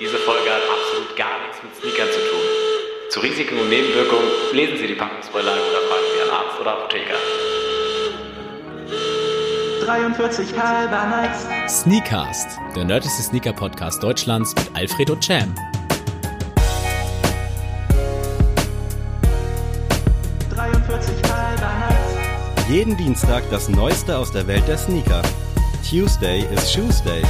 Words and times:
Diese 0.00 0.16
Folge 0.18 0.48
hat 0.48 0.62
absolut 0.62 1.16
gar 1.16 1.40
nichts 1.42 1.60
mit 1.60 1.74
Sneakern 1.74 2.06
zu 2.12 2.20
tun. 2.20 2.40
Zu 3.10 3.18
Risiken 3.18 3.58
und 3.58 3.68
Nebenwirkungen 3.68 4.28
lesen 4.52 4.78
Sie 4.78 4.86
die 4.86 4.94
Packungsbeilage 4.94 5.58
oder 5.58 5.80
fragen 5.88 6.04
Sie 6.12 6.18
Ihren 6.20 6.30
Arzt 6.30 6.60
oder 6.60 6.72
Apotheker. 6.74 7.14
43 9.84 10.56
halber 10.56 11.06
Nights. 11.06 11.80
Sneakcast, 11.82 12.46
der 12.76 12.84
nördlichste 12.84 13.22
Sneaker-Podcast 13.24 14.00
Deutschlands 14.00 14.54
mit 14.54 14.70
Alfred 14.74 15.10
und 15.10 15.20
Cham. 15.20 15.52
43 20.54 21.14
halber 21.28 21.72
Nights. 21.88 22.68
Jeden 22.70 22.96
Dienstag 22.96 23.42
das 23.50 23.68
Neueste 23.68 24.16
aus 24.16 24.30
der 24.30 24.46
Welt 24.46 24.68
der 24.68 24.78
Sneaker. 24.78 25.22
Tuesday 25.90 26.44
is 26.54 26.70
Shoes 26.70 27.02
Day. 27.02 27.24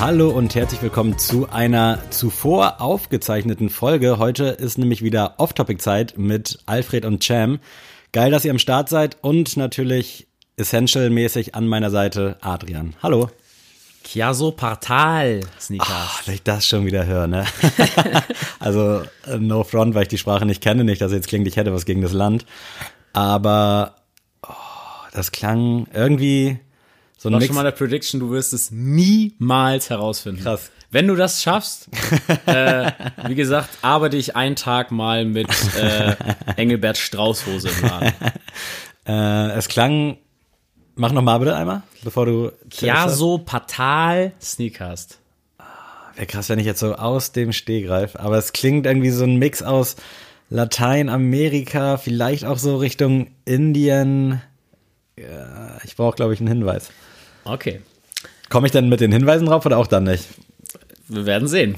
Hallo 0.00 0.30
und 0.30 0.54
herzlich 0.54 0.80
willkommen 0.80 1.18
zu 1.18 1.50
einer 1.50 1.98
zuvor 2.08 2.80
aufgezeichneten 2.80 3.68
Folge. 3.68 4.16
Heute 4.16 4.44
ist 4.44 4.78
nämlich 4.78 5.02
wieder 5.02 5.34
Off-Topic-Zeit 5.36 6.16
mit 6.16 6.58
Alfred 6.64 7.04
und 7.04 7.22
Cham. 7.22 7.58
Geil, 8.12 8.30
dass 8.30 8.46
ihr 8.46 8.50
am 8.50 8.58
Start 8.58 8.88
seid 8.88 9.18
und 9.20 9.58
natürlich 9.58 10.26
Essential-mäßig 10.56 11.54
an 11.54 11.66
meiner 11.68 11.90
Seite 11.90 12.38
Adrian. 12.40 12.94
Hallo. 13.02 13.28
Chiaso 14.02 14.52
Partal 14.52 15.40
Sneakers. 15.60 16.22
wenn 16.24 16.34
ich 16.34 16.42
das 16.44 16.66
schon 16.66 16.86
wieder 16.86 17.04
höre, 17.04 17.26
ne? 17.26 17.44
also, 18.58 19.02
äh, 19.26 19.36
no 19.38 19.64
front, 19.64 19.94
weil 19.94 20.04
ich 20.04 20.08
die 20.08 20.18
Sprache 20.18 20.46
nicht 20.46 20.62
kenne, 20.62 20.82
nicht, 20.82 21.02
dass 21.02 21.12
jetzt 21.12 21.28
klingt, 21.28 21.46
ich 21.46 21.58
hätte 21.58 21.74
was 21.74 21.84
gegen 21.84 22.00
das 22.00 22.14
Land. 22.14 22.46
Aber 23.12 23.96
oh, 24.48 24.54
das 25.12 25.30
klang 25.30 25.88
irgendwie 25.92 26.58
so 27.20 27.28
ein 27.28 27.34
War 27.34 27.40
Mix. 27.40 27.48
schon 27.48 27.56
mal 27.56 27.66
eine 27.66 27.72
Prediction, 27.72 28.18
du 28.18 28.30
wirst 28.30 28.54
es 28.54 28.70
niemals 28.70 29.90
herausfinden. 29.90 30.42
Krass. 30.42 30.70
Wenn 30.90 31.06
du 31.06 31.16
das 31.16 31.42
schaffst, 31.42 31.90
äh, 32.46 32.90
wie 33.26 33.34
gesagt, 33.34 33.68
arbeite 33.82 34.16
ich 34.16 34.36
einen 34.36 34.56
Tag 34.56 34.90
mal 34.90 35.26
mit 35.26 35.50
äh, 35.76 36.16
Engelbert 36.56 36.96
Straußhose 36.96 37.68
im 37.68 37.88
Laden. 37.88 38.12
Äh, 39.06 39.52
es 39.52 39.68
klang. 39.68 40.18
Mach 40.94 41.10
noch 41.10 41.22
mal 41.22 41.38
bitte 41.38 41.56
einmal, 41.56 41.82
bevor 42.04 42.26
du. 42.26 42.52
Chiaso 42.68 43.38
Partal 43.38 44.32
Sneakers. 44.40 45.18
Wäre 46.14 46.26
krass, 46.26 46.50
wenn 46.50 46.58
ich 46.58 46.66
jetzt 46.66 46.80
so 46.80 46.94
aus 46.94 47.32
dem 47.32 47.52
Steh 47.52 47.82
greife. 47.82 48.20
Aber 48.20 48.36
es 48.36 48.52
klingt 48.52 48.84
irgendwie 48.84 49.08
so 49.10 49.24
ein 49.24 49.36
Mix 49.36 49.62
aus 49.62 49.96
Lateinamerika, 50.50 51.96
vielleicht 51.96 52.44
auch 52.44 52.58
so 52.58 52.76
Richtung 52.76 53.28
Indien. 53.46 54.42
Ja, 55.18 55.78
ich 55.82 55.96
brauche, 55.96 56.14
glaube 56.16 56.34
ich, 56.34 56.40
einen 56.40 56.48
Hinweis. 56.48 56.90
Okay, 57.44 57.80
Komme 58.50 58.66
ich 58.66 58.72
denn 58.72 58.88
mit 58.88 59.00
den 59.00 59.12
Hinweisen 59.12 59.46
drauf 59.46 59.64
oder 59.64 59.78
auch 59.78 59.86
dann 59.86 60.04
nicht? 60.04 60.26
wir 61.08 61.26
werden 61.26 61.48
sehen. 61.48 61.76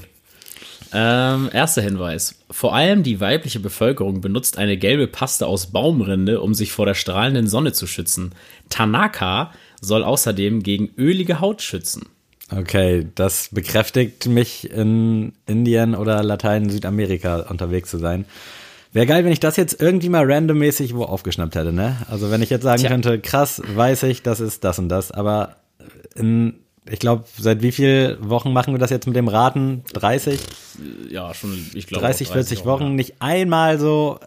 Ähm, 0.91 1.49
erster 1.51 1.81
Hinweis. 1.81 2.35
Vor 2.51 2.75
allem 2.75 3.01
die 3.01 3.19
weibliche 3.19 3.59
Bevölkerung 3.59 4.21
benutzt 4.21 4.59
eine 4.59 4.77
gelbe 4.77 5.07
Paste 5.07 5.47
aus 5.47 5.71
Baumrinde, 5.71 6.39
um 6.39 6.53
sich 6.53 6.71
vor 6.71 6.85
der 6.85 6.93
strahlenden 6.93 7.47
Sonne 7.47 7.73
zu 7.73 7.87
schützen. 7.87 8.33
Tanaka 8.69 9.51
soll 9.81 10.03
außerdem 10.03 10.61
gegen 10.61 10.91
ölige 10.97 11.39
Haut 11.39 11.63
schützen. 11.63 12.07
Okay, 12.51 13.07
das 13.15 13.49
bekräftigt 13.51 14.27
mich 14.27 14.69
in 14.69 15.33
Indien 15.47 15.95
oder 15.95 16.23
Latein, 16.23 16.69
Südamerika 16.69 17.37
unterwegs 17.49 17.89
zu 17.89 17.97
sein. 17.97 18.25
Wäre 18.93 19.05
geil, 19.07 19.25
wenn 19.25 19.31
ich 19.31 19.39
das 19.39 19.55
jetzt 19.57 19.81
irgendwie 19.81 20.09
mal 20.09 20.23
randommäßig 20.31 20.95
wo 20.95 21.03
aufgeschnappt 21.03 21.55
hätte, 21.55 21.73
ne? 21.73 21.97
Also 22.09 22.29
wenn 22.31 22.41
ich 22.41 22.49
jetzt 22.51 22.63
sagen 22.63 22.79
Tja. 22.79 22.89
könnte, 22.89 23.19
krass, 23.19 23.61
weiß 23.65 24.03
ich, 24.03 24.21
das 24.23 24.39
ist 24.39 24.63
das 24.63 24.77
und 24.79 24.87
das, 24.89 25.11
aber 25.11 25.55
in, 26.15 26.59
ich 26.87 26.99
glaube, 26.99 27.23
seit 27.37 27.61
wie 27.63 27.71
viel 27.71 28.17
Wochen 28.21 28.53
machen 28.53 28.73
wir 28.73 28.77
das 28.79 28.91
jetzt 28.91 29.07
mit 29.07 29.15
dem 29.15 29.27
Raten? 29.27 29.83
30, 29.93 30.39
Ja, 31.09 31.33
schon, 31.33 31.57
ich 31.73 31.87
glaube. 31.87 32.05
30, 32.05 32.29
40 32.29 32.65
Wochen, 32.65 32.93
nicht 32.95 33.15
einmal 33.19 33.79
so, 33.79 34.19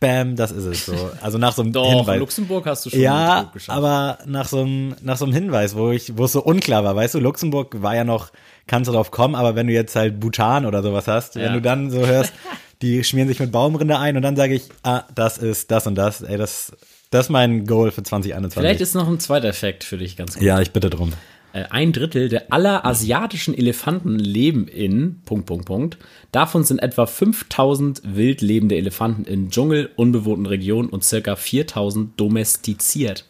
bam, 0.00 0.34
das 0.34 0.50
ist 0.50 0.64
es 0.64 0.86
so. 0.86 1.10
Also 1.20 1.38
nach 1.38 1.52
so 1.54 1.62
einem 1.62 1.72
Doch, 1.72 1.88
Hinweis. 1.88 2.18
Luxemburg 2.18 2.66
hast 2.66 2.84
du 2.86 2.90
schon 2.90 2.98
Ja, 3.00 3.52
aber 3.68 4.18
nach 4.26 4.48
so 4.48 4.60
einem 4.62 4.96
nach 5.02 5.16
so 5.16 5.24
einem 5.24 5.34
Hinweis, 5.34 5.76
wo 5.76 5.92
ich 5.92 6.16
wo 6.18 6.24
es 6.24 6.32
so 6.32 6.42
unklar 6.42 6.82
war, 6.82 6.96
weißt 6.96 7.14
du, 7.14 7.20
Luxemburg 7.20 7.80
war 7.80 7.94
ja 7.94 8.02
noch 8.04 8.32
kannst 8.66 8.88
du 8.88 8.92
drauf 8.92 9.10
kommen, 9.12 9.34
aber 9.36 9.54
wenn 9.54 9.66
du 9.68 9.72
jetzt 9.72 9.94
halt 9.94 10.18
Bhutan 10.18 10.66
oder 10.66 10.82
sowas 10.82 11.06
hast, 11.06 11.36
wenn 11.36 11.44
Ja. 11.44 11.52
du 11.52 11.60
dann 11.62 11.90
so 11.90 12.04
hörst, 12.06 12.32
die 12.84 13.02
schmieren 13.02 13.28
sich 13.28 13.40
mit 13.40 13.50
Baumrinde 13.50 13.98
ein 13.98 14.16
und 14.16 14.22
dann 14.22 14.36
sage 14.36 14.54
ich, 14.54 14.64
ah, 14.82 15.04
das 15.14 15.38
ist 15.38 15.70
das 15.70 15.86
und 15.86 15.94
das, 15.94 16.22
ey, 16.22 16.36
das 16.36 16.72
das 17.10 17.26
ist 17.26 17.30
mein 17.30 17.64
Goal 17.64 17.92
für 17.92 18.02
2021. 18.02 18.58
Vielleicht 18.60 18.80
ist 18.80 18.94
noch 18.94 19.08
ein 19.08 19.20
zweiter 19.20 19.48
Effekt 19.48 19.84
für 19.84 19.96
dich 19.96 20.16
ganz 20.16 20.34
gut. 20.34 20.42
ja, 20.42 20.60
ich 20.60 20.72
bitte 20.72 20.90
drum. 20.90 21.12
Äh, 21.52 21.64
Ein 21.70 21.92
Drittel 21.92 22.28
der 22.28 22.52
aller 22.52 22.84
asiatischen 22.84 23.56
Elefanten 23.56 24.18
leben 24.18 24.66
in 24.66 25.20
Punkt, 25.24 25.46
Punkt, 25.46 25.64
Punkt. 25.66 25.98
Davon 26.32 26.64
sind 26.64 26.80
etwa 26.80 27.06
5000 27.06 28.02
wild 28.04 28.42
lebende 28.42 28.74
Elefanten 28.74 29.24
in 29.24 29.50
Dschungel, 29.50 29.90
unbewohnten 29.94 30.46
Regionen 30.46 30.88
und 30.88 31.04
circa 31.04 31.36
4000 31.36 32.18
domestiziert. 32.20 33.24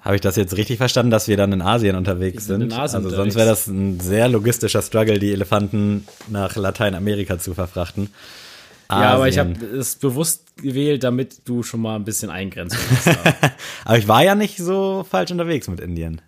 Habe 0.00 0.16
ich 0.16 0.20
das 0.20 0.36
jetzt 0.36 0.56
richtig 0.56 0.76
verstanden, 0.76 1.10
dass 1.10 1.26
wir 1.28 1.36
dann 1.36 1.52
in 1.52 1.62
Asien 1.62 1.96
unterwegs 1.96 2.44
sind 2.44 2.60
sind? 2.60 2.72
in 2.72 2.78
Asien 2.78 3.04
also 3.04 3.08
sonst 3.08 3.34
unterwegs. 3.34 3.36
wäre 3.36 3.48
das 3.48 3.66
ein 3.66 4.00
sehr 4.00 4.28
logistischer 4.28 4.82
Struggle, 4.82 5.18
die 5.18 5.32
Elefanten 5.32 6.06
nach 6.28 6.56
Lateinamerika 6.56 7.38
zu 7.38 7.54
verfrachten. 7.54 8.10
Ja, 8.90 9.14
aber 9.14 9.28
ich 9.28 9.38
Asien. 9.38 9.56
habe 9.60 9.76
es 9.76 9.96
bewusst 9.96 10.56
gewählt, 10.56 11.04
damit 11.04 11.46
du 11.46 11.62
schon 11.62 11.80
mal 11.80 11.96
ein 11.96 12.04
bisschen 12.04 12.30
Eingrenzung 12.30 12.80
hast. 12.90 13.18
Aber 13.84 13.98
ich 13.98 14.08
war 14.08 14.24
ja 14.24 14.34
nicht 14.34 14.56
so 14.56 15.04
falsch 15.08 15.30
unterwegs 15.30 15.68
mit 15.68 15.78
Indien. 15.78 16.22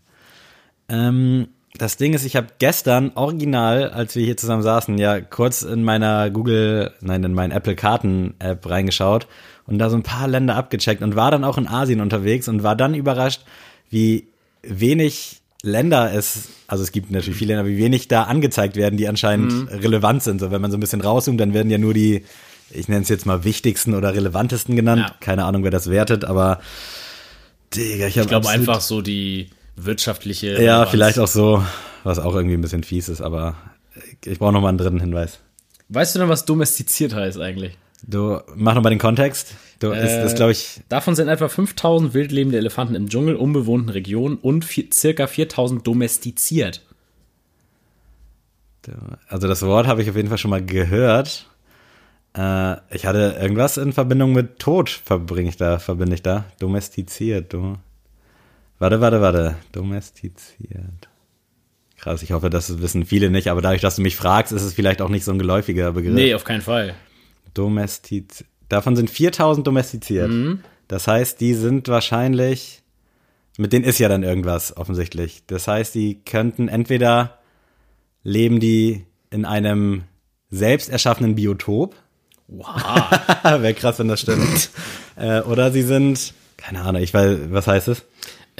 Ähm, 0.89 1.49
das 1.79 1.97
Ding 1.97 2.13
ist, 2.13 2.25
ich 2.25 2.37
habe 2.37 2.49
gestern 2.59 3.13
original, 3.15 3.91
als 3.91 4.15
wir 4.15 4.25
hier 4.25 4.37
zusammen 4.37 4.63
saßen, 4.63 4.99
ja 4.99 5.21
kurz 5.21 5.63
in 5.63 5.85
meiner 5.85 6.31
Google, 6.31 6.93
nein, 7.01 7.25
in 7.25 7.33
meinen 7.33 7.53
Apple 7.53 7.77
Karten 7.77 8.35
App 8.41 8.69
reingeschaut 8.69 9.27
und 9.67 9.79
da 9.79 9.89
so 9.89 9.97
ein 9.97 10.03
paar 10.03 10.29
Länder 10.29 10.57
abgecheckt 10.57 11.01
und 11.01 11.17
war 11.17 11.31
dann 11.31 11.45
auch 11.45 11.57
in 11.57 11.67
Asien 11.67 12.01
unterwegs 12.01 12.49
und 12.49 12.63
war 12.63 12.77
dann 12.77 12.95
überrascht, 12.95 13.43
wie 13.89 14.27
wenig 14.63 15.41
Länder 15.63 16.13
es, 16.13 16.49
also 16.67 16.83
es 16.83 16.93
gibt 16.93 17.11
natürlich 17.11 17.39
viele 17.39 17.55
Länder, 17.55 17.71
wie 17.71 17.79
wenig 17.79 18.09
da 18.09 18.25
angezeigt 18.25 18.77
werden, 18.77 18.97
die 18.97 19.09
anscheinend 19.09 19.71
relevant 19.71 20.23
sind. 20.23 20.41
So, 20.41 20.51
wenn 20.51 20.61
man 20.61 20.71
so 20.71 20.77
ein 20.77 20.81
bisschen 20.81 21.03
rauszoomt, 21.03 21.39
dann 21.39 21.55
werden 21.55 21.71
ja 21.71 21.79
nur 21.79 21.95
die, 21.95 22.25
ich 22.73 22.89
nenne 22.89 23.03
es 23.03 23.09
jetzt 23.09 23.27
mal 23.27 23.45
wichtigsten 23.45 23.95
oder 23.95 24.15
relevantesten 24.15 24.77
genannt. 24.77 25.07
Ja. 25.09 25.17
Keine 25.21 25.45
Ahnung, 25.45 25.65
wer 25.65 25.71
das 25.71 25.91
wertet, 25.91 26.25
aber 26.25 26.61
Digga, 27.75 28.07
ich, 28.07 28.17
Ich 28.17 28.27
glaube 28.27 28.49
einfach 28.49 28.81
so 28.81 29.01
die 29.01 29.51
wirtschaftliche. 29.77 30.49
Ja, 30.55 30.57
Relevanz. 30.57 30.91
vielleicht 30.91 31.19
auch 31.19 31.29
so, 31.29 31.65
was 32.05 32.19
auch 32.19 32.35
irgendwie 32.35 32.57
ein 32.57 32.61
bisschen 32.61 32.83
fies 32.83 33.09
ist, 33.09 33.21
aber 33.21 33.57
ich 34.25 34.39
brauche 34.39 34.53
noch 34.53 34.61
mal 34.61 34.69
einen 34.69 34.79
dritten 34.79 35.01
Hinweis. 35.01 35.39
Weißt 35.89 36.15
du 36.15 36.21
denn, 36.21 36.29
was 36.29 36.45
domestiziert 36.45 37.15
heißt 37.15 37.39
eigentlich? 37.39 37.77
Du 38.03 38.41
mach 38.55 38.75
noch 38.75 38.83
mal 38.83 38.91
den 38.91 38.99
Kontext. 38.99 39.55
Du 39.79 39.91
ist 39.93 40.13
Äh, 40.13 40.23
das 40.23 40.35
glaube 40.35 40.53
ich 40.53 40.81
Davon 40.89 41.15
sind 41.15 41.29
etwa 41.29 41.49
5000 41.49 42.15
wildlebende 42.15 42.59
Elefanten 42.59 42.95
im 42.95 43.09
Dschungel, 43.09 43.37
unbewohnten 43.37 43.91
Regionen 43.91 44.37
und 44.37 44.65
vier, 44.65 44.87
circa 44.93 45.27
4000 45.27 45.87
domestiziert. 45.87 46.83
also 49.29 49.47
das 49.47 49.63
Wort 49.63 49.87
habe 49.87 50.03
ich 50.03 50.09
auf 50.09 50.17
jeden 50.17 50.29
Fall 50.29 50.39
schon 50.39 50.51
mal 50.51 50.65
gehört. 50.65 51.50
Äh, 52.37 52.77
ich 52.95 53.07
hatte 53.07 53.39
irgendwas 53.41 53.77
in 53.77 53.93
Verbindung 53.93 54.33
mit 54.33 54.59
Tod 54.59 54.89
verbringe 54.89 55.49
ich 55.49 55.57
da, 55.57 55.79
verbinde 55.79 56.15
ich 56.15 56.23
da. 56.23 56.45
Domestiziert, 56.59 57.53
du. 57.53 57.77
Warte, 58.79 59.01
warte, 59.01 59.21
warte. 59.21 59.57
Domestiziert. 59.73 61.09
Krass, 61.99 62.23
ich 62.23 62.33
hoffe, 62.33 62.49
das 62.49 62.81
wissen 62.81 63.05
viele 63.05 63.31
nicht, 63.31 63.49
aber 63.49 63.61
dadurch, 63.61 63.83
dass 63.83 63.97
du 63.97 64.03
mich 64.03 64.17
fragst, 64.17 64.53
ist 64.53 64.63
es 64.63 64.73
vielleicht 64.73 65.03
auch 65.03 65.11
nicht 65.11 65.25
so 65.25 65.33
ein 65.33 65.39
geläufiger 65.39 65.93
Begriff. 65.93 66.15
Nee, 66.15 66.35
auf 66.35 66.45
keinen 66.45 66.63
Fall. 66.63 66.95
Domestiz. 67.53 68.45
Davon 68.69 68.97
sind 68.97 69.11
4000 69.11 69.67
domestiziert. 69.67 70.31
Das 70.89 71.07
heißt, 71.07 71.41
die 71.41 71.55
sind 71.55 71.89
wahrscheinlich. 71.89 72.83
Mit 73.59 73.73
denen 73.73 73.85
ist 73.85 73.99
ja 73.99 74.09
dann 74.09 74.23
irgendwas 74.23 74.77
offensichtlich. 74.77 75.43
Das 75.47 75.69
heißt, 75.69 75.95
die 75.95 76.23
könnten 76.25 76.69
entweder 76.69 77.39
leben 78.23 78.61
die 78.61 79.05
in 79.31 79.45
einem 79.45 80.05
selbst 80.51 80.89
erschaffenen 80.89 81.35
Biotop. 81.35 81.95
Wow. 82.51 83.11
Wäre 83.43 83.75
krass, 83.75 83.99
wenn 83.99 84.09
das 84.09 84.21
stimmt. 84.21 84.71
äh, 85.17 85.41
oder 85.43 85.71
sie 85.73 85.83
sind, 85.83 86.35
keine 86.57 86.83
Ahnung, 86.83 87.03
ich 87.03 87.15
weiß, 87.15 87.39
was 87.51 87.67
heißt 87.67 87.89
es? 87.89 88.05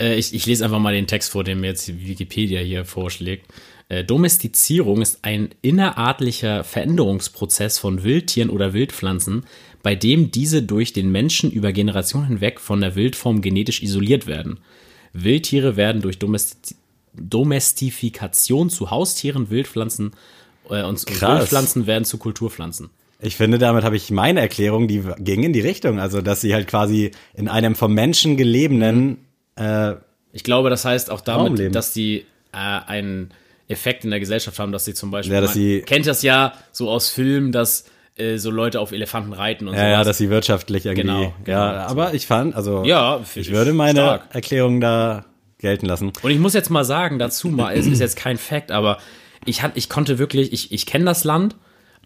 äh, 0.01 0.17
ich, 0.17 0.35
ich 0.35 0.47
lese 0.47 0.65
einfach 0.65 0.79
mal 0.79 0.95
den 0.95 1.07
Text 1.07 1.31
vor, 1.31 1.45
den 1.45 1.61
mir 1.61 1.69
jetzt 1.69 1.89
Wikipedia 1.89 2.61
hier 2.61 2.85
vorschlägt. 2.85 3.47
Äh, 3.89 4.05
Domestizierung 4.05 5.03
ist 5.03 5.21
ein 5.23 5.51
innerartlicher 5.63 6.65
Veränderungsprozess 6.65 7.79
von 7.79 8.03
Wildtieren 8.03 8.51
oder 8.51 8.73
Wildpflanzen, 8.73 9.45
bei 9.83 9.95
dem 9.95 10.31
diese 10.31 10.63
durch 10.63 10.93
den 10.93 11.13
Menschen 11.13 11.51
über 11.51 11.73
Generationen 11.73 12.27
hinweg 12.27 12.61
von 12.61 12.81
der 12.81 12.97
Wildform 12.97 13.41
genetisch 13.41 13.83
isoliert 13.83 14.27
werden. 14.27 14.59
Wildtiere 15.13 15.77
werden 15.77 16.03
durch 16.03 16.19
Domesti 16.19 16.77
Domestifikation 17.13 18.71
zu 18.71 18.93
Haustieren, 18.93 19.51
Wildpflanzen 19.51 20.13
äh, 20.71 20.85
und 20.85 21.05
Krass. 21.07 21.39
Wildpflanzen 21.41 21.89
werden 21.89 22.05
zu 22.05 22.19
Kulturpflanzen. 22.19 22.91
Ich 23.23 23.37
finde, 23.37 23.59
damit 23.59 23.85
habe 23.85 23.97
ich 23.97 24.11
meine 24.11 24.41
Erklärung, 24.41 24.89
die 24.89 25.03
ging 25.19 25.43
in 25.43 25.53
die 25.53 25.61
Richtung. 25.61 25.99
Also, 26.01 26.23
dass 26.23 26.41
sie 26.41 26.55
halt 26.55 26.67
quasi 26.69 27.11
in 27.35 27.49
einem 27.49 27.75
vom 27.75 27.93
Menschen 27.95 28.37
gelebenen 28.37 29.19
äh, 29.57 29.95
Ich 30.33 30.45
glaube, 30.45 30.71
das 30.71 30.85
heißt 30.85 31.11
auch 31.11 31.21
damit, 31.21 31.75
dass 31.75 31.93
die 31.93 32.25
äh, 32.53 32.57
einen 32.57 33.31
Effekt 33.69 34.05
in 34.05 34.11
der 34.11 34.21
Gesellschaft 34.21 34.59
haben, 34.59 34.73
dass 34.73 34.85
sie 34.85 34.95
zum 34.95 35.11
Beispiel, 35.11 35.35
Ja, 35.35 35.41
dass 35.41 35.51
man 35.51 35.55
sie- 35.63 35.83
kennt 35.83 36.07
das 36.07 36.23
ja 36.23 36.55
so 36.73 36.89
aus 36.91 37.11
Filmen, 37.11 37.53
dass 37.53 37.85
äh, 38.17 38.37
so 38.39 38.51
Leute 38.51 38.81
auf 38.81 38.91
Elefanten 38.93 39.33
reiten 39.33 39.69
und 39.69 39.75
Ja, 39.75 39.87
ja, 39.87 39.95
sowas. 39.97 40.07
dass 40.09 40.19
sie 40.19 40.31
wirtschaftlich 40.31 40.87
irgendwie. 40.87 41.03
Genau, 41.03 41.35
genau. 41.45 41.59
ja, 41.59 41.87
aber 41.87 42.15
ich 42.15 42.27
fand, 42.27 42.55
also 42.57 42.85
Ja, 42.85 43.21
ich 43.35 43.53
würde 43.53 43.73
meine 43.73 44.01
stark. 44.01 44.35
Erklärung 44.35 44.81
da 44.81 45.27
gelten 45.59 45.87
lassen. 45.87 46.11
Und 46.23 46.31
ich 46.31 46.39
muss 46.39 46.55
jetzt 46.55 46.71
mal 46.71 46.85
sagen, 46.85 47.19
dazu 47.19 47.49
mal, 47.49 47.77
es 47.77 47.87
ist 47.87 48.01
jetzt 48.01 48.17
kein 48.17 48.39
Fact, 48.39 48.73
aber 48.73 48.99
ich, 49.45 49.63
hat, 49.63 49.73
ich 49.77 49.89
konnte 49.89 50.19
wirklich, 50.19 50.53
ich, 50.53 50.73
ich 50.73 50.87
kenne 50.87 51.05
das 51.05 51.23
Land, 51.25 51.55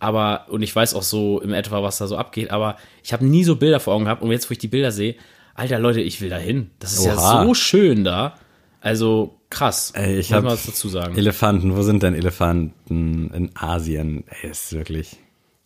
aber, 0.05 0.47
und 0.51 0.61
ich 0.61 0.77
weiß 0.77 0.95
auch 0.95 1.03
so 1.03 1.41
im 1.41 1.55
etwa, 1.55 1.83
was 1.83 1.97
da 1.97 2.07
so 2.07 2.19
abgeht, 2.19 2.51
aber 2.51 2.77
ich 3.03 3.15
habe 3.15 3.25
nie 3.25 3.43
so 3.43 3.57
Bilder 3.57 3.81
vor 3.81 3.95
Augen 3.95 4.05
gehabt 4.05 4.23
und 4.23 4.31
jetzt, 4.31 4.51
wo 4.51 4.53
ich 4.53 4.59
die 4.59 4.69
Bilder 4.69 4.93
sehe, 4.93 5.15
alter 5.55 5.79
Leute, 5.79 6.03
ich 6.03 6.21
will 6.21 6.29
da 6.29 6.37
hin. 6.37 6.71
Das 6.79 6.93
ist 6.93 7.07
ja 7.07 7.15
Oha. 7.17 7.45
so 7.45 7.55
schön 7.55 8.05
da. 8.05 8.35
Also 8.83 9.39
krass. 9.49 9.93
Ey, 9.97 10.19
ich 10.19 10.29
Muss 10.29 10.37
hab 10.37 10.45
mal 10.45 10.53
was 10.53 10.67
dazu 10.67 10.91
sagen. 10.91 11.17
Elefanten, 11.17 11.75
wo 11.75 11.81
sind 11.81 12.03
denn 12.03 12.15
Elefanten 12.15 13.31
in 13.33 13.51
Asien? 13.55 14.25
Ey, 14.43 14.51
ist 14.51 14.75
wirklich. 14.75 15.17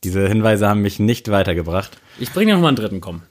Diese 0.05 0.29
Hinweise 0.29 0.69
haben 0.69 0.82
mich 0.82 1.00
nicht 1.00 1.32
weitergebracht. 1.32 1.99
Ich 2.20 2.32
bringe 2.32 2.55
noch 2.55 2.61
mal 2.61 2.69
einen 2.69 2.76
dritten, 2.76 3.00
komm. 3.00 3.23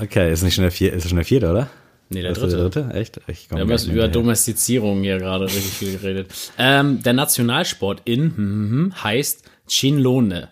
Okay, 0.00 0.32
ist 0.32 0.42
nicht 0.42 0.54
schon 0.54 0.62
der 0.62 0.70
vierte, 0.70 0.96
ist 0.96 1.06
schon 1.06 1.16
der 1.16 1.26
vierte, 1.26 1.50
oder? 1.50 1.68
Nee, 2.08 2.22
der 2.22 2.30
Ist 2.30 2.40
dritte. 2.40 2.56
der 2.56 2.68
dritte? 2.68 2.94
Echt? 2.94 3.20
Ich 3.26 3.48
komm 3.50 3.58
Wir 3.58 3.62
haben 3.62 3.70
nicht 3.70 3.86
über. 3.88 4.08
Domestizierung 4.08 5.02
hier 5.02 5.18
gerade 5.18 5.44
richtig 5.44 5.72
viel 5.72 5.92
geredet. 5.92 6.30
Ähm, 6.56 7.02
der 7.02 7.12
Nationalsport 7.12 8.02
in 8.06 8.22
mhm, 8.36 8.92
heißt 9.02 9.44
Chinlone. 9.68 10.48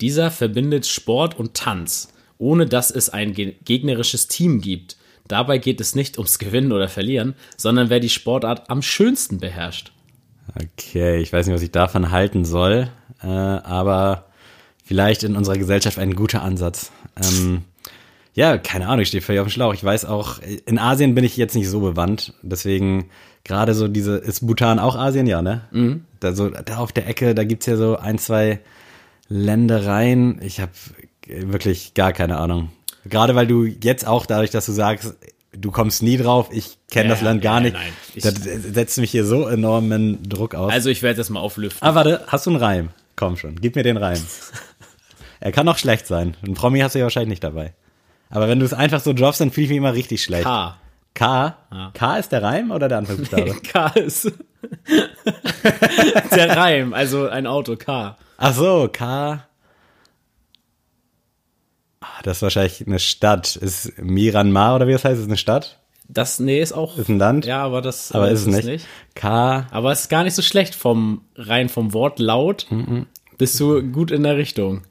Dieser 0.00 0.30
verbindet 0.30 0.86
Sport 0.86 1.38
und 1.38 1.54
Tanz, 1.54 2.12
ohne 2.38 2.66
dass 2.66 2.90
es 2.90 3.08
ein 3.08 3.32
ge 3.32 3.54
gegnerisches 3.64 4.28
Team 4.28 4.60
gibt. 4.60 4.96
Dabei 5.28 5.58
geht 5.58 5.80
es 5.80 5.94
nicht 5.94 6.18
ums 6.18 6.38
Gewinnen 6.38 6.72
oder 6.72 6.88
Verlieren, 6.88 7.34
sondern 7.56 7.90
wer 7.90 8.00
die 8.00 8.10
Sportart 8.10 8.70
am 8.70 8.82
schönsten 8.82 9.38
beherrscht. 9.38 9.92
Okay, 10.54 11.18
ich 11.18 11.32
weiß 11.32 11.46
nicht, 11.46 11.54
was 11.54 11.62
ich 11.62 11.72
davon 11.72 12.10
halten 12.12 12.44
soll, 12.44 12.88
äh, 13.22 13.26
aber 13.26 14.26
vielleicht 14.84 15.24
in 15.24 15.34
unserer 15.34 15.58
Gesellschaft 15.58 15.98
ein 15.98 16.14
guter 16.14 16.42
Ansatz. 16.42 16.92
Ähm, 17.20 17.62
ja, 18.34 18.58
keine 18.58 18.86
Ahnung, 18.86 19.00
ich 19.00 19.08
stehe 19.08 19.22
völlig 19.22 19.40
auf 19.40 19.48
dem 19.48 19.50
Schlauch. 19.50 19.74
Ich 19.74 19.82
weiß 19.82 20.04
auch, 20.04 20.38
in 20.66 20.78
Asien 20.78 21.14
bin 21.14 21.24
ich 21.24 21.36
jetzt 21.36 21.56
nicht 21.56 21.68
so 21.68 21.80
bewandt, 21.80 22.34
deswegen 22.42 23.10
gerade 23.42 23.74
so 23.74 23.88
diese, 23.88 24.18
ist 24.18 24.46
Bhutan 24.46 24.78
auch 24.78 24.94
Asien, 24.94 25.26
ja, 25.26 25.42
ne? 25.42 25.62
Mhm. 25.72 26.04
Da, 26.20 26.32
so, 26.32 26.50
da 26.50 26.76
auf 26.76 26.92
der 26.92 27.08
Ecke, 27.08 27.34
da 27.34 27.44
gibt's 27.44 27.66
ja 27.66 27.76
so 27.76 27.96
ein, 27.96 28.18
zwei 28.18 28.60
Ländereien. 29.28 30.40
Ich 30.42 30.60
habe 30.60 30.72
wirklich 31.26 31.94
gar 31.94 32.12
keine 32.12 32.38
Ahnung. 32.38 32.70
Gerade 33.04 33.34
weil 33.34 33.46
du 33.46 33.64
jetzt 33.64 34.06
auch 34.06 34.26
dadurch, 34.26 34.50
dass 34.50 34.66
du 34.66 34.72
sagst, 34.72 35.14
du 35.52 35.70
kommst 35.70 36.02
nie 36.02 36.16
drauf, 36.16 36.48
ich 36.52 36.78
kenne 36.90 37.08
Ja, 37.08 37.14
das 37.14 37.22
Land 37.22 37.42
gar 37.42 37.54
ja, 37.56 37.60
nicht, 37.60 37.72
nein. 37.74 37.92
Ich- 38.14 38.22
das 38.22 38.34
setzt 38.34 38.98
mich 38.98 39.10
hier 39.10 39.24
so 39.24 39.46
enormen 39.46 40.22
Druck 40.28 40.54
aus. 40.54 40.72
Also 40.72 40.90
ich 40.90 41.02
werde 41.02 41.16
das 41.18 41.30
mal 41.30 41.40
auflüften. 41.40 41.86
Ah, 41.86 41.94
warte, 41.94 42.24
hast 42.28 42.46
du 42.46 42.50
einen 42.50 42.58
Reim? 42.60 42.88
Komm 43.16 43.36
schon, 43.36 43.56
gib 43.60 43.76
mir 43.76 43.82
den 43.82 43.96
Reim. 43.96 44.20
er 45.40 45.52
kann 45.52 45.68
auch 45.68 45.78
schlecht 45.78 46.06
sein. 46.06 46.36
Ein 46.46 46.54
Promi 46.54 46.80
hast 46.80 46.94
du 46.94 46.98
ja 46.98 47.04
wahrscheinlich 47.04 47.30
nicht 47.30 47.44
dabei. 47.44 47.74
Aber 48.28 48.48
wenn 48.48 48.58
du 48.58 48.64
es 48.66 48.74
einfach 48.74 49.00
so 49.00 49.12
droppst, 49.12 49.40
dann 49.40 49.50
fühle 49.52 49.64
ich 49.66 49.70
mich 49.70 49.78
immer 49.78 49.94
richtig 49.94 50.22
schlecht. 50.22 50.44
K. 50.44 50.76
K? 51.14 51.56
Ja. 51.72 51.90
K 51.94 52.16
ist 52.18 52.32
der 52.32 52.42
Reim 52.42 52.70
oder 52.72 52.88
der 52.88 52.98
Anfangsbuchstabe? 52.98 53.54
K 53.62 53.86
ist 54.00 54.30
der 56.34 56.56
Reim, 56.56 56.92
also 56.92 57.28
ein 57.28 57.46
Auto, 57.46 57.76
K. 57.76 58.16
Ach 58.38 58.54
so, 58.54 58.88
K. 58.92 59.44
Ah, 62.00 62.06
Das 62.22 62.38
ist 62.38 62.42
wahrscheinlich 62.42 62.86
eine 62.86 62.98
Stadt. 62.98 63.56
Ist 63.56 63.98
Myanmar 63.98 64.76
oder 64.76 64.86
wie 64.86 64.92
das 64.92 65.04
heißt? 65.04 65.20
Ist 65.20 65.26
eine 65.26 65.36
Stadt? 65.36 65.80
Das, 66.08 66.38
nee, 66.38 66.60
ist 66.60 66.72
auch. 66.72 66.96
Ist 66.98 67.08
ein 67.08 67.18
Land? 67.18 67.46
Ja, 67.46 67.64
aber 67.64 67.82
das 67.82 68.12
Aber 68.12 68.28
äh, 68.30 68.32
ist 68.34 68.46
es 68.46 68.64
nicht. 68.64 68.86
K. 69.14 69.66
Aber 69.70 69.90
es 69.90 70.02
ist 70.02 70.08
gar 70.08 70.22
nicht 70.22 70.34
so 70.34 70.42
schlecht 70.42 70.74
vom 70.74 71.22
rein 71.34 71.68
vom 71.68 71.92
Wort 71.94 72.18
laut. 72.20 72.66
Mhm. 72.70 73.06
Bist 73.38 73.58
du 73.58 73.82
gut 73.82 74.10
in 74.12 74.22
der 74.22 74.36
Richtung. 74.36 74.82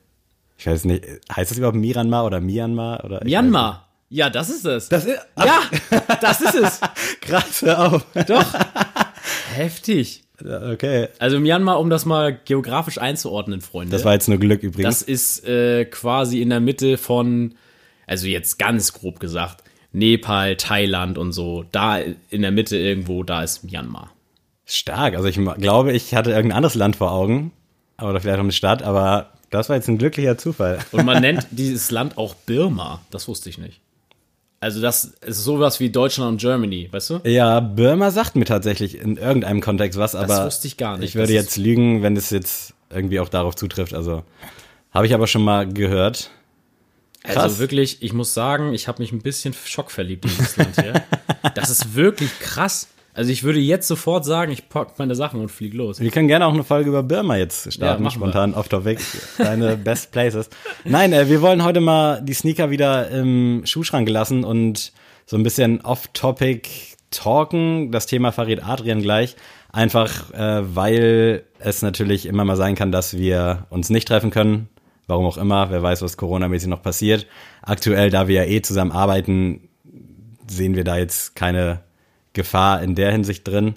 Ich 0.57 0.68
weiß 0.68 0.86
nicht. 0.86 1.06
Heißt 1.33 1.51
das 1.51 1.57
überhaupt 1.57 1.77
Myanmar 1.77 2.25
oder 2.25 2.41
Myanmar? 2.41 3.03
Oder 3.06 3.24
Myanmar. 3.24 3.88
Ja, 4.09 4.30
das 4.30 4.50
ist 4.50 4.65
es. 4.65 4.83
nicht. 4.83 4.91
Das 4.91 5.06
ist, 5.06 5.19
ja, 5.38 5.62
das 6.21 6.41
ist 6.41 6.56
es. 6.56 6.80
krass, 7.21 7.62
hör 7.62 7.94
auf. 7.94 8.06
Doch. 8.27 8.45
Heftig. 9.53 10.25
Okay. 10.43 11.07
Also 11.19 11.39
Myanmar, 11.39 11.79
um 11.79 11.89
das 11.89 12.05
mal 12.05 12.37
geografisch 12.45 12.97
einzuordnen, 12.97 13.61
Freunde. 13.61 13.91
Das 13.91 14.05
war 14.05 14.13
jetzt 14.13 14.27
nur 14.27 14.37
Glück 14.37 14.63
übrigens. 14.63 14.99
Das 14.99 15.01
ist 15.01 15.47
äh, 15.47 15.85
quasi 15.85 16.41
in 16.41 16.49
der 16.49 16.59
Mitte 16.59 16.97
von, 16.97 17.55
also 18.07 18.27
jetzt 18.27 18.59
ganz 18.59 18.93
grob 18.93 19.19
gesagt, 19.19 19.63
Nepal, 19.91 20.57
Thailand 20.57 21.17
und 21.17 21.31
so. 21.31 21.65
Da 21.71 21.99
in 21.99 22.41
der 22.41 22.51
Mitte 22.51 22.77
irgendwo, 22.77 23.23
da 23.23 23.43
ist 23.43 23.63
Myanmar. 23.63 24.11
Stark. 24.65 25.15
Also 25.15 25.27
ich 25.27 25.39
glaube, 25.57 25.93
ich 25.93 26.15
hatte 26.15 26.31
irgendein 26.31 26.57
anderes 26.57 26.75
Land 26.75 26.95
vor 26.97 27.11
Augen. 27.11 27.51
Oder 28.01 28.19
vielleicht 28.19 28.38
auch 28.38 28.43
eine 28.43 28.51
Stadt, 28.51 28.83
aber 28.83 29.31
das 29.51 29.69
war 29.69 29.77
jetzt 29.77 29.88
ein 29.88 29.97
glücklicher 29.97 30.38
Zufall. 30.38 30.79
Und 30.91 31.05
man 31.05 31.21
nennt 31.21 31.47
dieses 31.51 31.91
Land 31.91 32.17
auch 32.17 32.35
Birma. 32.35 33.01
Das 33.09 33.27
wusste 33.27 33.49
ich 33.49 33.57
nicht. 33.57 33.79
Also 34.65 34.81
das 34.81 35.13
ist 35.21 35.44
sowas 35.44 35.79
wie 35.79 35.91
Deutschland 35.91 36.27
und 36.27 36.41
Germany, 36.41 36.89
weißt 36.91 37.09
du? 37.12 37.19
Ja, 37.23 37.59
Burma 37.59 38.09
sagt 38.09 38.35
mir 38.35 38.45
tatsächlich 38.45 38.97
in 38.97 39.15
irgendeinem 39.15 39.62
Kontext 39.62 40.00
was, 40.00 40.15
aber 40.15 40.47
wusste 40.47 40.65
ich 40.65 40.75
gar 40.75 40.97
nicht. 40.97 41.09
ich 41.09 41.13
würde 41.13 41.31
Das 41.35 41.44
jetzt 41.44 41.57
lügen, 41.57 42.01
wenn 42.01 42.17
es 42.17 42.31
jetzt 42.31 42.73
irgendwie 42.89 43.19
auch 43.19 43.29
darauf 43.29 43.56
zutrifft. 43.56 43.94
Also 43.94 44.23
habe 44.89 45.06
ich 45.06 45.13
aber 45.13 45.27
schon 45.27 45.44
mal 45.44 45.71
gehört. 45.71 46.31
Krass. 47.21 47.38
Also 47.38 47.59
wirklich, 47.59 48.01
ich 48.01 48.13
muss 48.13 48.33
sagen, 48.33 48.73
ich 48.73 48.88
habe 48.88 49.03
mich 49.03 49.12
ein 49.12 49.21
bisschen 49.21 49.53
schockverliebt 49.53 50.25
in 50.25 50.31
dieses 50.31 50.57
Land 50.57 50.81
hier. 50.81 50.94
Das 51.53 51.69
ist 51.69 51.94
wirklich 51.94 52.31
krass. 52.39 52.88
Also 53.15 53.31
ich 53.31 53.44
würde 53.44 53.59
jetzt 53.59 53.88
sofort 53.88 54.25
sagen, 54.25 54.51
ich 54.51 54.67
pack 54.67 55.00
meine 55.00 55.15
Sachen 55.15 55.39
und 55.39 55.50
flieg 55.50 55.73
los. 55.73 56.01
Wir 56.01 56.12
können 56.12 56.27
gerne 56.27 56.45
auch 56.45 56.53
eine 56.53 56.65
Folge 56.65 56.89
über 56.89 57.01
Burma 57.01 57.38
jetzt 57.38 57.65
Ja, 57.65 57.71
starten, 57.71 58.03
wir. 58.03 58.12
spontan 58.12 58.53
off 58.53 58.67
topic. 58.67 59.00
Deine 59.38 59.77
Best 59.83 60.12
Places. 60.12 60.50
Nein, 60.83 61.13
äh, 61.13 61.29
wir 61.29 61.41
wollen 61.41 61.63
heute 61.63 61.79
mal 61.79 62.21
die 62.21 62.33
Sneaker 62.33 62.69
wieder 62.71 63.09
im 63.09 63.62
Schuhschrank 63.65 64.09
lassen 64.09 64.44
und 64.44 64.91
so 65.25 65.38
ein 65.38 65.44
bisschen 65.44 65.79
off 65.81 66.07
topic 66.13 66.69
talken. 67.09 67.89
Das 67.91 68.06
Thema 68.06 68.33
Farid 68.33 68.62
Adrian 68.63 69.01
gleich. 69.01 69.38
Einfach, 69.71 70.33
äh, 70.33 70.75
weil 70.75 71.44
es 71.59 71.81
natürlich 71.81 72.25
immer 72.25 72.44
mal 72.44 72.57
sein 72.57 72.75
kann, 72.75 72.91
dass 72.91 73.17
wir 73.17 73.65
uns 73.69 73.89
nicht 73.89 74.07
treffen 74.09 74.29
können. 74.29 74.67
Warum 75.07 75.25
auch 75.25 75.38
immer. 75.38 75.69
Wer 75.71 75.81
weiß, 75.81 76.01
was 76.01 76.17
Corona-mäßig 76.17 76.67
noch 76.67 76.81
passiert. 76.81 77.27
Aktuell, 77.62 78.09
da 78.09 78.27
wir 78.27 78.44
ja 78.44 78.50
eh 78.50 78.62
zusammen 78.62 78.91
arbeiten, 78.91 79.69
sehen 80.47 80.75
wir 80.75 80.83
da 80.83 80.97
jetzt 80.97 81.35
keine 81.35 81.79
Gefahr 82.36 82.84
in 82.84 82.94
der 82.94 83.12
Hinsicht 83.12 83.48
drin. 83.48 83.75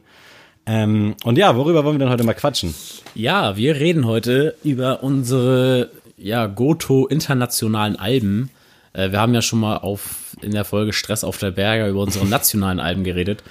Ähm, 0.66 1.16
und 1.24 1.38
ja, 1.38 1.56
worüber 1.56 1.84
wollen 1.84 1.94
wir 1.94 2.00
denn 2.00 2.12
heute 2.12 2.24
mal 2.24 2.34
quatschen? 2.34 2.74
Ja, 3.14 3.56
wir 3.56 3.76
reden 3.76 4.06
heute 4.06 4.54
über 4.62 5.02
unsere 5.02 5.90
ja, 6.18 6.46
Goto 6.46 7.06
internationalen 7.06 7.96
Alben. 7.96 8.50
Äh, 8.92 9.10
wir 9.12 9.20
haben 9.20 9.32
ja 9.32 9.40
schon 9.40 9.60
mal 9.60 9.78
auf, 9.78 10.36
in 10.42 10.50
der 10.50 10.66
Folge 10.66 10.92
Stress 10.92 11.24
auf 11.24 11.38
der 11.38 11.52
Berge 11.52 11.88
über 11.88 12.02
unsere 12.02 12.26
nationalen 12.28 12.80
Alben 12.80 13.02
geredet, 13.02 13.42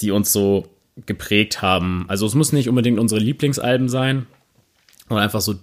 die 0.00 0.10
uns 0.10 0.32
so 0.32 0.66
geprägt 1.04 1.60
haben. 1.60 2.06
Also 2.08 2.26
es 2.26 2.34
muss 2.34 2.52
nicht 2.52 2.68
unbedingt 2.68 2.98
unsere 2.98 3.20
Lieblingsalben 3.20 3.90
sein, 3.90 4.26
sondern 5.08 5.24
einfach 5.24 5.40
so, 5.40 5.54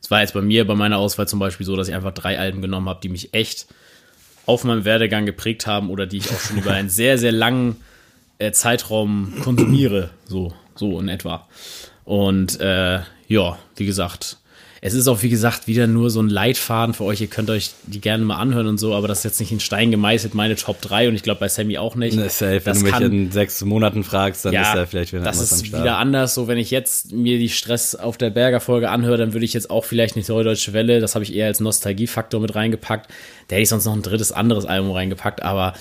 es 0.00 0.10
war 0.10 0.20
jetzt 0.20 0.34
bei 0.34 0.42
mir, 0.42 0.66
bei 0.66 0.74
meiner 0.74 0.98
Auswahl 0.98 1.28
zum 1.28 1.38
Beispiel 1.38 1.66
so, 1.66 1.76
dass 1.76 1.88
ich 1.88 1.94
einfach 1.94 2.12
drei 2.12 2.38
Alben 2.38 2.60
genommen 2.62 2.88
habe, 2.88 3.00
die 3.00 3.08
mich 3.08 3.34
echt 3.34 3.66
auf 4.46 4.64
meinem 4.64 4.84
Werdegang 4.84 5.26
geprägt 5.26 5.66
haben 5.66 5.90
oder 5.90 6.06
die 6.06 6.18
ich 6.18 6.30
auch 6.30 6.40
schon 6.40 6.58
über 6.58 6.72
einen 6.72 6.88
sehr, 6.88 7.18
sehr 7.18 7.32
langen 7.32 7.76
Zeitraum 8.52 9.32
konsumiere, 9.42 10.10
so, 10.26 10.52
so 10.74 10.98
in 11.00 11.08
etwa. 11.08 11.46
Und 12.04 12.60
äh, 12.60 13.00
ja, 13.28 13.58
wie 13.76 13.86
gesagt, 13.86 14.38
es 14.82 14.94
ist 14.94 15.08
auch, 15.08 15.22
wie 15.22 15.30
gesagt, 15.30 15.66
wieder 15.66 15.86
nur 15.86 16.10
so 16.10 16.20
ein 16.20 16.28
Leitfaden 16.28 16.94
für 16.94 17.04
euch. 17.04 17.20
Ihr 17.20 17.26
könnt 17.26 17.50
euch 17.50 17.70
die 17.86 18.00
gerne 18.00 18.24
mal 18.24 18.36
anhören 18.36 18.66
und 18.66 18.78
so, 18.78 18.94
aber 18.94 19.08
das 19.08 19.18
ist 19.18 19.24
jetzt 19.24 19.40
nicht 19.40 19.50
in 19.50 19.58
Stein 19.58 19.90
gemeißelt, 19.90 20.34
meine 20.34 20.54
Top 20.54 20.80
3 20.80 21.08
und 21.08 21.14
ich 21.14 21.22
glaube 21.22 21.40
bei 21.40 21.48
Sammy 21.48 21.78
auch 21.78 21.96
nicht. 21.96 22.16
Ne, 22.16 22.28
safe, 22.28 22.64
wenn 22.64 22.64
das 22.64 22.78
du 22.78 22.84
mich 22.84 22.92
kann, 22.92 23.02
in 23.02 23.32
sechs 23.32 23.64
Monaten 23.64 24.04
fragst, 24.04 24.44
dann 24.44 24.52
ja, 24.52 24.62
ist 24.62 24.74
da 24.74 24.86
vielleicht 24.86 25.12
wieder 25.12 25.24
das 25.24 25.38
anderes 25.38 25.52
am 25.52 25.58
ist 25.58 25.66
wieder 25.66 25.98
anders. 25.98 26.34
So, 26.34 26.46
wenn 26.46 26.58
ich 26.58 26.70
jetzt 26.70 27.10
mir 27.12 27.38
die 27.38 27.48
Stress 27.48 27.94
auf 27.94 28.16
der 28.18 28.30
Berger 28.30 28.60
Folge 28.60 28.90
anhöre, 28.90 29.16
dann 29.16 29.32
würde 29.32 29.44
ich 29.44 29.54
jetzt 29.54 29.70
auch 29.70 29.84
vielleicht 29.84 30.14
nicht 30.14 30.28
Neue 30.28 30.44
Deutsche 30.44 30.72
Welle, 30.72 31.00
das 31.00 31.14
habe 31.14 31.24
ich 31.24 31.34
eher 31.34 31.46
als 31.46 31.58
Nostalgiefaktor 31.58 32.40
mit 32.40 32.54
reingepackt. 32.54 33.10
Da 33.48 33.56
hätte 33.56 33.62
ich 33.62 33.68
sonst 33.70 33.86
noch 33.86 33.94
ein 33.94 34.02
drittes 34.02 34.30
anderes 34.30 34.66
Album 34.66 34.92
reingepackt, 34.92 35.42
aber 35.42 35.72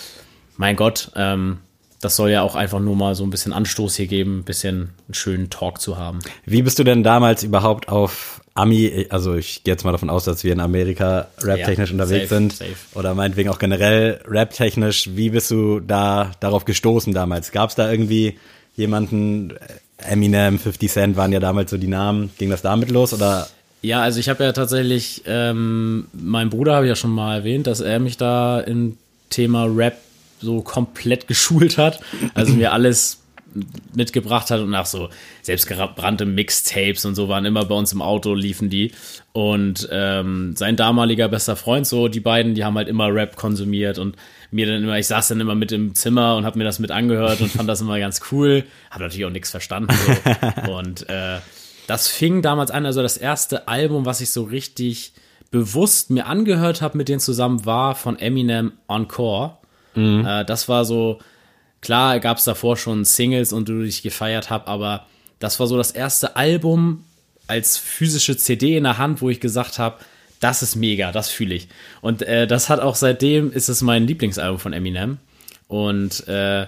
mein 0.57 0.75
Gott, 0.75 1.11
ähm, 1.15 1.59
das 2.05 2.15
soll 2.15 2.29
ja 2.29 2.41
auch 2.43 2.55
einfach 2.55 2.79
nur 2.79 2.95
mal 2.95 3.15
so 3.15 3.23
ein 3.23 3.29
bisschen 3.29 3.51
Anstoß 3.51 3.95
hier 3.95 4.07
geben, 4.07 4.39
ein 4.39 4.43
bisschen 4.43 4.91
einen 5.07 5.13
schönen 5.13 5.49
Talk 5.49 5.81
zu 5.81 5.97
haben. 5.97 6.19
Wie 6.45 6.61
bist 6.61 6.79
du 6.79 6.83
denn 6.83 7.03
damals 7.03 7.43
überhaupt 7.43 7.89
auf 7.89 8.41
Ami, 8.53 9.07
also 9.09 9.35
ich 9.35 9.65
gehe 9.65 9.73
jetzt 9.73 9.83
mal 9.83 9.91
davon 9.91 10.09
aus, 10.09 10.23
dass 10.23 10.45
wir 10.45 10.53
in 10.53 10.61
Amerika 10.61 11.27
rap-technisch 11.41 11.89
Ja, 11.89 11.93
unterwegs 11.95 12.29
safe, 12.29 12.35
sind 12.41 12.53
safe. 12.53 12.71
oder 12.93 13.13
meinetwegen 13.13 13.49
auch 13.49 13.59
generell 13.59 14.21
rap-technisch. 14.25 15.09
Wie 15.15 15.29
bist 15.31 15.51
du 15.51 15.81
da 15.81 16.31
darauf 16.39 16.63
gestoßen 16.63 17.13
damals? 17.13 17.51
Gab 17.51 17.69
es 17.71 17.75
da 17.75 17.91
irgendwie 17.91 18.37
jemanden, 18.77 19.53
Eminem, 19.97 20.57
50 20.59 20.89
Cent 20.91 21.17
waren 21.17 21.33
ja 21.33 21.39
damals 21.39 21.71
so 21.71 21.77
die 21.77 21.87
Namen, 21.87 22.31
ging 22.37 22.49
das 22.49 22.61
damit 22.61 22.91
los 22.91 23.13
oder 23.13 23.47
Ja, 23.81 24.01
also 24.01 24.19
ich 24.21 24.29
habe 24.29 24.43
ja 24.43 24.51
tatsächlich, 24.53 25.23
ähm, 25.25 26.05
mein 26.13 26.49
Bruder 26.49 26.75
habe 26.75 26.85
ich 26.85 26.89
ja 26.89 26.95
schon 26.95 27.11
mal 27.11 27.35
erwähnt, 27.37 27.67
dass 27.67 27.81
er 27.81 27.99
mich 27.99 28.15
da 28.17 28.59
im 28.61 28.97
Thema 29.29 29.65
Rap 29.65 29.97
so 30.45 30.61
komplett 30.61 31.27
geschult 31.27 31.77
hat. 31.77 31.99
Also 32.33 32.53
mir 32.53 32.71
alles 32.71 33.21
mitgebracht 33.93 34.51
hat 34.51 34.59
und 34.59 34.75
auch 34.75 34.85
so 34.85 35.09
selbstgebrannte 35.41 36.25
Mixtapes 36.25 37.05
und 37.05 37.15
so 37.15 37.29
waren 37.29 37.45
immer 37.45 37.65
bei 37.65 37.75
uns 37.75 37.93
im 37.93 38.01
Auto, 38.01 38.33
liefen 38.33 38.69
die. 38.69 38.91
Und 39.31 39.87
ähm, 39.91 40.55
sein 40.55 40.75
damaliger 40.75 41.29
bester 41.29 41.55
Freund, 41.55 41.87
so 41.87 42.07
die 42.07 42.19
beiden, 42.19 42.53
die 42.55 42.65
haben 42.65 42.75
halt 42.75 42.89
immer 42.89 43.13
Rap 43.13 43.35
konsumiert 43.35 43.97
und 43.97 44.15
mir 44.51 44.67
dann 44.67 44.83
immer, 44.83 44.97
ich 44.97 45.07
saß 45.07 45.29
dann 45.29 45.39
immer 45.39 45.55
mit 45.55 45.71
im 45.71 45.95
Zimmer 45.95 46.35
und 46.35 46.45
habe 46.45 46.57
mir 46.57 46.63
das 46.65 46.79
mit 46.79 46.91
angehört 46.91 47.41
und 47.41 47.49
fand 47.51 47.69
das 47.69 47.81
immer 47.81 47.99
ganz 47.99 48.21
cool. 48.31 48.65
Habe 48.91 49.03
natürlich 49.03 49.25
auch 49.25 49.31
nichts 49.31 49.51
verstanden. 49.51 49.93
So. 50.65 50.77
und 50.77 51.09
äh, 51.09 51.39
das 51.87 52.07
fing 52.07 52.41
damals 52.41 52.71
an, 52.71 52.85
also 52.85 53.01
das 53.01 53.17
erste 53.17 53.67
Album, 53.67 54.05
was 54.05 54.21
ich 54.21 54.31
so 54.31 54.43
richtig 54.43 55.13
bewusst 55.51 56.09
mir 56.09 56.25
angehört 56.25 56.81
habe 56.81 56.97
mit 56.97 57.07
denen 57.07 57.19
zusammen, 57.19 57.65
war 57.65 57.95
von 57.95 58.19
Eminem 58.19 58.73
Encore. 58.87 59.57
Mhm. 59.95 60.25
Äh, 60.25 60.45
das 60.45 60.69
war 60.69 60.85
so, 60.85 61.19
klar 61.81 62.19
gab 62.19 62.37
es 62.37 62.43
davor 62.43 62.77
schon 62.77 63.05
Singles 63.05 63.53
und 63.53 63.69
du 63.69 63.83
dich 63.83 64.01
gefeiert 64.01 64.49
hab, 64.49 64.67
aber 64.69 65.05
das 65.39 65.59
war 65.59 65.67
so 65.67 65.77
das 65.77 65.91
erste 65.91 66.35
Album 66.35 67.03
als 67.47 67.77
physische 67.77 68.37
CD 68.37 68.77
in 68.77 68.83
der 68.83 68.97
Hand, 68.97 69.21
wo 69.21 69.29
ich 69.29 69.39
gesagt 69.39 69.79
habe, 69.79 69.97
das 70.39 70.61
ist 70.61 70.75
mega, 70.75 71.11
das 71.11 71.29
fühle 71.29 71.55
ich. 71.55 71.67
Und 72.01 72.21
äh, 72.21 72.47
das 72.47 72.69
hat 72.69 72.79
auch 72.79 72.95
seitdem, 72.95 73.51
ist 73.51 73.69
es 73.69 73.81
mein 73.81 74.07
Lieblingsalbum 74.07 74.59
von 74.59 74.73
Eminem. 74.73 75.17
Und 75.67 76.27
äh, 76.27 76.67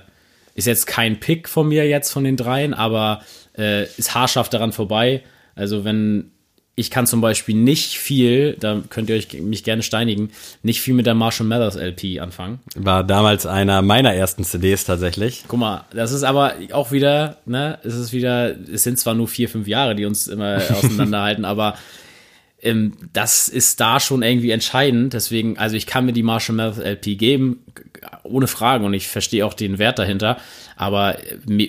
ist 0.56 0.66
jetzt 0.66 0.88
kein 0.88 1.20
Pick 1.20 1.48
von 1.48 1.68
mir 1.68 1.88
jetzt 1.88 2.12
von 2.12 2.24
den 2.24 2.36
dreien, 2.36 2.74
aber 2.74 3.22
äh, 3.58 3.84
ist 3.98 4.16
haarscharf 4.16 4.50
daran 4.50 4.72
vorbei. 4.72 5.24
Also 5.56 5.84
wenn 5.84 6.32
ich 6.80 6.92
kann 6.92 7.08
zum 7.08 7.22
Beispiel 7.22 7.56
nicht 7.56 7.98
viel, 7.98 8.56
da 8.60 8.84
könnt 8.88 9.10
ihr 9.10 9.16
euch 9.16 9.34
mich 9.34 9.64
gerne 9.64 9.82
steinigen, 9.82 10.30
nicht 10.62 10.80
viel 10.80 10.94
mit 10.94 11.08
der 11.08 11.16
Marshall 11.16 11.48
Mathers 11.48 11.76
LP 11.76 12.22
anfangen. 12.22 12.60
War 12.76 13.04
damals 13.04 13.48
einer 13.48 13.82
meiner 13.82 14.14
ersten 14.14 14.44
CDs 14.44 14.86
tatsächlich. 14.86 15.46
Guck 15.48 15.60
mal, 15.60 15.86
das 15.92 16.12
ist 16.12 16.22
aber 16.22 16.54
auch 16.74 16.92
wieder, 16.92 17.38
ne, 17.48 17.80
es 17.84 17.96
ist 17.96 18.14
wieder, 18.14 18.56
es 18.72 18.84
sind 18.84 19.00
zwar 19.00 19.16
nur 19.16 19.28
vier, 19.28 19.50
fünf 19.50 19.68
Jahre, 19.68 19.96
die 19.96 20.06
uns 20.06 20.28
immer 20.28 20.62
auseinanderhalten, 20.70 21.46
aber 21.46 21.74
ähm, 22.62 22.94
das 23.12 23.50
ist 23.50 23.80
da 23.80 24.00
schon 24.00 24.22
irgendwie 24.22 24.52
entscheidend. 24.52 25.14
Deswegen, 25.14 25.58
also 25.58 25.76
ich 25.76 25.88
kann 25.88 26.06
mir 26.06 26.14
die 26.14 26.22
Marshall 26.22 26.56
Mathers 26.56 26.78
LP 26.78 27.18
geben, 27.18 27.64
ohne 28.24 28.48
Fragen 28.48 28.86
und 28.86 28.94
ich 28.94 29.08
verstehe 29.08 29.46
auch 29.46 29.54
den 29.54 29.80
Wert 29.80 30.00
dahinter. 30.00 30.38
Aber 30.76 31.18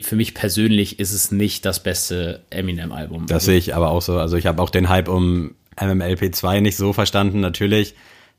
für 0.03 0.17
mich 0.17 0.35
persönlich 0.35 0.99
ist 0.99 1.13
es 1.13 1.33
nicht 1.33 1.65
das 1.65 1.83
beste 1.83 2.43
Eminem-Album. 2.51 3.27
Das 3.27 3.45
sehe 3.45 3.57
ich 3.57 3.75
aber 3.75 3.91
auch 3.91 4.03
so. 4.03 4.19
Also 4.19 4.37
ich 4.37 4.47
habe 4.47 4.63
auch 4.63 4.71
den 4.71 4.89
Hype 4.89 5.09
um 5.09 5.55
MMLP2 5.77 6.61
nicht 6.61 6.77
so 6.77 6.93
verstanden. 6.93 7.41
Natürlich 7.41 7.95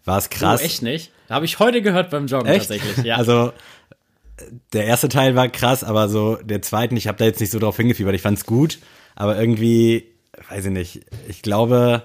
war 0.06 0.18
es 0.18 0.30
krass. 0.30 0.62
Oh, 0.62 0.66
echt 0.66 0.82
nicht? 0.82 1.12
Habe 1.30 1.46
ich 1.46 1.60
heute 1.60 1.82
gehört 1.82 2.10
beim 2.10 2.28
Joggen 2.28 2.48
echt? 2.48 2.70
tatsächlich. 2.70 3.06
Ja. 3.06 3.16
Also 3.18 3.54
der 4.74 4.86
erste 4.86 5.10
Teil 5.10 5.36
war 5.36 5.50
krass, 5.50 5.84
aber 5.84 6.10
so 6.10 6.36
der 6.36 6.62
zweite, 6.62 6.96
ich 6.96 7.08
habe 7.08 7.18
da 7.18 7.26
jetzt 7.26 7.40
nicht 7.40 7.52
so 7.52 7.60
drauf 7.60 7.78
hingefiebert. 7.78 8.16
Ich 8.16 8.22
fand 8.22 8.38
es 8.38 8.46
gut, 8.46 8.80
aber 9.16 9.40
irgendwie, 9.40 10.06
weiß 10.50 10.66
ich 10.66 10.72
nicht. 10.72 11.02
Ich 11.28 11.42
glaube, 11.42 12.04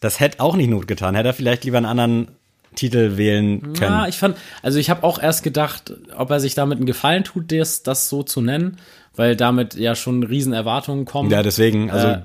das 0.00 0.20
hätte 0.20 0.40
auch 0.40 0.56
nicht 0.56 0.68
Not 0.70 0.86
getan. 0.86 1.14
Hätte 1.14 1.28
er 1.28 1.34
vielleicht 1.34 1.64
lieber 1.64 1.78
einen 1.78 1.86
anderen 1.86 2.28
Titel 2.74 3.16
wählen 3.16 3.60
können. 3.74 3.92
Ja, 3.92 4.08
ich 4.08 4.16
fand, 4.16 4.36
also 4.62 4.78
ich 4.78 4.90
habe 4.90 5.04
auch 5.04 5.22
erst 5.22 5.42
gedacht, 5.42 5.92
ob 6.16 6.30
er 6.30 6.40
sich 6.40 6.54
damit 6.54 6.78
einen 6.78 6.86
Gefallen 6.86 7.24
tut, 7.24 7.50
das, 7.52 7.82
das 7.82 8.08
so 8.08 8.22
zu 8.22 8.40
nennen, 8.40 8.78
weil 9.16 9.36
damit 9.36 9.74
ja 9.74 9.94
schon 9.94 10.22
riesen 10.22 10.52
Erwartungen 10.52 11.04
kommen. 11.04 11.30
Ja, 11.30 11.42
deswegen, 11.42 11.90
also 11.90 12.08
äh, 12.08 12.22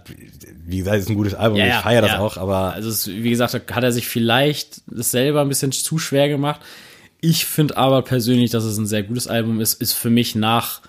wie 0.66 0.78
gesagt, 0.80 0.98
es 0.98 1.04
ist 1.04 1.10
ein 1.10 1.16
gutes 1.16 1.36
Album, 1.36 1.60
ja, 1.60 1.68
ich 1.68 1.74
feiere 1.76 2.02
das 2.02 2.12
ja. 2.12 2.20
auch, 2.20 2.38
aber. 2.38 2.74
Also 2.74 2.90
es, 2.90 3.08
wie 3.08 3.30
gesagt, 3.30 3.54
hat 3.54 3.84
er 3.84 3.92
sich 3.92 4.08
vielleicht 4.08 4.82
das 4.88 5.12
selber 5.12 5.42
ein 5.42 5.50
bisschen 5.50 5.72
zu 5.72 5.98
schwer 5.98 6.30
gemacht. 6.30 6.62
Ich 7.22 7.46
finde 7.46 7.78
aber 7.78 8.02
persönlich, 8.02 8.52
dass 8.52 8.64
es 8.64 8.78
ein 8.78 8.88
sehr 8.88 9.04
gutes 9.04 9.28
Album 9.28 9.60
ist, 9.60 9.82
ist 9.82 9.94
für 9.94 10.10
mich 10.10 10.36
nach, 10.36 10.82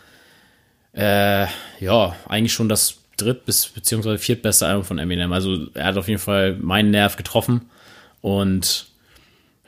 äh, 0.93 1.47
ja, 1.81 2.15
eigentlich 2.29 2.53
schon 2.53 2.69
das 2.69 2.99
dritt- 3.17 3.45
bis 3.45 3.67
beziehungsweise 3.67 4.19
viertbeste 4.19 4.67
Album 4.67 4.85
von 4.85 4.99
Eminem. 4.99 5.33
Also 5.33 5.67
er 5.75 5.87
hat 5.87 5.97
auf 5.97 6.09
jeden 6.09 6.21
Fall 6.21 6.57
meinen 6.61 6.91
Nerv 6.91 7.17
getroffen. 7.17 7.63
Und 8.23 8.87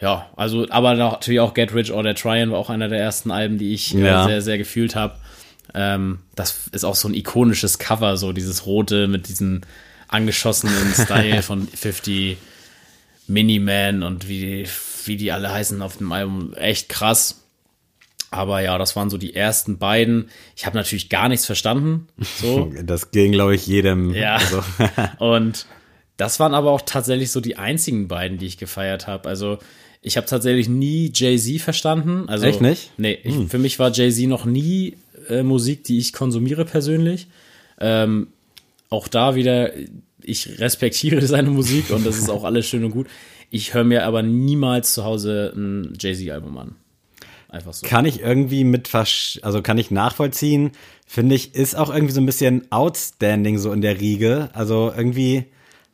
ja, 0.03 0.29
also, 0.35 0.67
aber 0.69 0.95
natürlich 0.95 1.39
auch 1.39 1.55
Get 1.55 1.73
Rich 1.73 1.93
or 1.93 2.03
Die 2.03 2.13
Tryin' 2.13 2.51
war 2.51 2.59
auch 2.59 2.71
einer 2.71 2.89
der 2.89 2.99
ersten 2.99 3.31
Alben, 3.31 3.57
die 3.57 3.73
ich 3.73 3.95
äh, 3.95 4.01
ja. 4.01 4.25
sehr, 4.27 4.43
sehr 4.43 4.59
gefühlt 4.59 4.97
habe. 4.97 5.15
Ähm, 5.75 6.19
das 6.35 6.67
ist 6.73 6.85
auch 6.85 6.97
so 6.97 7.07
ein 7.07 7.15
ikonisches 7.15 7.79
Cover, 7.79 8.17
so 8.17 8.33
dieses 8.33 8.67
rote 8.67 9.07
mit 9.07 9.29
diesem 9.29 9.61
angeschossenen 10.09 10.93
Style 10.95 11.43
von 11.43 11.69
50 11.69 12.37
Miniman 13.29 14.03
und 14.03 14.29
wie, 14.29 14.67
wie 15.05 15.17
die 15.17 15.31
alle 15.31 15.53
heißen 15.53 15.81
auf 15.81 15.99
dem 15.99 16.11
Album. 16.11 16.53
Echt 16.55 16.89
krass. 16.89 17.45
Aber 18.33 18.61
ja, 18.61 18.79
das 18.79 18.97
waren 18.97 19.09
so 19.09 19.19
die 19.19 19.37
ersten 19.37 19.79
beiden. 19.79 20.31
Ich 20.57 20.67
habe 20.67 20.77
natürlich 20.77 21.11
gar 21.11 21.29
nichts 21.29 21.47
verstanden. 21.47 22.09
So. 22.41 22.73
Das 22.83 23.13
ging, 23.13 23.31
glaube 23.31 23.55
ich, 23.55 23.69
jedem. 23.69 24.13
Ja. 24.13 24.35
Also. 24.35 24.65
und 25.25 25.67
das 26.17 26.41
waren 26.41 26.55
aber 26.55 26.73
auch 26.73 26.83
tatsächlich 26.83 27.31
so 27.31 27.41
die 27.41 27.57
einzigen 27.57 28.09
beiden, 28.09 28.39
die 28.39 28.47
ich 28.47 28.59
gefeiert 28.59 29.07
habe. 29.07 29.29
Also 29.29 29.59
ich 30.03 30.17
habe 30.17 30.27
tatsächlich 30.27 30.69
nie 30.69 31.13
Jay-Z 31.15 31.61
verstanden. 31.61 32.29
Also, 32.29 32.47
Echt 32.47 32.61
nicht? 32.61 32.91
Nee, 32.99 33.19
ich, 33.23 33.37
hm. 33.37 33.49
für 33.49 33.59
mich 33.59 33.79
war 33.79 33.93
Jay-Z 33.93 34.29
noch 34.29 34.45
nie 34.45 34.97
äh, 35.29 35.45
Musik, 35.45 35.85
die 35.85 35.99
ich 35.99 36.13
konsumiere 36.13 36.65
persönlich. 36.65 37.29
Ähm, 37.81 38.27
auch 38.91 39.09
da 39.09 39.37
wieder, 39.37 39.71
ich 40.21 40.59
respektiere 40.59 41.23
seine 41.27 41.51
Musik 41.51 41.91
und 41.91 42.05
das 42.05 42.19
ist 42.19 42.29
auch 42.29 42.45
alles 42.45 42.67
schön 42.67 42.85
und 42.85 42.91
gut. 42.91 43.07
Ich 43.51 43.75
höre 43.75 43.85
mir 43.85 44.05
aber 44.05 44.23
niemals 44.23 44.93
zu 44.95 45.05
Hause 45.05 45.53
ein 45.55 45.97
Jay-Z-Album 45.99 46.59
an. 46.59 46.75
Einfach 47.49 47.73
so. 47.73 47.87
Kann 47.87 48.05
ich 48.05 48.21
irgendwie 48.21 48.65
mit, 48.65 48.91
also 48.95 49.63
kann 49.63 49.79
ich 49.79 49.91
nachvollziehen, 49.91 50.73
finde 51.07 51.35
ich, 51.35 51.55
ist 51.55 51.77
auch 51.77 51.95
irgendwie 51.95 52.15
so 52.15 52.21
ein 52.21 52.27
bisschen 52.27 52.73
outstanding 52.73 53.59
so 53.59 53.73
in 53.73 53.83
der 53.83 54.01
Riege. 54.01 54.49
Also 54.55 54.93
irgendwie 54.97 55.45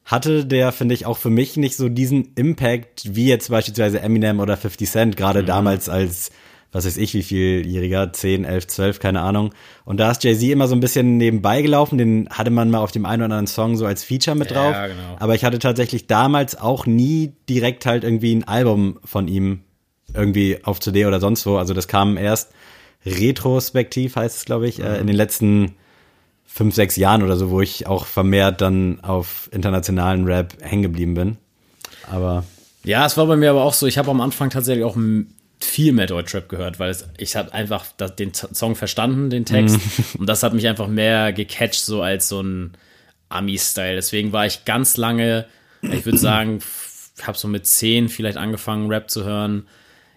hatte 0.08 0.46
der, 0.46 0.72
finde 0.72 0.94
ich, 0.94 1.04
auch 1.04 1.18
für 1.18 1.28
mich 1.28 1.58
nicht 1.58 1.76
so 1.76 1.90
diesen 1.90 2.32
Impact 2.34 3.14
wie 3.14 3.28
jetzt 3.28 3.50
beispielsweise 3.50 4.00
Eminem 4.00 4.40
oder 4.40 4.56
50 4.56 4.90
Cent, 4.90 5.16
gerade 5.18 5.42
mhm. 5.42 5.46
damals 5.46 5.90
als, 5.90 6.30
was 6.72 6.86
weiß 6.86 6.96
ich, 6.96 7.12
wie 7.12 7.22
vieljähriger, 7.22 8.10
10, 8.10 8.46
11, 8.46 8.66
12, 8.68 9.00
keine 9.00 9.20
Ahnung. 9.20 9.52
Und 9.84 10.00
da 10.00 10.10
ist 10.10 10.24
Jay-Z 10.24 10.48
immer 10.48 10.66
so 10.66 10.74
ein 10.74 10.80
bisschen 10.80 11.18
nebenbei 11.18 11.60
gelaufen, 11.60 11.98
den 11.98 12.26
hatte 12.30 12.50
man 12.50 12.70
mal 12.70 12.78
auf 12.78 12.90
dem 12.90 13.04
einen 13.04 13.20
oder 13.20 13.26
anderen 13.26 13.46
Song 13.46 13.76
so 13.76 13.84
als 13.84 14.02
Feature 14.02 14.34
mit 14.34 14.50
drauf. 14.50 14.72
Ja, 14.72 14.86
genau. 14.86 15.16
Aber 15.18 15.34
ich 15.34 15.44
hatte 15.44 15.58
tatsächlich 15.58 16.06
damals 16.06 16.58
auch 16.58 16.86
nie 16.86 17.34
direkt 17.46 17.84
halt 17.84 18.02
irgendwie 18.02 18.34
ein 18.34 18.48
Album 18.48 18.98
von 19.04 19.28
ihm 19.28 19.60
irgendwie 20.14 20.64
auf 20.64 20.80
CD 20.80 21.04
oder 21.04 21.20
sonst 21.20 21.44
wo. 21.44 21.58
Also 21.58 21.74
das 21.74 21.86
kam 21.86 22.16
erst 22.16 22.50
retrospektiv, 23.04 24.16
heißt 24.16 24.38
es, 24.38 24.44
glaube 24.46 24.68
ich, 24.68 24.78
mhm. 24.78 24.84
äh, 24.84 24.98
in 25.00 25.06
den 25.06 25.16
letzten 25.16 25.74
fünf, 26.48 26.74
sechs 26.74 26.96
Jahren 26.96 27.22
oder 27.22 27.36
so, 27.36 27.50
wo 27.50 27.60
ich 27.60 27.86
auch 27.86 28.06
vermehrt 28.06 28.60
dann 28.60 28.98
auf 29.02 29.48
internationalen 29.52 30.24
Rap 30.24 30.54
hängen 30.60 30.82
geblieben 30.82 31.14
bin. 31.14 31.36
Aber. 32.10 32.44
Ja, 32.82 33.06
es 33.06 33.16
war 33.16 33.26
bei 33.26 33.36
mir 33.36 33.50
aber 33.50 33.62
auch 33.62 33.74
so, 33.74 33.86
ich 33.86 33.98
habe 33.98 34.10
am 34.10 34.20
Anfang 34.20 34.50
tatsächlich 34.50 34.84
auch 34.84 34.96
viel 35.60 35.92
mehr 35.92 36.06
Deutschrap 36.06 36.48
gehört, 36.48 36.80
weil 36.80 36.90
es, 36.90 37.06
ich 37.18 37.36
hatte 37.36 37.52
einfach 37.52 37.86
den 38.18 38.32
Song 38.34 38.74
verstanden, 38.74 39.30
den 39.30 39.44
Text. 39.44 39.76
Mhm. 39.76 40.20
Und 40.20 40.28
das 40.28 40.42
hat 40.42 40.54
mich 40.54 40.66
einfach 40.66 40.88
mehr 40.88 41.32
gecatcht, 41.32 41.84
so 41.84 42.02
als 42.02 42.28
so 42.28 42.40
ein 42.40 42.72
Ami-Style. 43.28 43.94
Deswegen 43.94 44.32
war 44.32 44.46
ich 44.46 44.64
ganz 44.64 44.96
lange, 44.96 45.46
ich 45.82 46.04
würde 46.04 46.18
sagen, 46.18 46.60
habe 47.22 47.36
so 47.36 47.46
mit 47.46 47.66
zehn 47.66 48.08
vielleicht 48.08 48.38
angefangen, 48.38 48.90
Rap 48.90 49.10
zu 49.10 49.24
hören 49.24 49.66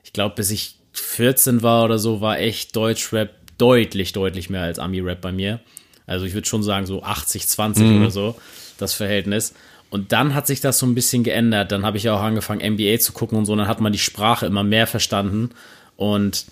ich 0.04 0.14
glaube, 0.14 0.36
bis 0.36 0.52
ich 0.52 0.76
14 0.94 1.64
war 1.64 1.86
oder 1.86 1.98
so, 1.98 2.22
war 2.22 2.40
echt 2.40 2.76
Deutschrap 2.76 3.30
deutlich, 3.58 4.12
deutlich 4.12 4.50
mehr 4.50 4.64
als 4.64 4.78
Ami-Rap 4.78 5.22
bei 5.22 5.32
mir. 5.32 5.62
Also 6.12 6.26
ich 6.26 6.34
würde 6.34 6.48
schon 6.48 6.64
sagen, 6.64 6.86
so 6.86 7.04
80, 7.04 7.48
20 7.48 7.86
mhm. 7.86 8.02
oder 8.02 8.12
so, 8.12 8.36
das 8.78 8.94
Verhältnis. 8.94 9.54
Und 9.90 10.12
dann 10.12 10.34
hat 10.36 10.48
sich 10.48 10.62
das 10.62 10.80
so 10.80 10.86
ein 10.86 10.96
bisschen 10.96 11.24
geändert. 11.24 11.72
Dann 11.72 11.86
habe 11.86 11.98
ich 11.98 12.10
auch 12.10 12.22
angefangen, 12.22 12.74
NBA 12.74 13.00
zu 13.00 13.12
gucken 13.12 13.38
und 13.38 13.46
so. 13.46 13.56
Dann 13.56 13.68
hat 13.68 13.82
man 13.82 13.92
die 13.92 14.00
Sprache 14.00 14.46
immer 14.46 14.64
mehr 14.64 14.88
verstanden. 14.88 15.50
Und 15.98 16.46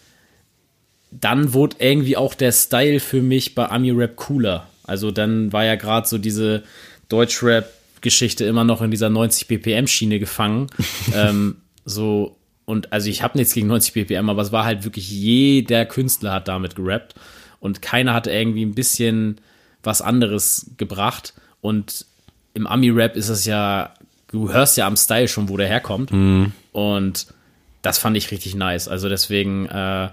dann 1.12 1.54
wurde 1.54 1.78
irgendwie 1.80 2.18
auch 2.18 2.34
der 2.34 2.52
Style 2.52 3.00
für 3.00 3.22
mich 3.22 3.56
bei 3.56 3.70
Ami-Rap 3.70 4.16
cooler. 4.16 4.68
Also 4.84 5.12
dann 5.12 5.54
war 5.54 5.64
ja 5.66 5.76
gerade 5.76 6.08
so 6.08 6.18
diese 6.18 6.64
Deutschrap-Geschichte 7.08 8.46
immer 8.46 8.64
noch 8.64 8.82
in 8.82 8.92
dieser 8.92 9.10
90 9.10 9.48
BPM-Schiene 9.48 10.20
gefangen. 10.20 10.68
ähm, 11.14 11.58
so 11.86 12.36
und 12.66 12.94
also 12.94 13.10
ich 13.10 13.24
habe 13.24 13.38
nichts 13.38 13.54
gegen 13.54 13.68
90 13.68 13.94
BPM, 13.94 14.30
aber 14.30 14.44
es 14.44 14.52
war 14.52 14.64
halt 14.64 14.84
wirklich 14.84 15.10
jeder 15.10 15.86
Künstler 15.86 16.34
hat 16.34 16.48
damit 16.48 16.76
gerappt 16.76 17.16
und 17.60 17.82
keiner 17.82 18.14
hat 18.14 18.28
irgendwie 18.28 18.64
ein 18.64 18.76
bisschen 18.76 19.42
was 19.84 20.02
anderes 20.02 20.72
gebracht. 20.78 21.34
Und 21.62 22.06
im 22.54 22.68
Ami-Rap 22.68 23.16
ist 23.16 23.30
es 23.30 23.46
ja, 23.46 23.94
du 24.28 24.52
hörst 24.52 24.78
ja 24.78 24.88
am 24.88 24.98
Style 24.98 25.28
schon, 25.28 25.50
wo 25.50 25.58
der 25.58 25.68
herkommt. 25.68 26.12
Mhm. 26.12 26.52
Und 26.72 27.28
das 27.82 27.98
fand 27.98 28.18
ich 28.18 28.32
richtig 28.32 28.56
nice. 28.56 28.88
Also 28.88 29.10
deswegen, 29.10 29.66
äh, 29.68 30.10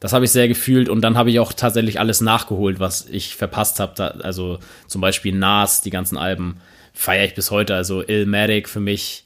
das 0.00 0.12
habe 0.12 0.26
ich 0.26 0.30
sehr 0.30 0.48
gefühlt 0.48 0.88
und 0.88 1.00
dann 1.00 1.16
habe 1.16 1.30
ich 1.30 1.40
auch 1.40 1.52
tatsächlich 1.52 1.98
alles 1.98 2.20
nachgeholt, 2.20 2.80
was 2.80 3.06
ich 3.08 3.36
verpasst 3.36 3.80
habe. 3.80 4.22
Also 4.22 4.58
zum 4.86 5.00
Beispiel 5.00 5.34
Nas, 5.34 5.80
die 5.80 5.90
ganzen 5.90 6.18
Alben 6.18 6.58
feiere 6.92 7.24
ich 7.24 7.34
bis 7.34 7.50
heute. 7.50 7.74
Also 7.74 8.02
Illmatic 8.06 8.68
für 8.68 8.80
mich 8.80 9.24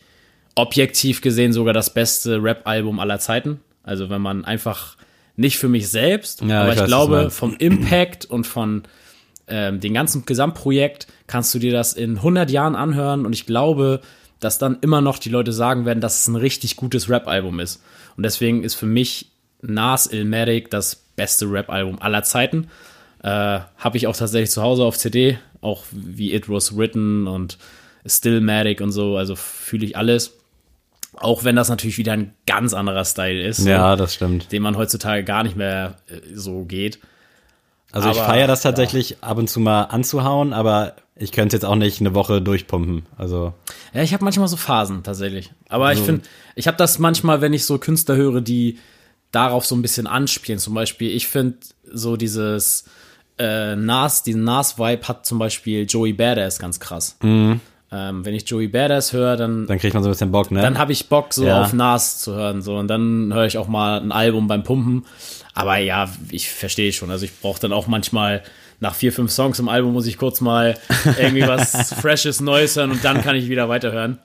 objektiv 0.55 1.21
gesehen 1.21 1.53
sogar 1.53 1.75
das 1.75 1.93
beste 1.93 2.43
Rap-Album 2.43 3.01
aller 3.01 3.19
Zeiten. 3.19 3.61
Also 3.83 4.11
wenn 4.11 4.23
man 4.23 4.45
einfach 4.45 4.97
Nicht 5.37 5.59
für 5.59 5.69
mich 5.69 5.89
selbst, 5.89 6.43
Ja, 6.43 6.63
aber 6.63 6.75
ich 6.75 6.81
ich, 6.81 6.87
glaube, 6.87 7.31
vom 7.31 7.57
Impact 7.57 8.27
und 8.27 8.47
von 8.47 8.83
ähm, 9.51 9.81
dem 9.81 9.93
ganzen 9.95 10.25
Gesamtprojekt 10.25 11.07
kannst 11.27 11.53
du 11.55 11.59
dir 11.59 11.73
das 11.73 11.93
in 11.93 12.17
100 12.17 12.51
Jahren 12.51 12.75
anhören 12.77 13.27
und 13.27 13.33
ich 13.35 13.47
glaube, 13.47 14.01
dass 14.39 14.59
dann 14.59 14.79
immer 14.81 15.01
noch 15.03 15.19
die 15.19 15.29
Leute 15.29 15.53
sagen 15.53 15.85
werden, 15.85 16.01
dass 16.01 16.21
es 16.21 16.27
ein 16.29 16.37
richtig 16.37 16.77
gutes 16.77 17.11
Rap-Album 17.11 17.61
ist. 17.61 17.83
Und 18.17 18.23
deswegen 18.23 18.65
ist 18.65 18.75
für 18.75 18.87
mich 18.87 19.31
Nas 19.61 20.07
Illmatic 20.07 20.71
das 20.71 20.97
beste 21.17 21.45
Rap-Album 21.51 22.01
aller 22.01 22.23
Zeiten. 22.23 22.69
Äh, 23.23 23.29
Habe 23.29 23.97
ich 23.97 24.07
auch 24.07 24.17
tatsächlich 24.17 24.51
zu 24.51 24.63
Hause 24.63 24.85
auf 24.85 24.97
CD, 24.97 25.39
auch 25.61 25.85
wie 25.93 26.33
It 26.33 26.49
Was 26.49 26.75
Written 26.77 27.27
und 27.27 27.59
Stillmatic 28.07 28.81
und 28.81 28.93
so, 28.93 29.19
also 29.19 29.37
fühle 29.37 29.85
ich 29.85 29.97
alles. 29.97 30.39
Auch 31.15 31.45
wenn 31.45 31.57
das 31.57 31.69
natürlich 31.69 31.99
wieder 31.99 32.13
ein 32.13 32.33
ganz 32.47 32.73
anderer 32.73 33.05
Style 33.05 33.43
ist, 33.43 33.67
Ja, 33.67 33.95
das 33.97 34.15
stimmt. 34.15 34.53
den 34.53 34.63
man 34.63 34.77
heutzutage 34.79 35.23
gar 35.25 35.43
nicht 35.43 35.57
mehr 35.57 35.97
äh, 36.09 36.21
so 36.35 36.65
geht. 36.65 36.99
Also 37.93 38.11
ich 38.11 38.19
Aber, 38.19 38.27
feiere 38.27 38.47
das 38.47 38.63
tatsächlich 38.63 39.23
ab 39.23 39.39
und 39.39 39.49
zu 39.49 39.61
mal 39.61 39.85
anzuhauen, 39.85 40.53
aber 40.53 40.95
ich 41.17 41.33
könnte 41.33 41.57
jetzt 41.57 41.65
auch 41.65 41.75
nicht 41.75 42.01
eine 42.01 42.15
Woche 42.15 42.41
durchpumpen. 42.41 43.05
Also 43.17 43.53
Ja, 43.93 44.03
ich 44.03 44.13
habe 44.13 44.25
manchmal 44.25 44.49
so 44.49 44.57
Phasen 44.57 45.03
tatsächlich. 45.03 45.51
Aber 45.69 45.93
ich 45.93 45.99
finde, 46.01 46.23
ich 46.55 46.67
habe 46.67 46.77
das 46.77 46.99
manchmal, 46.99 47.41
wenn 47.41 47.53
ich 47.53 47.65
so 47.67 47.79
Künstler 47.79 48.17
höre, 48.17 48.41
die 48.41 48.79
darauf 49.33 49.67
so 49.67 49.75
ein 49.75 49.83
bisschen 49.83 50.07
anspielen. 50.07 50.59
Zum 50.59 50.75
Beispiel, 50.75 51.11
ich 51.11 51.27
finde 51.27 51.59
so 51.93 52.17
dieses 52.17 52.85
äh, 53.39 53.77
Nas, 53.77 54.23
diesen 54.23 54.45
Nas-Vibe 54.45 55.09
hat 55.09 55.27
zum 55.27 55.39
Beispiel 55.39 55.87
Joey 55.89 56.13
Badass 56.13 56.59
ganz 56.59 56.79
krass. 56.81 57.17
Ähm, 57.93 58.25
wenn 58.25 58.35
ich 58.35 58.49
Joey 58.49 58.69
Badass 58.69 59.13
höre, 59.13 59.37
dann 59.37 59.67
dann 59.67 59.79
kriegt 59.79 59.95
man 59.95 60.03
so 60.05 60.09
ein 60.09 60.13
bisschen 60.13 60.31
Bock, 60.31 60.53
ne? 60.53 60.63
dann 60.63 60.79
habe 60.79 60.93
ich 60.93 61.09
Bock, 61.09 61.33
so 61.35 61.45
Ja. 61.45 61.63
auf 61.63 61.73
Nas 61.73 62.21
zu 62.21 62.35
hören. 62.35 62.63
So. 62.63 62.77
Und 62.77 62.87
dann 62.89 63.35
höre 63.35 63.47
ich 63.47 63.59
auch 63.59 63.67
mal 63.67 64.01
ein 64.01 64.13
Album 64.13 64.47
beim 64.47 64.63
Pumpen. 64.63 65.07
Aber 65.55 65.77
ja, 65.79 66.09
ich 66.31 66.51
verstehe 66.51 66.93
schon. 66.93 67.11
Also 67.11 67.25
ich 67.25 67.33
brauche 67.41 67.61
dann 67.61 67.73
auch 67.73 67.89
manchmal 67.89 68.43
nach 68.79 68.95
vier, 68.95 69.13
fünf 69.13 69.33
Songs 69.33 69.59
im 69.59 69.69
Album 69.69 69.93
muss 69.93 70.07
ich 70.07 70.17
kurz 70.19 70.41
mal 70.41 70.77
irgendwie 71.19 71.47
was 71.47 71.93
Freshes, 72.01 72.41
Neues 72.41 72.77
hören 72.77 72.93
und 72.93 73.05
dann 73.05 73.23
kann 73.23 73.35
ich 73.35 73.49
wieder 73.49 73.69
weiterhören. 73.69 74.19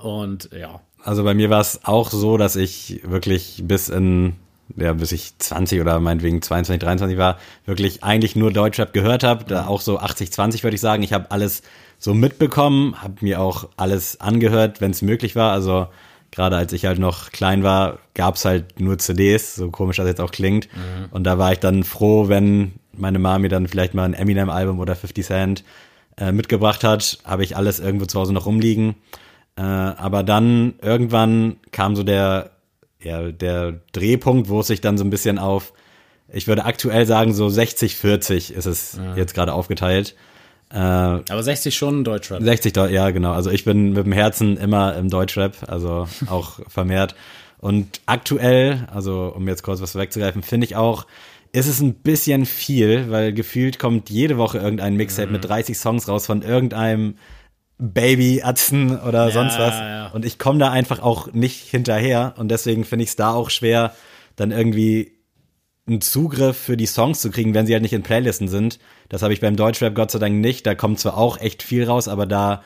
Und 0.00 0.50
ja. 0.56 0.80
Also 1.02 1.24
bei 1.24 1.34
mir 1.34 1.50
war 1.50 1.60
es 1.60 1.80
auch 1.84 2.10
so, 2.10 2.36
dass 2.36 2.56
ich 2.56 3.00
wirklich 3.04 3.62
bis 3.64 3.88
in, 3.88 4.34
ja, 4.76 4.92
bis 4.92 5.12
ich 5.12 5.38
20 5.38 5.80
oder 5.80 5.98
meinetwegen 6.00 6.42
22, 6.42 6.80
23 6.80 7.16
war, 7.18 7.38
wirklich 7.64 8.02
eigentlich 8.04 8.36
nur 8.36 8.52
Deutschrap 8.52 8.92
gehört 8.92 9.24
habe. 9.24 9.44
Da 9.44 9.66
auch 9.66 9.80
so 9.80 9.98
80, 9.98 10.32
20 10.32 10.62
würde 10.62 10.74
ich 10.74 10.80
sagen. 10.80 11.02
Ich 11.02 11.12
habe 11.12 11.30
alles 11.30 11.62
so 11.98 12.14
mitbekommen, 12.14 13.02
habe 13.02 13.14
mir 13.20 13.40
auch 13.40 13.68
alles 13.76 14.20
angehört, 14.20 14.80
wenn 14.80 14.90
es 14.90 15.02
möglich 15.02 15.36
war. 15.36 15.52
Also 15.52 15.88
gerade 16.30 16.56
als 16.56 16.72
ich 16.72 16.84
halt 16.84 16.98
noch 16.98 17.32
klein 17.32 17.62
war, 17.62 17.98
gab's 18.14 18.44
halt 18.44 18.80
nur 18.80 18.98
CDs, 18.98 19.54
so 19.56 19.70
komisch 19.70 19.96
das 19.96 20.06
jetzt 20.06 20.20
auch 20.20 20.30
klingt. 20.30 20.68
Und 21.10 21.24
da 21.24 21.38
war 21.38 21.52
ich 21.52 21.58
dann 21.58 21.82
froh, 21.84 22.28
wenn 22.28 22.72
meine 22.92 23.18
Mama 23.18 23.38
mir 23.38 23.48
dann 23.48 23.68
vielleicht 23.68 23.94
mal 23.94 24.04
ein 24.04 24.14
Eminem-Album 24.14 24.78
oder 24.78 24.96
50 24.96 25.24
Cent 25.24 25.64
äh, 26.18 26.32
mitgebracht 26.32 26.84
hat, 26.84 27.18
habe 27.24 27.44
ich 27.44 27.56
alles 27.56 27.80
irgendwo 27.80 28.06
zu 28.06 28.18
Hause 28.18 28.32
noch 28.32 28.46
rumliegen. 28.46 28.94
Äh, 29.56 29.62
aber 29.62 30.22
dann 30.22 30.74
irgendwann 30.82 31.56
kam 31.72 31.96
so 31.96 32.02
der, 32.02 32.50
ja, 33.02 33.30
der 33.32 33.80
Drehpunkt, 33.92 34.48
wo 34.48 34.60
es 34.60 34.66
sich 34.66 34.80
dann 34.80 34.98
so 34.98 35.04
ein 35.04 35.10
bisschen 35.10 35.38
auf, 35.38 35.72
ich 36.32 36.46
würde 36.48 36.64
aktuell 36.64 37.06
sagen, 37.06 37.32
so 37.32 37.46
60-40 37.46 38.52
ist 38.52 38.66
es 38.66 38.98
jetzt 39.14 39.34
gerade 39.34 39.52
aufgeteilt. 39.52 40.16
Äh, 40.72 40.76
Aber 40.78 41.42
60 41.42 41.76
schon 41.76 42.02
Deutschrap. 42.04 42.42
60, 42.42 42.72
Deu- 42.72 42.88
ja 42.90 43.10
genau. 43.10 43.32
Also 43.32 43.50
ich 43.50 43.64
bin 43.64 43.90
mit 43.92 44.04
dem 44.04 44.12
Herzen 44.12 44.56
immer 44.56 44.96
im 44.96 45.08
Deutschrap, 45.08 45.56
also 45.68 46.08
auch 46.28 46.58
vermehrt. 46.68 47.14
Und 47.58 48.00
aktuell, 48.06 48.86
also 48.92 49.32
um 49.34 49.48
jetzt 49.48 49.62
kurz 49.62 49.80
was 49.80 49.94
wegzugreifen, 49.94 50.42
finde 50.42 50.66
ich 50.66 50.76
auch, 50.76 51.06
ist 51.52 51.68
es 51.68 51.80
ein 51.80 51.94
bisschen 51.94 52.44
viel, 52.44 53.10
weil 53.10 53.32
gefühlt 53.32 53.78
kommt 53.78 54.10
jede 54.10 54.36
Woche 54.36 54.58
irgendein 54.58 54.96
Mixtape 54.96 55.30
mit 55.32 55.44
30 55.44 55.78
Songs 55.78 56.06
raus 56.08 56.26
von 56.26 56.42
irgendeinem 56.42 57.16
Baby, 57.78 58.42
Atzen 58.42 58.98
oder 59.00 59.30
sonst 59.30 59.58
was. 59.58 59.74
ja. 59.74 60.08
Und 60.08 60.24
ich 60.24 60.38
komme 60.38 60.58
da 60.58 60.70
einfach 60.70 61.00
auch 61.00 61.32
nicht 61.32 61.62
hinterher. 61.70 62.34
Und 62.38 62.48
deswegen 62.50 62.84
finde 62.84 63.04
ich 63.04 63.10
es 63.10 63.16
da 63.16 63.32
auch 63.32 63.50
schwer, 63.50 63.94
dann 64.34 64.50
irgendwie 64.50 65.12
einen 65.86 66.00
Zugriff 66.00 66.56
für 66.56 66.76
die 66.76 66.86
Songs 66.86 67.20
zu 67.20 67.30
kriegen, 67.30 67.54
wenn 67.54 67.66
sie 67.66 67.72
halt 67.72 67.82
nicht 67.82 67.92
in 67.92 68.02
Playlisten 68.02 68.48
sind. 68.48 68.78
Das 69.08 69.22
habe 69.22 69.32
ich 69.32 69.40
beim 69.40 69.56
Deutschrap 69.56 69.94
Gott 69.94 70.10
sei 70.10 70.18
Dank 70.18 70.36
nicht. 70.36 70.66
Da 70.66 70.74
kommt 70.74 70.98
zwar 70.98 71.16
auch 71.16 71.40
echt 71.40 71.62
viel 71.62 71.84
raus, 71.84 72.08
aber 72.08 72.26
da 72.26 72.62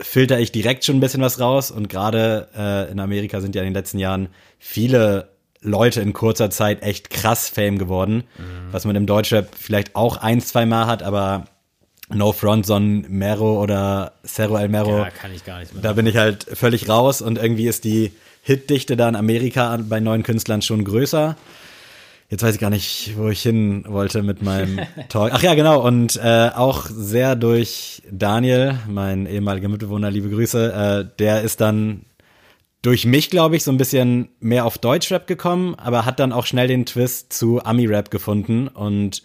filter 0.00 0.38
ich 0.38 0.52
direkt 0.52 0.84
schon 0.84 0.96
ein 0.96 1.00
bisschen 1.00 1.20
was 1.20 1.38
raus. 1.38 1.70
Und 1.70 1.88
gerade 1.88 2.48
äh, 2.56 2.90
in 2.90 2.98
Amerika 2.98 3.40
sind 3.40 3.54
ja 3.54 3.62
in 3.62 3.68
den 3.68 3.74
letzten 3.74 3.98
Jahren 3.98 4.28
viele 4.58 5.28
Leute 5.60 6.00
in 6.00 6.12
kurzer 6.12 6.50
Zeit 6.50 6.82
echt 6.82 7.10
krass 7.10 7.48
Fame 7.48 7.78
geworden, 7.78 8.24
was 8.70 8.84
man 8.84 8.94
im 8.94 9.06
Deutschrap 9.06 9.48
vielleicht 9.58 9.96
auch 9.96 10.18
ein, 10.18 10.40
zwei 10.40 10.64
Mal 10.64 10.86
hat, 10.86 11.02
aber 11.02 11.46
No 12.08 12.32
Front, 12.32 12.66
Son 12.66 13.04
Mero 13.08 13.60
oder 13.60 14.12
Cerro 14.24 14.58
El 14.58 14.68
Mero. 14.68 14.98
Ja, 14.98 15.10
kann 15.10 15.34
ich 15.34 15.44
gar 15.44 15.58
nicht 15.58 15.72
mehr. 15.72 15.82
Da 15.82 15.94
bin 15.94 16.06
ich 16.06 16.16
halt 16.16 16.46
völlig 16.52 16.88
raus 16.88 17.20
und 17.20 17.38
irgendwie 17.38 17.66
ist 17.66 17.84
die 17.84 18.12
Hitdichte 18.42 18.96
da 18.96 19.08
in 19.08 19.16
Amerika 19.16 19.76
bei 19.82 19.98
neuen 19.98 20.22
Künstlern 20.22 20.62
schon 20.62 20.84
größer. 20.84 21.36
Jetzt 22.28 22.42
weiß 22.42 22.56
ich 22.56 22.60
gar 22.60 22.70
nicht, 22.70 23.12
wo 23.16 23.28
ich 23.28 23.42
hin 23.42 23.84
wollte 23.86 24.22
mit 24.22 24.42
meinem 24.42 24.80
Talk. 25.08 25.30
Ach 25.32 25.42
ja, 25.42 25.54
genau. 25.54 25.86
Und 25.86 26.16
äh, 26.16 26.50
auch 26.54 26.86
sehr 26.86 27.36
durch 27.36 28.02
Daniel, 28.10 28.78
mein 28.88 29.26
ehemaliger 29.26 29.68
Mitbewohner, 29.68 30.10
liebe 30.10 30.30
Grüße, 30.30 30.72
äh, 30.72 31.16
der 31.18 31.42
ist 31.42 31.60
dann 31.60 32.04
durch 32.82 33.04
mich, 33.04 33.30
glaube 33.30 33.56
ich, 33.56 33.64
so 33.64 33.70
ein 33.70 33.78
bisschen 33.78 34.28
mehr 34.40 34.64
auf 34.64 34.78
Deutschrap 34.78 35.26
gekommen, 35.26 35.74
aber 35.76 36.04
hat 36.04 36.18
dann 36.18 36.32
auch 36.32 36.46
schnell 36.46 36.68
den 36.68 36.86
Twist 36.86 37.32
zu 37.32 37.64
Ami-Rap 37.64 38.10
gefunden 38.10 38.68
und 38.68 39.22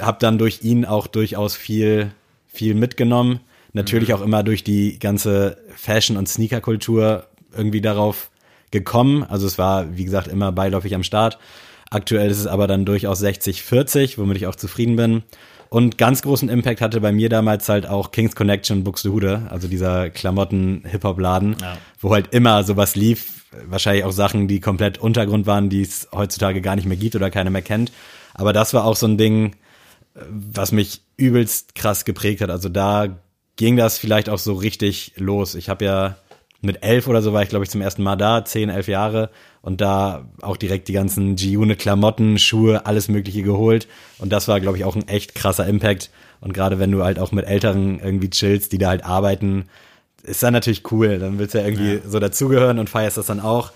habe 0.00 0.18
dann 0.20 0.38
durch 0.38 0.62
ihn 0.62 0.84
auch 0.84 1.06
durchaus 1.06 1.56
viel, 1.56 2.12
viel 2.46 2.74
mitgenommen. 2.74 3.40
Natürlich 3.72 4.12
auch 4.14 4.22
immer 4.22 4.42
durch 4.42 4.64
die 4.64 4.98
ganze 4.98 5.58
Fashion- 5.76 6.16
und 6.16 6.28
Sneaker-Kultur 6.28 7.26
irgendwie 7.56 7.80
darauf 7.80 8.30
gekommen. 8.70 9.24
Also 9.24 9.46
es 9.46 9.58
war, 9.58 9.96
wie 9.96 10.04
gesagt, 10.04 10.28
immer 10.28 10.52
beiläufig 10.52 10.94
am 10.94 11.02
Start. 11.02 11.38
Aktuell 11.90 12.30
ist 12.30 12.38
es 12.38 12.46
aber 12.46 12.66
dann 12.66 12.84
durchaus 12.84 13.22
60-40, 13.22 14.18
womit 14.18 14.36
ich 14.36 14.46
auch 14.46 14.56
zufrieden 14.56 14.96
bin. 14.96 15.22
Und 15.70 15.98
ganz 15.98 16.22
großen 16.22 16.48
Impact 16.48 16.80
hatte 16.80 17.00
bei 17.00 17.12
mir 17.12 17.28
damals 17.28 17.68
halt 17.68 17.86
auch 17.86 18.10
Kings 18.10 18.34
Connection 18.34 18.84
Buxtehude, 18.84 19.42
also 19.50 19.68
dieser 19.68 20.08
Klamotten-Hip-Hop-Laden, 20.10 21.56
Ja. 21.60 21.76
wo 22.00 22.12
halt 22.12 22.32
immer 22.32 22.64
sowas 22.64 22.96
lief. 22.96 23.44
Wahrscheinlich 23.66 24.04
auch 24.04 24.12
Sachen, 24.12 24.48
die 24.48 24.60
komplett 24.60 24.98
Untergrund 24.98 25.46
waren, 25.46 25.68
die 25.68 25.82
es 25.82 26.08
heutzutage 26.14 26.60
gar 26.60 26.76
nicht 26.76 26.86
mehr 26.86 26.96
gibt 26.96 27.16
oder 27.16 27.30
keiner 27.30 27.50
mehr 27.50 27.62
kennt. 27.62 27.92
Aber 28.34 28.52
das 28.52 28.72
war 28.74 28.84
auch 28.84 28.96
so 28.96 29.06
ein 29.06 29.18
Ding, 29.18 29.56
was 30.14 30.72
mich 30.72 31.02
übelst 31.16 31.74
krass 31.74 32.04
geprägt 32.04 32.40
hat. 32.40 32.50
Also 32.50 32.68
da 32.68 33.18
ging 33.56 33.76
das 33.76 33.98
vielleicht 33.98 34.28
auch 34.28 34.38
so 34.38 34.54
richtig 34.54 35.12
los. 35.16 35.54
Ich 35.54 35.68
habe 35.68 35.84
ja 35.84 36.16
mit 36.60 36.82
elf 36.82 37.08
oder 37.08 37.22
so 37.22 37.32
war 37.32 37.42
ich, 37.42 37.48
glaube 37.48 37.64
ich, 37.64 37.70
zum 37.70 37.80
ersten 37.80 38.02
Mal 38.02 38.16
da, 38.16 38.44
zehn, 38.44 38.68
elf 38.68 38.88
Jahre 38.88 39.30
und 39.68 39.82
da 39.82 40.24
auch 40.40 40.56
direkt 40.56 40.88
die 40.88 40.94
ganzen 40.94 41.36
G-Unit-Klamotten, 41.36 42.38
Schuhe, 42.38 42.86
alles 42.86 43.08
Mögliche 43.08 43.42
geholt. 43.42 43.86
Und 44.18 44.32
das 44.32 44.48
war, 44.48 44.60
glaube 44.60 44.78
ich, 44.78 44.84
auch 44.84 44.96
ein 44.96 45.06
echt 45.08 45.34
krasser 45.34 45.66
Impact. 45.66 46.08
Und 46.40 46.54
gerade 46.54 46.78
wenn 46.78 46.90
du 46.90 47.04
halt 47.04 47.18
auch 47.18 47.32
mit 47.32 47.44
Älteren 47.44 48.00
irgendwie 48.00 48.30
chillst, 48.30 48.72
die 48.72 48.78
da 48.78 48.88
halt 48.88 49.04
arbeiten, 49.04 49.66
ist 50.22 50.42
dann 50.42 50.54
natürlich 50.54 50.90
cool. 50.90 51.18
Dann 51.18 51.38
willst 51.38 51.52
du 51.52 51.58
ja 51.58 51.66
irgendwie 51.66 52.00
so 52.08 52.18
dazugehören 52.18 52.78
und 52.78 52.88
feierst 52.88 53.18
das 53.18 53.26
dann 53.26 53.40
auch. 53.40 53.72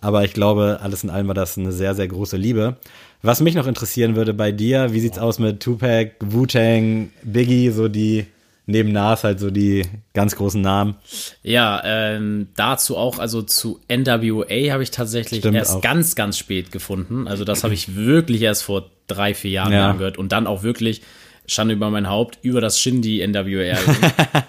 Aber 0.00 0.22
ich 0.22 0.32
glaube, 0.32 0.78
alles 0.80 1.02
in 1.02 1.10
allem 1.10 1.26
war 1.26 1.34
das 1.34 1.58
eine 1.58 1.72
sehr, 1.72 1.96
sehr 1.96 2.06
große 2.06 2.36
Liebe. 2.36 2.76
Was 3.22 3.40
mich 3.40 3.56
noch 3.56 3.66
interessieren 3.66 4.14
würde 4.14 4.34
bei 4.34 4.52
dir, 4.52 4.92
wie 4.92 5.00
sieht's 5.00 5.18
aus 5.18 5.40
mit 5.40 5.58
Tupac, 5.58 6.12
Wu-Tang, 6.20 7.10
Biggie, 7.24 7.70
so 7.70 7.88
die 7.88 8.26
neben 8.66 8.92
Nas 8.92 9.24
halt 9.24 9.40
so 9.40 9.50
die 9.50 9.84
ganz 10.14 10.36
großen 10.36 10.60
Namen? 10.60 10.96
Ja, 11.42 11.82
ähm, 11.84 12.48
dazu 12.56 12.96
auch, 12.96 13.18
also 13.18 13.42
zu 13.42 13.80
NWA 13.88 14.72
habe 14.72 14.82
ich 14.82 14.90
tatsächlich 14.90 15.40
Stimmt 15.40 15.56
erst 15.56 15.76
auch. 15.76 15.80
ganz, 15.80 16.14
ganz 16.14 16.38
spät 16.38 16.72
gefunden. 16.72 17.26
Also 17.28 17.44
das 17.44 17.64
habe 17.64 17.74
ich 17.74 17.96
wirklich 17.96 18.42
erst 18.42 18.62
vor 18.62 18.90
drei, 19.08 19.34
vier 19.34 19.50
Jahren 19.50 19.72
Ja. 19.72 19.92
gehört 19.92 20.16
und 20.18 20.32
dann 20.32 20.46
auch 20.46 20.62
wirklich 20.62 21.02
Schande 21.46 21.74
über 21.74 21.90
mein 21.90 22.08
Haupt 22.08 22.38
über 22.42 22.60
das 22.60 22.80
Shindy 22.80 23.26
NWA. 23.26 23.76
Album. 23.76 23.96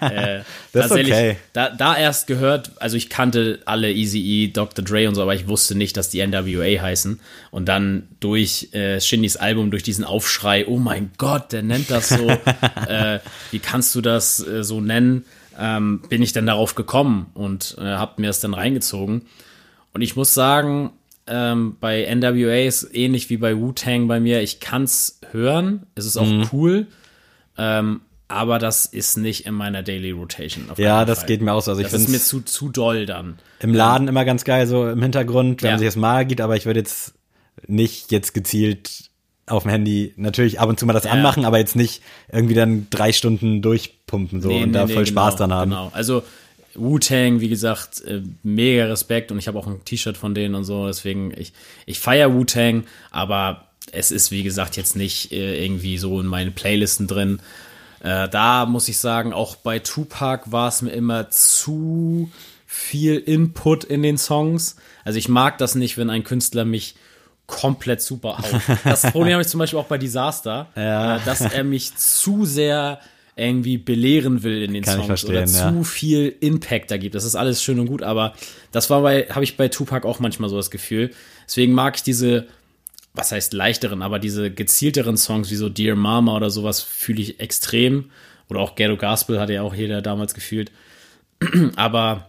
äh, 0.00 0.42
Das 0.72 0.84
ist 0.84 0.88
tatsächlich 0.88 1.14
okay. 1.14 1.36
Da, 1.52 1.70
da 1.70 1.96
erst 1.96 2.26
gehört, 2.26 2.70
also 2.76 2.96
ich 2.96 3.10
kannte 3.10 3.60
alle 3.64 3.92
Easy 3.92 4.50
Dr. 4.52 4.84
Dre 4.84 5.08
und 5.08 5.14
so, 5.14 5.22
aber 5.22 5.34
ich 5.34 5.48
wusste 5.48 5.74
nicht, 5.74 5.96
dass 5.96 6.10
die 6.10 6.24
NWA 6.24 6.82
heißen. 6.82 7.20
Und 7.50 7.68
dann 7.68 8.08
durch 8.20 8.68
äh, 8.72 9.00
Shindys 9.00 9.36
Album, 9.36 9.70
durch 9.70 9.82
diesen 9.82 10.04
Aufschrei, 10.04 10.66
oh 10.66 10.78
mein 10.78 11.10
Gott, 11.18 11.52
der 11.52 11.62
nennt 11.62 11.90
das 11.90 12.10
so, 12.10 12.28
äh, 12.88 13.18
wie 13.50 13.58
kannst 13.58 13.94
du 13.94 14.00
das 14.00 14.46
äh, 14.46 14.62
so 14.62 14.80
nennen? 14.80 15.24
Ähm, 15.58 16.02
bin 16.08 16.22
ich 16.22 16.32
dann 16.32 16.46
darauf 16.46 16.74
gekommen 16.74 17.26
und 17.34 17.76
äh, 17.78 17.82
hab 17.82 18.18
mir 18.18 18.30
es 18.30 18.40
dann 18.40 18.54
reingezogen. 18.54 19.22
Und 19.92 20.02
ich 20.02 20.16
muss 20.16 20.34
sagen, 20.34 20.90
ähm, 21.26 21.76
bei 21.80 22.12
NWA 22.12 22.66
ist 22.66 22.94
ähnlich 22.94 23.30
wie 23.30 23.36
bei 23.36 23.56
Wu-Tang 23.56 24.08
bei 24.08 24.20
mir. 24.20 24.42
Ich 24.42 24.60
kann's 24.60 25.20
hören, 25.34 25.86
es 25.94 26.06
ist 26.06 26.16
auch 26.16 26.26
Mhm. 26.26 26.48
cool, 26.52 26.86
ähm, 27.58 28.00
aber 28.28 28.58
das 28.58 28.86
ist 28.86 29.18
nicht 29.18 29.44
in 29.46 29.54
meiner 29.54 29.82
Daily 29.82 30.10
Rotation. 30.12 30.70
auf 30.70 30.78
Ja, 30.78 31.04
das 31.04 31.18
Fall. 31.20 31.26
geht 31.28 31.42
mir 31.42 31.52
auch 31.52 31.60
so. 31.60 31.72
Also 31.72 31.82
ich 31.82 31.88
das 31.88 32.00
ist 32.00 32.08
mir 32.08 32.18
zu, 32.18 32.40
zu 32.40 32.70
doll 32.70 33.04
dann. 33.04 33.38
im 33.60 33.74
Laden 33.74 34.08
immer 34.08 34.24
ganz 34.24 34.44
geil, 34.44 34.66
so 34.66 34.88
im 34.88 35.02
Hintergrund, 35.02 35.62
wenn 35.62 35.68
Ja. 35.68 35.72
man 35.74 35.78
sich 35.80 35.88
das 35.88 35.96
mal 35.96 36.24
gibt, 36.24 36.40
aber 36.40 36.56
ich 36.56 36.64
würde 36.64 36.80
jetzt 36.80 37.14
nicht 37.66 38.10
jetzt 38.12 38.32
gezielt 38.34 39.10
auf 39.46 39.64
dem 39.64 39.70
Handy 39.72 40.14
natürlich 40.16 40.58
ab 40.58 40.70
und 40.70 40.80
zu 40.80 40.86
mal 40.86 40.94
das 40.94 41.04
Ja. 41.04 41.10
anmachen, 41.12 41.44
aber 41.44 41.58
jetzt 41.58 41.76
nicht 41.76 42.02
irgendwie 42.32 42.54
dann 42.54 42.86
drei 42.90 43.12
Stunden 43.12 43.60
durchpumpen 43.60 44.40
so 44.40 44.50
und 44.54 44.72
da 44.72 44.86
voll 44.86 45.04
Spaß 45.06 45.34
genau, 45.34 45.38
dran 45.48 45.52
haben. 45.52 45.70
Genau. 45.70 45.90
Also 45.92 46.22
Wu-Tang, 46.74 47.40
wie 47.40 47.48
gesagt, 47.48 48.00
äh, 48.04 48.22
mega 48.42 48.86
Respekt 48.86 49.30
und 49.30 49.38
ich 49.38 49.46
habe 49.46 49.58
auch 49.58 49.66
ein 49.66 49.84
T-Shirt 49.84 50.16
von 50.16 50.34
denen 50.34 50.54
und 50.54 50.64
so, 50.64 50.86
deswegen 50.86 51.32
ich 51.36 51.52
ich 51.86 52.00
feier 52.00 52.32
Wu-Tang, 52.34 52.84
aber 53.10 53.63
es 53.92 54.10
ist 54.10 54.30
wie 54.30 54.42
gesagt 54.42 54.76
jetzt 54.76 54.96
nicht 54.96 55.32
äh, 55.32 55.64
irgendwie 55.64 55.98
so 55.98 56.20
in 56.20 56.26
meinen 56.26 56.52
Playlisten 56.52 57.06
drin. 57.06 57.40
Äh, 58.00 58.28
da 58.28 58.66
muss 58.66 58.88
ich 58.88 58.98
sagen, 58.98 59.32
auch 59.32 59.56
bei 59.56 59.78
Tupac 59.78 60.52
war 60.52 60.68
es 60.68 60.82
mir 60.82 60.90
immer 60.90 61.30
zu 61.30 62.30
viel 62.66 63.16
Input 63.16 63.84
in 63.84 64.02
den 64.02 64.18
Songs. 64.18 64.76
Also 65.04 65.18
ich 65.18 65.28
mag 65.28 65.58
das 65.58 65.74
nicht, 65.74 65.96
wenn 65.96 66.10
ein 66.10 66.24
Künstler 66.24 66.64
mich 66.64 66.96
komplett 67.46 68.02
super 68.02 68.38
haut. 68.38 68.78
Das 68.84 69.02
Problem 69.12 69.34
habe 69.34 69.42
ich 69.42 69.48
zum 69.48 69.58
Beispiel 69.58 69.78
auch 69.78 69.86
bei 69.86 69.98
Disaster, 69.98 70.68
Ja. 70.76 71.16
äh, 71.16 71.20
dass 71.24 71.40
er 71.40 71.64
mich 71.64 71.94
zu 71.96 72.44
sehr 72.44 73.00
irgendwie 73.36 73.78
belehren 73.78 74.42
will 74.44 74.62
in 74.62 74.72
den 74.74 74.84
Kann 74.84 75.02
Songs 75.02 75.24
oder 75.24 75.44
zu 75.46 75.58
ja. 75.58 75.82
viel 75.82 76.34
Impact 76.40 76.90
da 76.90 76.96
gibt. 76.96 77.14
Das 77.14 77.24
ist 77.24 77.34
alles 77.34 77.62
schön 77.62 77.80
und 77.80 77.86
gut, 77.86 78.02
aber 78.02 78.34
das 78.70 78.90
war 78.90 79.02
bei, 79.02 79.26
habe 79.30 79.44
ich 79.44 79.56
bei 79.56 79.68
Tupac 79.68 80.06
auch 80.06 80.20
manchmal 80.20 80.48
so 80.50 80.56
das 80.56 80.70
Gefühl. 80.70 81.10
Deswegen 81.46 81.72
mag 81.72 81.96
ich 81.96 82.02
diese, 82.02 82.46
was 83.14 83.30
heißt 83.30 83.52
leichteren, 83.52 84.02
aber 84.02 84.18
diese 84.18 84.50
gezielteren 84.50 85.16
Songs 85.16 85.50
wie 85.50 85.56
so 85.56 85.68
Dear 85.68 85.94
Mama 85.94 86.36
oder 86.36 86.50
sowas 86.50 86.82
fühle 86.82 87.22
ich 87.22 87.40
extrem. 87.40 88.10
Oder 88.50 88.60
auch 88.60 88.74
Ghetto 88.74 88.96
Gospel 88.96 89.40
hatte 89.40 89.54
ja 89.54 89.62
auch 89.62 89.74
jeder 89.74 90.02
damals 90.02 90.34
gefühlt. 90.34 90.72
aber 91.76 92.28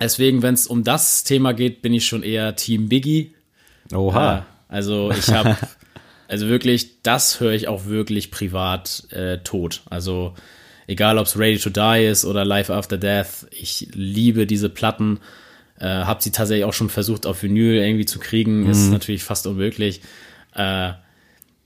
deswegen, 0.00 0.42
wenn 0.42 0.54
es 0.54 0.68
um 0.68 0.84
das 0.84 1.24
Thema 1.24 1.52
geht, 1.52 1.82
bin 1.82 1.92
ich 1.92 2.06
schon 2.06 2.22
eher 2.22 2.54
Team 2.54 2.88
Biggie. 2.88 3.34
Oha. 3.92 4.38
Äh, 4.38 4.42
also 4.68 5.10
ich 5.10 5.28
habe, 5.28 5.56
also 6.28 6.48
wirklich, 6.48 7.02
das 7.02 7.40
höre 7.40 7.52
ich 7.52 7.66
auch 7.66 7.86
wirklich 7.86 8.30
privat 8.30 9.08
äh, 9.10 9.38
tot. 9.38 9.82
Also 9.90 10.34
egal, 10.86 11.18
ob 11.18 11.26
es 11.26 11.36
Ready 11.36 11.58
to 11.58 11.70
Die 11.70 12.04
ist 12.04 12.24
oder 12.24 12.44
Life 12.44 12.72
After 12.72 12.98
Death, 12.98 13.46
ich 13.50 13.88
liebe 13.92 14.46
diese 14.46 14.68
Platten. 14.68 15.18
Äh, 15.80 15.86
habe 15.86 16.22
sie 16.22 16.30
tatsächlich 16.30 16.64
auch 16.64 16.72
schon 16.72 16.88
versucht 16.88 17.26
auf 17.26 17.42
Vinyl 17.42 17.76
irgendwie 17.82 18.04
zu 18.06 18.18
kriegen, 18.20 18.68
ist 18.70 18.90
natürlich 18.90 19.24
fast 19.24 19.46
unmöglich. 19.46 20.02
Äh, 20.54 20.92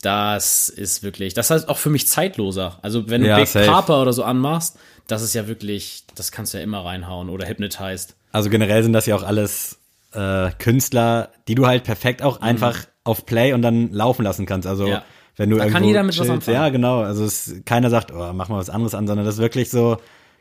das 0.01 0.69
ist 0.69 1.03
wirklich, 1.03 1.35
das 1.35 1.51
heißt 1.51 1.69
auch 1.69 1.79
für 1.79 1.91
mich 1.91 2.07
zeitloser. 2.07 2.79
Also 2.83 3.11
wenn 3.11 3.23
du 3.23 3.29
Ja, 3.29 3.37
Big 3.37 3.49
safe. 3.49 3.67
Papa 3.67 4.01
oder 4.01 4.13
so 4.13 4.23
anmachst, 4.23 4.77
das 5.09 5.23
ist 5.23 5.35
ja 5.35 5.49
wirklich, 5.49 6.05
das 6.15 6.31
kannst 6.33 6.55
du 6.55 6.59
ja 6.59 6.65
immer 6.65 6.85
reinhauen 6.85 7.29
oder 7.29 7.47
Hypnotized. 7.49 8.15
Also 8.33 8.49
generell 8.51 8.83
sind 8.83 8.93
das 8.93 9.07
ja 9.07 9.17
auch 9.17 9.23
alles 9.25 9.79
äh, 10.13 10.51
Künstler, 10.59 11.31
die 11.49 11.55
du 11.55 11.67
halt 11.67 11.85
perfekt 11.85 12.23
auch 12.23 12.41
einfach 12.41 12.87
auf 13.05 13.27
Play 13.27 13.53
und 13.53 13.63
dann 13.63 13.93
laufen 13.93 14.23
lassen 14.23 14.47
kannst. 14.47 14.67
Also 14.69 14.85
Mhm. 14.85 14.91
Ja. 14.93 15.03
wenn 15.37 15.51
du 15.51 15.57
Da 15.57 15.65
kann 15.65 15.73
irgendwo 15.75 15.89
jeder 15.89 16.03
mit 16.03 16.11
was 16.11 16.17
chillst, 16.17 16.31
anfangen. 16.31 16.55
Ja, 16.57 16.69
genau. 16.69 17.01
Also 17.03 17.25
es, 17.25 17.53
keiner 17.65 17.91
sagt, 17.91 18.13
oh, 18.13 18.33
mach 18.33 18.49
mal 18.49 18.59
was 18.59 18.71
anderes 18.71 18.95
an, 18.95 19.07
sondern 19.07 19.27
das 19.27 19.35
ist 19.37 19.41
wirklich 19.41 19.69
so, 19.71 19.99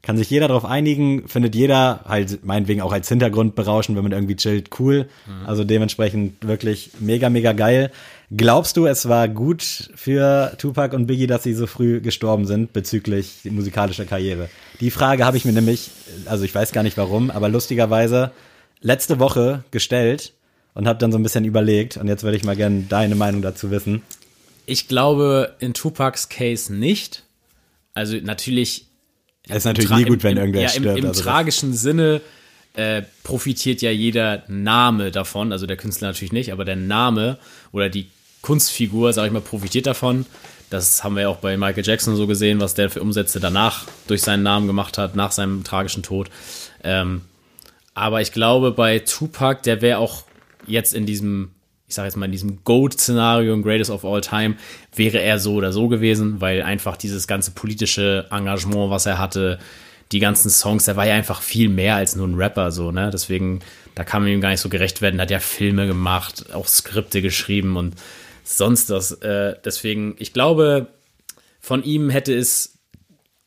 kann 0.08 0.15
sich 0.17 0.30
jeder 0.30 0.48
darauf 0.48 0.63
einigen, 0.63 1.28
findet 1.28 1.54
jeder 1.54 2.00
halt 2.06 2.46
meinetwegen 2.46 2.80
auch 2.80 2.93
als 2.93 3.10
Hintergrund 3.10 3.56
berauschen, 3.56 3.98
wenn 3.98 4.04
man 4.04 4.13
irgendwie 4.13 4.38
chillt, 4.38 4.70
cool. 4.80 5.10
Mhm. 5.26 5.46
Also 5.46 5.65
dementsprechend 5.65 6.48
wirklich 6.48 6.91
mega, 7.02 7.30
mega 7.30 7.52
geil. 7.52 7.91
Glaubst 8.32 8.78
du, 8.78 8.86
es 8.86 9.10
war 9.10 9.28
gut 9.28 9.91
für 9.96 10.54
Tupac 10.60 10.96
und 10.96 11.08
Biggie, 11.08 11.28
dass 11.28 11.43
sie 11.43 11.54
so 11.54 11.67
früh 11.67 12.00
gestorben 12.00 12.46
sind 12.46 12.72
bezüglich 12.72 13.39
musikalischer 13.52 14.06
Karriere? 14.06 14.50
Die 14.80 14.91
Frage 14.91 15.26
habe 15.26 15.36
ich 15.36 15.43
mir 15.43 15.52
nämlich, 15.52 15.89
also 16.26 16.46
ich 16.46 16.56
weiß 16.56 16.72
gar 16.72 16.84
nicht 16.84 16.96
warum, 16.96 17.30
aber 17.30 17.50
lustigerweise 17.50 18.32
letzte 18.80 19.20
Woche 19.20 19.65
gestellt 19.72 20.32
und 20.74 20.88
habe 20.88 21.00
dann 21.00 21.12
so 21.12 21.17
ein 21.17 21.24
bisschen 21.24 21.43
überlegt 21.43 21.98
und 21.98 22.08
jetzt 22.08 22.24
würde 22.24 22.38
ich 22.38 22.46
mal 22.46 22.56
gerne 22.56 22.86
deine 22.88 23.15
Meinung 23.15 23.41
dazu 23.41 23.72
wissen. 23.72 24.04
Ich 24.65 24.88
glaube 24.88 25.58
in 25.60 25.74
Tupacs 25.74 26.30
Case 26.30 26.74
nicht. 26.74 27.24
Also 27.93 28.15
natürlich 28.24 28.88
Es 29.48 29.58
ist 29.58 29.66
natürlich 29.66 29.92
nie 29.92 30.06
gut, 30.06 30.24
wenn 30.24 30.34
im, 30.34 30.38
irgendwer 30.38 30.62
ja, 30.62 30.70
im, 30.70 30.84
stirbt. 30.84 31.00
Im 31.00 31.06
also 31.06 31.20
das- 31.20 31.24
tragischen 31.24 31.74
Sinne 31.74 32.22
äh, 32.74 33.02
profitiert 33.24 33.82
ja 33.82 33.92
jeder 33.92 34.44
Name 34.48 35.12
davon, 35.12 35.52
also 35.52 35.66
der 35.66 35.78
Künstler 35.78 36.10
natürlich 36.10 36.32
nicht, 36.32 36.52
aber 36.52 36.64
der 36.66 36.76
Name 36.76 37.38
oder 37.72 37.90
die 37.90 38.08
Kunstfigur, 38.42 39.14
sag 39.14 39.26
ich 39.26 39.32
mal, 39.32 39.42
profitiert 39.42 39.88
davon. 39.88 40.26
Das 40.70 41.04
haben 41.04 41.16
wir 41.16 41.24
ja 41.24 41.30
auch 41.30 41.38
bei 41.38 41.58
Michael 41.58 41.86
Jackson 41.86 42.16
so 42.16 42.28
gesehen, 42.28 42.60
was 42.60 42.74
der 42.74 42.90
für 42.90 43.02
Umsätze 43.02 43.40
danach 43.40 43.86
durch 44.08 44.22
seinen 44.22 44.44
Namen 44.44 44.68
gemacht 44.68 44.98
hat, 44.98 45.16
nach 45.16 45.32
seinem 45.32 45.64
tragischen 45.64 46.04
Tod. 46.04 46.30
Ähm, 46.84 47.22
aber 47.94 48.22
ich 48.22 48.32
glaube, 48.32 48.72
bei 48.72 49.00
Tupac, 49.00 49.64
der 49.64 49.82
wäre 49.82 49.98
auch 49.98 50.24
jetzt 50.68 50.94
in 50.94 51.06
diesem, 51.06 51.52
ich 51.88 51.95
sage 51.95 52.08
jetzt 52.08 52.17
mal, 52.17 52.26
in 52.26 52.34
diesem 52.34 52.63
Goat-Szenario, 52.65 53.54
im 53.54 53.63
Greatest 53.63 53.91
of 53.91 54.04
All 54.04 54.19
Time, 54.19 54.58
wäre 54.93 55.21
er 55.21 55.39
so 55.39 55.54
oder 55.54 55.71
so 55.71 55.88
gewesen, 55.88 56.41
weil 56.41 56.62
einfach 56.62 56.97
dieses 56.97 57.28
ganze 57.28 57.52
politische 57.52 58.28
Engagement, 58.30 58.91
was 58.91 59.06
er 59.06 59.17
hatte, 59.17 59.58
die 60.12 60.19
ganzen 60.19 60.50
Songs, 60.50 60.86
der 60.86 60.97
war 60.97 61.08
ja 61.08 61.15
einfach 61.15 61.41
viel 61.41 61.69
mehr 61.69 61.95
als 61.95 62.15
nur 62.15 62.28
ein 62.28 62.36
Rapper, 62.36 62.71
so, 62.71 62.91
ne? 62.91 63.10
Deswegen, 63.12 63.62
da 63.95 64.04
kann 64.04 64.21
man 64.21 64.32
ihm 64.32 64.41
gar 64.41 64.50
nicht 64.50 64.60
so 64.60 64.69
gerecht 64.69 65.02
werden. 65.02 65.19
Er 65.19 65.23
hat 65.23 65.32
ja 65.32 65.39
Filme 65.39 65.88
gemacht, 65.88 66.54
auch 66.54 66.67
Skripte 66.67 67.21
geschrieben 67.21 67.78
und 67.78 67.95
sonst 68.43 68.89
das. 68.89 69.13
Äh, 69.13 69.56
deswegen, 69.63 70.15
ich 70.19 70.34
glaube, 70.34 70.88
von 71.60 71.84
ihm 71.84 72.10
hätte 72.10 72.34
es 72.34 72.80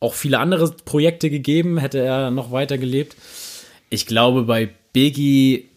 auch 0.00 0.14
viele 0.14 0.38
andere 0.38 0.70
Projekte 0.84 1.28
gegeben, 1.28 1.78
hätte 1.78 1.98
er 1.98 2.30
noch 2.30 2.52
weiter 2.52 2.78
gelebt. 2.78 3.16
Ich 3.90 4.06
glaube, 4.06 4.44
bei 4.44 4.70
Biggie 4.92 5.69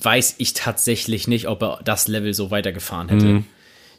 weiß 0.00 0.36
ich 0.38 0.54
tatsächlich 0.54 1.28
nicht, 1.28 1.48
ob 1.48 1.62
er 1.62 1.80
das 1.84 2.08
Level 2.08 2.34
so 2.34 2.50
weitergefahren 2.50 3.08
hätte. 3.08 3.44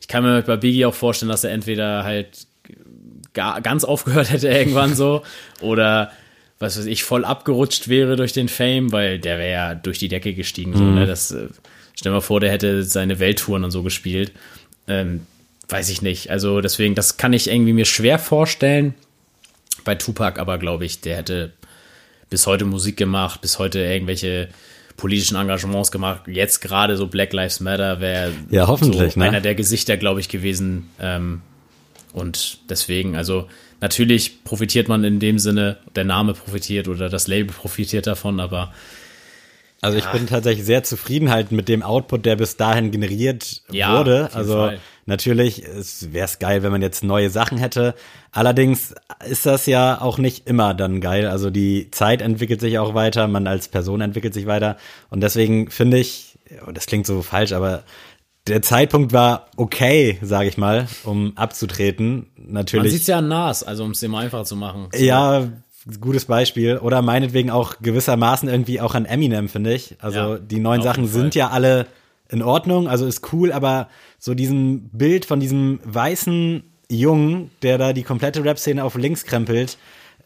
Ich 0.02 0.08
kann 0.08 0.24
mir 0.24 0.42
bei 0.42 0.58
Biggie 0.58 0.86
auch 0.86 0.94
vorstellen, 0.94 1.30
dass 1.30 1.44
er 1.44 1.52
entweder 1.52 2.04
halt 2.04 2.48
gar, 3.34 3.62
ganz 3.62 3.84
aufgehört 3.84 4.32
hätte 4.32 4.50
irgendwann 4.50 4.96
so 4.96 5.24
oder 5.62 6.12
was 6.60 6.78
weiß 6.78 6.86
ich, 6.86 7.04
voll 7.04 7.26
abgerutscht 7.26 7.90
wäre 7.90 8.16
durch 8.16 8.32
den 8.32 8.48
Fame, 8.48 8.92
weil 8.92 9.20
der 9.20 9.38
wäre 9.38 9.52
ja 9.52 9.76
durch 9.76 10.00
die 10.00 10.08
Decke 10.08 10.34
gestiegen. 10.34 10.76
So, 10.76 10.84
ne? 10.84 11.06
das, 11.06 11.32
äh, 11.32 11.48
stell 11.94 12.12
dir 12.12 12.16
mal 12.16 12.22
vor, 12.22 12.40
der 12.40 12.52
hätte 12.52 12.84
seine 12.84 13.20
Welttouren 13.20 13.64
und 13.64 13.72
so 13.72 13.84
gespielt. 13.84 14.32
Ähm, 14.88 15.26
weiß 15.68 15.90
ich 15.90 16.02
nicht. 16.02 16.30
Also 16.30 16.62
deswegen, 16.62 16.96
das 16.96 17.18
kann 17.18 17.34
ich 17.34 17.50
irgendwie 17.50 17.74
mir 17.74 17.86
schwer 17.86 18.20
vorstellen. 18.20 18.94
Bei 19.84 19.96
Tupac 19.96 20.40
aber 20.40 20.58
glaube 20.58 20.86
ich, 20.86 21.02
der 21.02 21.18
hätte 21.18 21.52
bis 22.30 22.48
heute 22.48 22.66
Musik 22.66 22.96
gemacht, 22.96 23.42
bis 23.42 23.60
heute 23.60 23.80
irgendwelche 23.80 24.50
politischen 24.98 25.36
Engagements 25.38 25.92
gemacht. 25.92 26.22
Jetzt 26.28 26.62
gerade 26.62 26.98
so 26.98 27.08
Black 27.08 27.34
Lives 27.34 27.60
Matter 27.60 28.00
wäre 28.00 28.32
Ja, 28.50 28.68
hoffentlich, 28.68 29.14
so 29.14 29.20
ne? 29.20 29.26
einer 29.26 29.42
der 29.42 29.56
Gesichter, 29.56 29.98
glaube 29.98 30.20
ich, 30.20 30.30
gewesen. 30.30 30.90
Ähm, 31.00 31.42
und 32.14 32.60
deswegen, 32.70 33.16
also 33.16 33.48
natürlich 33.82 34.44
profitiert 34.44 34.88
man 34.88 35.04
in 35.04 35.20
dem 35.20 35.40
Sinne, 35.40 35.78
der 35.96 36.04
Name 36.06 36.34
profitiert 36.34 36.88
oder 36.88 37.10
das 37.10 37.28
Label 37.28 37.54
profitiert 37.54 38.06
davon, 38.08 38.40
aber 38.40 38.72
Also 39.82 39.98
ich 39.98 40.06
bin 40.06 40.28
tatsächlich 40.28 40.66
sehr 40.66 40.84
zufrieden 40.84 41.32
halt 41.32 41.52
mit 41.52 41.68
dem 41.68 41.82
Output, 41.84 42.26
der 42.26 42.36
bis 42.36 42.56
dahin 42.56 42.92
generiert 42.92 43.64
Ja, 43.72 43.98
wurde. 43.98 44.30
Also 44.34 44.54
Fall. 44.54 44.80
Natürlich 45.06 45.64
wäre 45.64 46.26
es 46.26 46.40
geil, 46.40 46.64
wenn 46.64 46.72
man 46.72 46.82
jetzt 46.82 47.04
neue 47.04 47.30
Sachen 47.30 47.58
hätte. 47.58 47.96
Allerdings 48.32 48.96
ist 49.28 49.46
das 49.46 49.66
ja 49.66 50.02
auch 50.02 50.18
nicht 50.18 50.48
immer 50.48 50.74
dann 50.74 51.02
geil. 51.02 51.28
Also 51.28 51.50
die 51.50 51.90
Zeit 51.92 52.22
entwickelt 52.22 52.62
sich 52.62 52.80
auch 52.80 52.94
weiter, 52.94 53.28
man 53.28 53.48
als 53.48 53.68
Person 53.68 54.02
entwickelt 54.02 54.34
sich 54.34 54.46
weiter. 54.46 54.78
Und 55.10 55.22
deswegen 55.22 55.70
finde 55.70 55.98
ich, 55.98 56.38
und 56.66 56.78
das 56.78 56.86
klingt 56.86 57.06
so 57.06 57.22
falsch, 57.22 57.52
aber 57.52 57.84
der 58.48 58.62
Zeitpunkt 58.62 59.14
war 59.14 59.48
okay, 59.56 60.18
sage 60.22 60.50
ich 60.50 60.58
mal, 60.58 60.88
um 61.04 61.38
abzutreten. 61.38 62.28
man 62.36 62.54
Natürlich. 62.54 62.92
sieht 62.92 63.02
es 63.02 63.08
ja 63.08 63.20
an 63.20 63.28
Nas, 63.28 63.64
also 63.64 63.84
um 63.86 63.92
es 63.92 64.02
mal 64.02 64.26
einfacher 64.26 64.44
zu 64.44 64.56
machen. 64.56 64.90
So. 64.94 65.04
Ja, 65.04 65.48
gutes 66.00 66.26
Beispiel. 66.26 66.78
Oder 66.78 67.02
meinetwegen 67.02 67.50
auch 67.50 67.76
gewissermaßen 67.82 68.50
irgendwie 68.50 68.82
auch 68.82 68.96
an 68.96 69.06
Eminem, 69.06 69.48
finde 69.48 69.74
ich. 69.74 69.96
Also 70.00 70.18
Ja, 70.18 70.38
die 70.40 70.60
neuen 70.60 70.82
Sachen 70.82 71.08
sind 71.08 71.36
ja 71.36 71.50
alle 71.50 71.88
in 72.34 72.42
Ordnung, 72.42 72.88
also 72.88 73.06
ist 73.06 73.32
cool, 73.32 73.52
aber 73.52 73.88
so 74.20 74.34
diesem 74.34 74.90
Bild 74.90 75.26
von 75.26 75.40
diesem 75.40 75.80
weißen 75.86 76.64
Jungen, 76.90 77.52
der 77.62 77.78
da 77.78 77.94
die 77.94 78.04
komplette 78.04 78.44
Rap-Szene 78.44 78.84
auf 78.84 78.96
links 78.96 79.24
krempelt, 79.26 79.78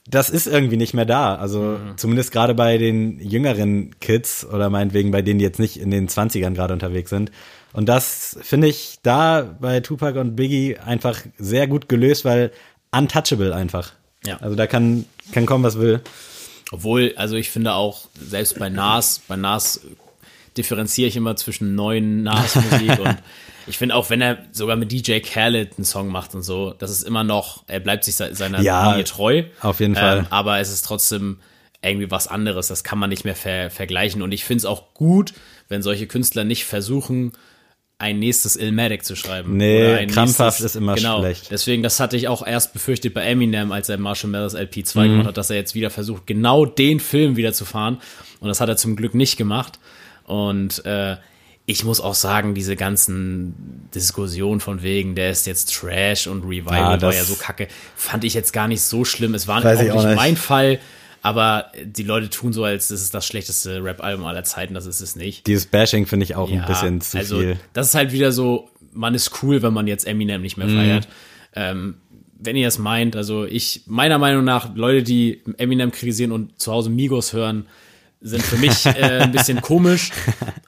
das 0.09 0.29
ist 0.29 0.47
irgendwie 0.47 0.77
nicht 0.77 0.93
mehr 0.93 1.05
da. 1.05 1.35
Also 1.35 1.59
Mhm. 1.59 1.97
zumindest 1.97 2.31
gerade 2.31 2.53
bei 2.55 2.77
den 2.77 3.19
jüngeren 3.19 3.99
Kids 3.99 4.45
oder 4.45 4.69
meinetwegen 4.69 5.11
bei 5.11 5.21
denen, 5.21 5.39
die 5.39 5.45
jetzt 5.45 5.59
nicht 5.59 5.77
in 5.77 5.91
den 5.91 6.07
20ern 6.07 6.53
gerade 6.53 6.73
unterwegs 6.73 7.09
sind. 7.09 7.29
Und 7.73 7.89
das 7.89 8.37
finde 8.41 8.67
ich 8.67 8.99
da 9.03 9.57
bei 9.59 9.81
Tupac 9.81 10.17
und 10.19 10.35
Biggie 10.35 10.77
einfach 10.77 11.19
sehr 11.37 11.67
gut 11.67 11.89
gelöst, 11.89 12.23
weil 12.23 12.51
untouchable 12.91 13.53
einfach. 13.53 13.91
Ja. 14.25 14.37
Also 14.37 14.55
da 14.55 14.65
kann, 14.65 15.05
kann 15.33 15.45
kommen, 15.45 15.63
was 15.65 15.77
will. 15.77 15.99
Obwohl, 16.71 17.13
also 17.17 17.35
ich 17.35 17.49
finde 17.49 17.73
auch, 17.73 18.07
selbst 18.19 18.57
bei 18.59 18.69
Nas, 18.69 19.21
bei 19.27 19.35
Nas 19.35 19.81
differenziere 20.57 21.07
ich 21.07 21.15
immer 21.15 21.35
zwischen 21.35 21.75
neuen 21.75 22.23
Nas-Musik 22.23 22.99
und 23.03 23.17
ich 23.67 23.77
finde 23.77 23.95
auch, 23.95 24.09
wenn 24.09 24.21
er 24.21 24.37
sogar 24.51 24.75
mit 24.77 24.91
DJ 24.91 25.19
Khaled 25.19 25.73
einen 25.77 25.85
Song 25.85 26.07
macht 26.07 26.33
und 26.35 26.41
so, 26.43 26.73
das 26.77 26.89
ist 26.89 27.03
immer 27.03 27.23
noch, 27.23 27.63
er 27.67 27.79
bleibt 27.81 28.03
sich 28.05 28.15
se- 28.15 28.33
seiner 28.33 28.61
Ja, 28.61 28.89
Linie 28.91 29.03
treu. 29.03 29.43
auf 29.61 29.79
jeden 29.81 29.95
Fall. 29.95 30.19
Ähm, 30.19 30.27
aber 30.29 30.59
es 30.59 30.71
ist 30.71 30.83
trotzdem 30.85 31.39
irgendwie 31.81 32.09
was 32.09 32.27
anderes, 32.27 32.67
das 32.67 32.83
kann 32.83 32.97
man 32.97 33.09
nicht 33.09 33.23
mehr 33.25 33.35
ver 33.35 33.69
vergleichen 33.69 34.21
und 34.21 34.31
ich 34.31 34.43
finde 34.45 34.59
es 34.59 34.65
auch 34.65 34.93
gut, 34.93 35.33
wenn 35.69 35.81
solche 35.81 36.07
Künstler 36.07 36.43
nicht 36.45 36.63
versuchen, 36.65 37.33
ein 37.99 38.19
nächstes 38.19 38.55
Illmatic 38.55 39.03
zu 39.03 39.15
schreiben. 39.15 39.57
Nee, 39.57 40.05
krampfhaft 40.05 40.59
ist 40.61 40.75
immer 40.75 40.93
genau. 40.95 41.19
schlecht. 41.19 41.49
Deswegen, 41.49 41.81
das 41.81 41.99
hatte 41.99 42.15
ich 42.15 42.27
auch 42.27 42.45
erst 42.45 42.71
befürchtet 42.73 43.15
bei 43.15 43.23
Eminem, 43.23 43.71
als 43.71 43.89
er 43.89 43.97
Marshall 43.97 44.29
Mathers 44.29 44.55
LP2 44.55 44.99
Mhm. 44.99 45.09
gemacht 45.09 45.27
hat, 45.29 45.37
dass 45.37 45.49
er 45.49 45.55
jetzt 45.55 45.73
wieder 45.73 45.89
versucht, 45.89 46.27
genau 46.27 46.65
den 46.65 46.99
Film 46.99 47.37
wieder 47.37 47.53
zu 47.53 47.65
fahren. 47.65 47.97
Und 48.39 48.49
das 48.49 48.61
hat 48.61 48.69
er 48.69 48.77
zum 48.77 48.95
Glück 48.95 49.15
nicht 49.15 49.35
gemacht. 49.35 49.79
Und 50.27 50.85
äh, 50.85 51.17
ich 51.65 51.83
muss 51.83 51.99
auch 51.99 52.13
sagen, 52.13 52.53
diese 52.53 52.75
ganzen 52.75 53.89
Diskussionen 53.95 54.59
von 54.61 54.83
wegen, 54.83 55.15
der 55.15 55.31
ist 55.31 55.47
jetzt 55.47 55.73
Trash 55.73 56.27
und 56.27 56.43
Revival 56.43 56.77
Ja, 56.77 57.01
war 57.01 57.13
ja 57.13 57.23
so 57.23 57.35
kacke, 57.35 57.67
fand 57.95 58.23
ich 58.23 58.33
jetzt 58.35 58.53
gar 58.53 58.67
nicht 58.67 58.81
so 58.81 59.03
schlimm. 59.03 59.33
Es 59.33 59.47
war 59.47 59.59
auch 59.59 59.65
auch 59.65 59.79
nicht 59.81 59.93
nicht. 59.93 60.15
mein 60.15 60.37
Fall, 60.37 60.79
aber 61.21 61.71
die 61.83 62.03
Leute 62.03 62.29
tun 62.29 62.53
so, 62.53 62.63
als 62.63 62.91
ist 62.91 63.01
es 63.01 63.09
das 63.09 63.25
schlechteste 63.25 63.83
Rap-Album 63.83 64.25
aller 64.25 64.43
Zeiten. 64.43 64.73
Das 64.75 64.85
ist 64.85 65.01
es 65.01 65.15
nicht. 65.15 65.47
Dieses 65.47 65.65
Bashing 65.65 66.05
finde 66.05 66.25
ich 66.25 66.35
auch 66.35 66.49
Ja, 66.49 66.61
ein 66.61 66.67
bisschen 66.67 67.01
zu 67.01 67.17
also, 67.17 67.39
viel. 67.39 67.57
Das 67.73 67.87
ist 67.87 67.95
halt 67.95 68.11
wieder 68.11 68.31
so, 68.31 68.69
man 68.93 69.13
ist 69.15 69.43
cool, 69.43 69.61
wenn 69.61 69.73
man 69.73 69.87
jetzt 69.87 70.05
Eminem 70.07 70.41
nicht 70.41 70.57
Mhm. 70.57 70.65
mehr 70.67 70.75
feiert. 70.75 71.07
Ähm, 71.53 71.95
wenn 72.39 72.55
ihr 72.55 72.67
das 72.67 72.77
meint, 72.79 73.15
also 73.15 73.45
ich, 73.45 73.81
meiner 73.87 74.19
Meinung 74.19 74.43
nach, 74.45 74.73
Leute, 74.75 75.03
die 75.03 75.41
Eminem 75.57 75.91
kritisieren 75.91 76.31
und 76.31 76.59
zu 76.61 76.71
Hause 76.71 76.89
Migos 76.91 77.33
hören, 77.33 77.65
sind 78.21 78.41
für 78.43 78.57
mich 78.57 78.85
äh, 78.85 79.19
ein 79.21 79.31
bisschen 79.31 79.61
komisch, 79.61 80.11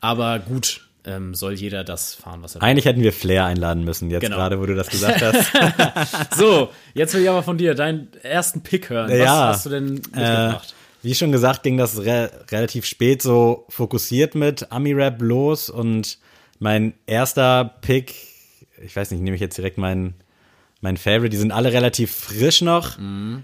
aber 0.01 0.39
gut, 0.39 0.81
ähm, 1.05 1.33
soll 1.33 1.53
jeder 1.53 1.83
das 1.83 2.13
fahren, 2.13 2.43
was 2.43 2.55
er 2.55 2.61
will. 2.61 2.67
Eigentlich 2.67 2.85
hätten 2.85 3.01
wir 3.01 3.13
Flair 3.13 3.45
einladen 3.45 3.83
müssen, 3.85 4.09
jetzt 4.11 4.21
Genau. 4.21 4.35
gerade, 4.37 4.59
wo 4.59 4.65
du 4.65 4.75
das 4.75 4.87
gesagt 4.91 5.21
hast. 5.21 6.35
So, 6.37 6.69
jetzt 6.93 7.13
will 7.13 7.21
ich 7.23 7.29
aber 7.29 7.41
von 7.43 7.57
dir 7.57 7.73
deinen 7.75 8.09
ersten 8.21 8.61
Pick 8.61 8.89
hören. 8.89 9.09
Was 9.09 9.17
Ja. 9.17 9.47
hast 9.47 9.65
du 9.65 9.69
denn 9.69 9.85
Äh, 9.87 9.89
mitgebracht? 9.89 10.75
wie 11.01 11.15
schon 11.15 11.31
gesagt, 11.31 11.63
ging 11.63 11.77
das 11.77 11.99
re 12.03 12.29
relativ 12.51 12.85
spät 12.85 13.21
so 13.21 13.65
fokussiert 13.69 14.35
mit 14.35 14.71
Ami-Rap 14.71 15.21
los 15.21 15.69
und 15.69 16.17
mein 16.59 16.93
erster 17.07 17.63
Pick, 17.81 18.13
ich 18.83 18.93
weiß 18.95 19.11
nicht, 19.11 19.21
nehme 19.21 19.35
ich 19.35 19.41
jetzt 19.41 19.57
direkt 19.57 19.77
meinen 19.77 20.13
mein 20.81 20.95
Favorite, 20.97 21.29
die 21.29 21.37
sind 21.37 21.51
alle 21.51 21.73
relativ 21.73 22.09
frisch 22.13 22.61
noch. 22.61 22.97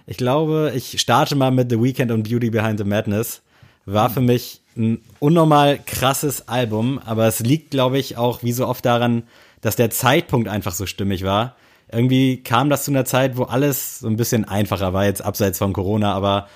Ich 0.06 0.16
glaube, 0.16 0.72
ich 0.74 1.02
starte 1.02 1.36
mal 1.36 1.52
mit 1.52 1.70
The 1.70 1.82
Weeknd 1.82 2.10
und 2.12 2.24
Beauty 2.30 2.50
Behind 2.50 2.78
the 2.80 2.86
Madness. 2.86 3.42
War 3.86 4.10
für 4.10 4.22
mich 4.22 4.62
ein 4.76 5.02
unnormal 5.20 5.80
krasses 5.86 6.48
Album, 6.48 7.00
aber 7.00 7.28
es 7.28 7.40
liegt, 7.40 7.72
glaube 7.72 7.98
ich, 7.98 8.18
auch 8.18 8.44
wie 8.44 8.52
so 8.52 8.68
oft 8.68 8.86
daran, 8.86 9.24
dass 9.62 9.76
der 9.76 9.90
Zeitpunkt 9.90 10.48
einfach 10.48 10.74
so 10.74 10.86
stimmig 10.86 11.24
war. 11.24 11.56
Irgendwie 11.92 12.44
kam 12.44 12.70
das 12.70 12.84
zu 12.84 12.92
einer 12.92 13.06
Zeit, 13.06 13.38
wo 13.38 13.44
alles 13.44 14.00
so 14.00 14.08
ein 14.08 14.18
bisschen 14.18 14.46
einfacher 14.46 14.94
war, 14.94 15.06
jetzt 15.06 15.24
abseits 15.24 15.60
von 15.60 15.72
Corona, 15.72 16.14
aber 16.14 16.48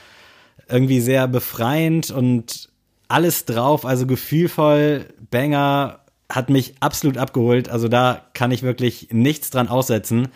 irgendwie 0.68 1.00
sehr 1.00 1.28
befreiend 1.28 2.12
und 2.12 2.70
alles 3.08 3.46
drauf, 3.46 3.86
also 3.86 4.06
gefühlvoll, 4.06 5.06
Banger, 5.32 6.00
hat 6.30 6.50
mich 6.50 6.76
absolut 6.80 7.18
abgeholt. 7.18 7.70
Also 7.70 7.88
da 7.88 8.22
kann 8.34 8.52
ich 8.52 8.62
wirklich 8.62 9.10
nichts 9.12 9.50
dran 9.50 9.68
aussetzen. 9.68 10.28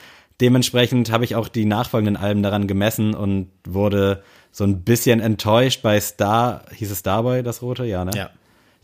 Dementsprechend 0.42 1.12
habe 1.12 1.24
ich 1.24 1.36
auch 1.36 1.48
die 1.48 1.66
nachfolgenden 1.66 2.18
Alben 2.18 2.42
daran 2.42 2.68
gemessen 2.68 3.14
und 3.14 3.50
wurde 3.66 4.24
so 4.54 4.64
ein 4.64 4.84
bisschen 4.84 5.20
enttäuscht 5.20 5.82
bei 5.82 6.00
Star, 6.00 6.64
hieß 6.74 6.92
es 6.92 7.00
Starboy, 7.00 7.42
das 7.42 7.62
rote? 7.64 7.86
Ja, 7.86 8.06
ne? 8.06 8.12
Ja. 8.16 8.30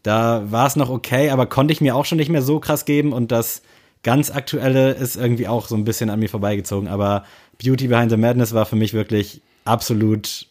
Da 0.02 0.52
war 0.52 0.66
es 0.66 0.76
noch 0.76 0.90
okay, 0.90 1.30
aber 1.30 1.46
konnte 1.46 1.72
ich 1.72 1.80
mir 1.80 1.96
auch 1.96 2.06
schon 2.06 2.18
nicht 2.18 2.30
mehr 2.30 2.42
so 2.42 2.60
krass 2.60 2.86
geben 2.86 3.14
und 3.14 3.32
das 3.32 3.62
ganz 4.02 4.32
aktuelle 4.32 4.92
ist 4.92 5.16
irgendwie 5.16 5.48
auch 5.48 5.68
so 5.68 5.76
ein 5.76 5.84
bisschen 5.86 6.10
an 6.10 6.20
mir 6.20 6.30
vorbeigezogen. 6.30 6.88
Aber 6.88 7.24
Beauty 7.64 7.88
Behind 7.88 8.10
the 8.10 8.18
Madness 8.18 8.54
war 8.54 8.66
für 8.66 8.78
mich 8.78 8.94
wirklich 8.94 9.42
absolut 9.64 10.48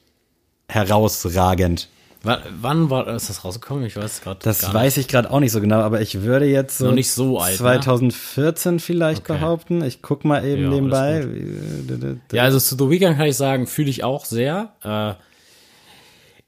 herausragend. 0.68 1.88
W 2.22 2.36
wann 2.60 2.90
war 2.90 3.06
ist 3.08 3.30
das 3.30 3.44
rausgekommen? 3.44 3.84
Ich 3.84 3.96
weiß 3.96 4.22
gerade. 4.22 4.40
Das 4.42 4.74
weiß 4.74 4.96
ich 4.96 5.06
gerade 5.08 5.30
auch 5.30 5.40
nicht 5.40 5.52
so 5.52 5.60
genau, 5.60 5.80
aber 5.80 6.00
ich 6.00 6.22
würde 6.22 6.46
jetzt 6.46 6.78
so, 6.78 6.86
Noch 6.86 6.92
nicht 6.94 7.10
so 7.12 7.38
alt, 7.38 7.52
ne? 7.52 7.56
2014 7.58 8.80
vielleicht 8.80 9.22
Okay. 9.22 9.34
behaupten. 9.34 9.82
Ich 9.84 10.02
guck 10.02 10.24
mal 10.24 10.44
eben 10.44 10.64
Ja, 10.64 10.68
nebenbei. 10.68 11.26
Ja, 12.32 12.42
also 12.42 12.58
zu 12.58 12.76
The 12.76 12.90
Weeknd 12.90 13.16
kann 13.16 13.26
ich 13.26 13.36
sagen, 13.36 13.66
fühle 13.66 13.88
ich 13.90 14.02
auch 14.04 14.24
sehr. 14.24 14.72
Äh, 14.82 15.14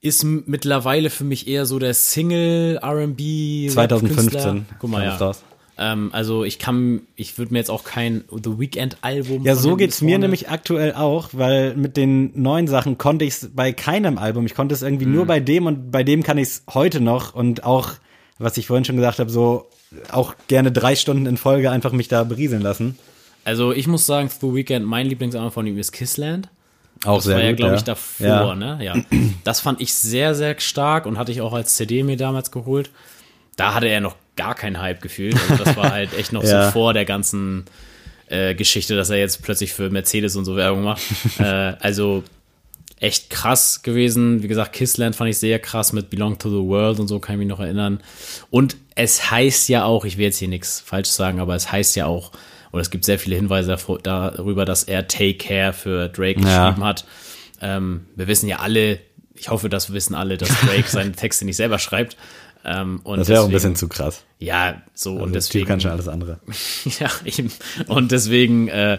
ist 0.03 0.25
mittlerweile 0.25 1.11
für 1.11 1.25
mich 1.25 1.47
eher 1.47 1.67
so 1.67 1.79
der 1.79 1.95
Single 1.95 2.79
R&B 2.83 3.69
2015 3.69 4.17
Künstler. 4.17 4.57
Guck 4.79 4.91
mal, 4.91 5.05
ja. 5.05 5.17
raus. 5.17 5.43
Ähm, 5.83 6.11
also 6.13 6.45
ich 6.45 6.59
kann, 6.59 7.01
ich 7.17 7.39
würde 7.39 7.53
mir 7.53 7.59
jetzt 7.59 7.71
auch 7.71 7.85
kein 7.85 8.25
The 8.31 8.59
Weeknd 8.59 8.99
Album. 9.01 9.45
Ja, 9.47 9.57
so 9.57 9.77
geht's 9.77 10.03
mir 10.03 10.19
nämlich 10.19 10.51
aktuell 10.51 10.93
auch, 10.93 11.31
weil 11.33 11.75
mit 11.75 11.97
den 11.97 12.31
neuen 12.41 12.69
Sachen 12.69 12.99
konnte 12.99 13.25
ich 13.25 13.31
es 13.35 13.51
bei 13.55 13.73
keinem 13.73 14.19
Album. 14.19 14.45
Ich 14.45 14.55
konnte 14.55 14.75
es 14.75 14.83
irgendwie 14.83 15.07
Mhm. 15.07 15.15
nur 15.15 15.25
bei 15.27 15.41
dem 15.41 15.65
und 15.67 15.91
bei 15.91 16.03
dem 16.05 16.23
kann 16.23 16.37
ich 16.37 16.49
es 16.49 16.63
heute 16.75 17.01
noch 17.01 17.35
und 17.35 17.65
auch, 17.65 17.93
was 18.39 18.59
ich 18.59 18.67
vorhin 18.67 18.85
schon 18.85 18.97
gesagt 18.97 19.19
habe, 19.21 19.31
so 19.31 19.71
auch 20.13 20.35
gerne 20.49 20.71
drei 20.71 20.95
Stunden 20.97 21.25
in 21.27 21.37
Folge 21.39 21.71
einfach 21.71 21.93
mich 21.93 22.09
da 22.09 22.25
berieseln 22.25 22.63
lassen. 22.63 22.99
Also 23.45 23.73
ich 23.73 23.87
muss 23.87 24.05
sagen, 24.05 24.29
The 24.29 24.55
Weeknd, 24.55 24.85
mein 24.85 25.07
Lieblingsalbum 25.07 25.51
von 25.51 25.67
ihm 25.67 25.79
ist 25.79 25.93
Kissland. 25.93 26.51
Auch 27.07 27.17
Das 27.17 27.25
sehr 27.25 27.37
war 27.37 27.43
ja, 27.43 27.53
glaube 27.53 27.73
ja. 27.73 27.79
ich, 27.79 27.85
davor, 27.85 28.27
Ja. 28.27 28.55
ne? 28.55 28.79
Ja. 28.83 28.95
Das 29.45 29.61
fand 29.61 29.81
ich 29.81 29.95
sehr, 29.95 30.35
sehr 30.35 30.61
stark 30.61 31.07
und 31.07 31.17
hatte 31.17 31.33
ich 31.33 31.41
auch 31.41 31.55
als 31.55 31.75
CD 31.77 32.03
mir 32.03 32.19
damals 32.19 32.51
geholt. 32.51 32.91
Da 33.57 33.73
hatte 33.75 33.87
er 33.89 34.03
noch 34.03 34.15
gar 34.41 34.55
keinen 34.55 34.81
Hype 34.81 35.01
gefühlt. 35.03 35.37
Also 35.51 35.65
das 35.65 35.77
war 35.77 35.91
halt 35.93 36.17
echt 36.19 36.33
noch 36.33 36.43
Ja. 36.51 36.67
so 36.67 36.73
vor 36.73 36.95
der 36.95 37.05
ganzen 37.05 37.65
äh, 38.29 38.55
Geschichte, 38.55 38.97
dass 38.97 39.11
er 39.11 39.19
jetzt 39.19 39.43
plötzlich 39.43 39.73
für 39.73 39.91
Mercedes 39.91 40.37
und 40.37 40.45
so 40.47 40.57
Werbung 40.57 40.83
macht. 40.85 41.03
äh, 41.39 41.75
also 41.81 42.25
echt 42.99 43.29
krass 43.31 43.83
gewesen. 43.83 44.43
Wie 44.43 44.49
gesagt, 44.49 44.73
Kissland 44.73 45.17
fand 45.17 45.31
ich 45.31 45.39
sehr 45.39 45.59
krass 45.59 45.93
mit 45.93 46.11
Belong 46.11 46.39
to 46.39 46.49
the 46.51 46.69
World 46.69 47.01
und 47.01 47.09
so, 47.09 47.19
kann 47.19 47.35
ich 47.35 47.39
mich 47.41 47.49
noch 47.49 47.61
erinnern. 47.61 48.01
Und 48.51 48.77
es 48.95 49.31
heißt 49.31 49.69
ja 49.69 49.85
auch, 49.85 50.05
ich 50.05 50.17
will 50.19 50.25
jetzt 50.27 50.39
hier 50.39 50.49
nichts 50.49 50.81
falsch 50.81 51.09
sagen, 51.09 51.41
aber 51.41 51.55
es 51.55 51.71
heißt 51.73 51.97
ja 51.97 52.07
auch, 52.07 52.31
oder 52.73 52.83
es 52.83 52.91
gibt 52.91 53.05
sehr 53.05 53.19
viele 53.19 53.37
Hinweise 53.37 53.77
darüber, 54.03 54.65
dass 54.65 54.85
er 54.85 55.09
Take 55.09 55.35
Care 55.39 55.73
für 55.73 56.09
Drake 56.09 56.41
Ja. 56.41 56.69
geschrieben 56.69 56.85
hat. 56.87 57.05
Ähm, 57.63 58.07
wir 58.17 58.27
wissen 58.29 58.49
ja 58.49 58.59
alle, 58.61 59.01
ich 59.35 59.49
hoffe, 59.49 59.69
das 59.69 59.93
wissen 59.93 60.15
alle, 60.15 60.37
dass 60.37 60.49
Drake 60.61 60.85
seine 60.87 61.13
Texte 61.13 61.45
nicht 61.47 61.57
selber 61.57 61.79
schreibt. 61.79 62.17
Ähm, 62.65 63.01
und 63.05 63.19
Das 63.19 63.29
wäre 63.29 63.41
auch 63.41 63.47
ein 63.47 63.51
bisschen 63.53 63.77
zu 63.77 63.89
krass. 63.89 64.23
Ja, 64.39 64.83
so 64.95 65.15
und 65.15 65.21
Also, 65.23 65.33
deswegen. 65.35 65.61
Typ 65.65 65.69
kann 65.69 65.81
schon 65.81 65.91
alles 65.91 66.09
andere. 66.09 66.41
Ja, 66.99 67.11
eben. 67.25 67.51
Und 67.89 68.13
deswegen, 68.13 68.69
äh, 68.69 68.99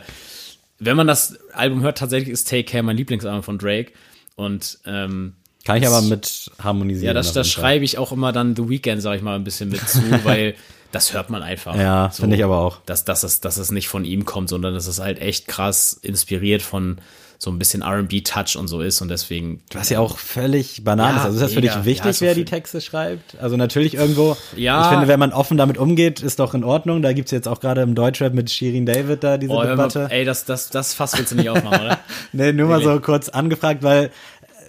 wenn 0.80 0.96
man 0.98 1.08
das 1.08 1.38
Album 1.54 1.82
hört, 1.82 1.98
tatsächlich 2.00 2.30
ist 2.30 2.50
Take 2.50 2.64
Care 2.64 2.84
mein 2.84 2.98
Lieblingsalbum 2.98 3.44
von 3.44 3.58
Drake. 3.60 3.92
Und 4.36 4.80
ähm, 4.86 5.34
Kann 5.64 5.78
ich 5.78 5.88
aber 5.88 6.02
mit 6.02 6.50
harmonisieren. 6.62 7.08
ja, 7.08 7.14
das, 7.14 7.34
das 7.34 7.50
schreibe 7.50 7.86
ich 7.86 7.98
auch 7.98 8.12
immer 8.12 8.32
dann 8.32 8.56
The 8.56 8.68
Weeknd, 8.68 9.02
sag 9.02 9.16
ich 9.18 9.22
mal, 9.22 9.36
ein 9.36 9.44
bisschen 9.44 9.70
mit 9.70 9.88
zu, 9.88 10.02
weil 10.24 10.56
das 10.92 11.14
hört 11.14 11.30
man 11.30 11.44
einfach. 11.44 11.76
Ja, 11.76 12.10
finde 12.10 12.36
ich 12.36 12.44
aber 12.44 12.58
auch. 12.58 12.80
Dass, 12.86 13.06
dass, 13.06 13.24
es, 13.24 13.42
dass 13.42 13.58
es 13.58 13.72
nicht 13.72 13.88
von 13.88 14.04
ihm 14.06 14.26
kommt, 14.26 14.50
sondern 14.50 14.74
dass 14.74 14.88
es 14.88 15.00
halt 15.00 15.20
echt 15.20 15.48
krass 15.48 15.94
inspiriert 15.94 16.62
von 16.62 16.98
so 17.44 17.50
ein 17.50 17.58
bisschen 17.58 17.82
RB-Touch 17.82 18.56
und 18.56 18.68
so 18.68 18.82
ist. 18.82 19.02
Und 19.02 19.08
deswegen. 19.10 19.64
Was 19.74 19.90
ja 19.90 20.00
auch 20.00 20.20
völlig 20.20 20.84
banal 20.84 21.14
Ja, 21.14 21.18
ist. 21.18 21.26
Also 21.26 21.38
ist 21.38 21.42
das 21.42 21.54
für 21.54 21.62
mega. 21.62 21.76
dich 21.78 21.86
wichtig, 21.86 22.06
Ja, 22.06 22.14
so 22.14 22.26
wer 22.26 22.36
die 22.36 22.46
Texte 22.46 22.82
schreibt? 22.82 23.36
Also 23.42 23.58
natürlich 23.58 23.96
irgendwo. 23.96 24.38
Ja. 24.56 24.84
Ich 24.84 24.88
finde, 24.90 25.08
wenn 25.08 25.20
man 25.20 25.34
offen 25.34 25.58
damit 25.58 25.80
umgeht, 25.80 26.20
ist 26.20 26.38
doch 26.38 26.54
in 26.54 26.64
Ordnung. 26.64 27.02
Da 27.02 27.14
gibt's 27.14 27.32
jetzt 27.32 27.48
auch 27.48 27.60
gerade 27.60 27.82
im 27.82 27.96
Deutschrap 27.96 28.36
mit 28.36 28.52
Shirin 28.52 28.86
David 28.86 29.24
da 29.24 29.40
diese 29.40 29.52
Oh, 29.54 29.64
hör 29.64 29.76
mal, 29.76 29.88
Debatte. 29.88 30.08
ey, 30.14 30.24
das, 30.24 30.46
das, 30.46 30.70
das 30.70 30.94
Fass 30.94 31.18
willst 31.18 31.32
du 31.32 31.36
nicht 31.36 31.50
aufmachen, 31.50 31.82
oder? 31.82 32.00
Nee, 32.32 32.54
nur 32.54 32.68
mal 32.68 32.76
Wirklich? 32.84 32.94
so 32.94 33.00
kurz 33.02 33.30
angefragt, 33.30 33.82
weil 33.82 34.12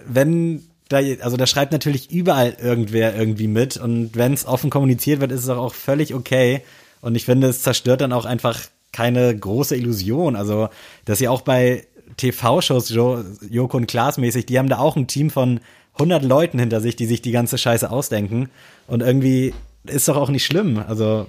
wenn 0.07 0.63
da, 0.89 0.97
also 1.21 1.37
da 1.37 1.45
schreibt 1.45 1.73
natürlich 1.73 2.09
überall 2.11 2.57
irgendwer 2.59 3.15
irgendwie 3.15 3.47
mit 3.47 3.77
und 3.77 4.15
wenn 4.15 4.33
es 4.33 4.47
offen 4.47 4.71
kommuniziert 4.71 5.21
wird, 5.21 5.31
ist 5.31 5.43
es 5.43 5.49
auch, 5.49 5.57
auch 5.57 5.73
völlig 5.75 6.15
okay. 6.15 6.63
Und 7.01 7.13
ich 7.13 7.25
finde, 7.25 7.49
es 7.49 7.61
zerstört 7.61 8.01
dann 8.01 8.13
auch 8.13 8.25
einfach 8.25 8.59
keine 8.91 9.35
große 9.37 9.75
Illusion. 9.75 10.35
Also, 10.35 10.69
dass 11.05 11.19
ja 11.19 11.29
auch 11.29 11.41
bei 11.41 11.85
TV-Shows, 12.17 12.89
Jo- 12.89 13.23
Joko 13.49 13.77
und 13.77 13.87
Klaas 13.87 14.17
mäßig, 14.17 14.45
die 14.45 14.57
haben 14.59 14.69
da 14.69 14.77
auch 14.79 14.95
ein 14.95 15.07
Team 15.07 15.29
von 15.29 15.59
100 15.93 16.23
Leuten 16.23 16.59
hinter 16.59 16.81
sich, 16.81 16.95
die 16.95 17.05
sich 17.05 17.21
die 17.21 17.31
ganze 17.31 17.57
Scheiße 17.57 17.89
ausdenken. 17.89 18.49
Und 18.87 19.01
irgendwie 19.01 19.53
ist 19.85 20.07
doch 20.07 20.17
auch 20.17 20.29
nicht 20.29 20.45
schlimm. 20.45 20.83
Also, 20.87 21.27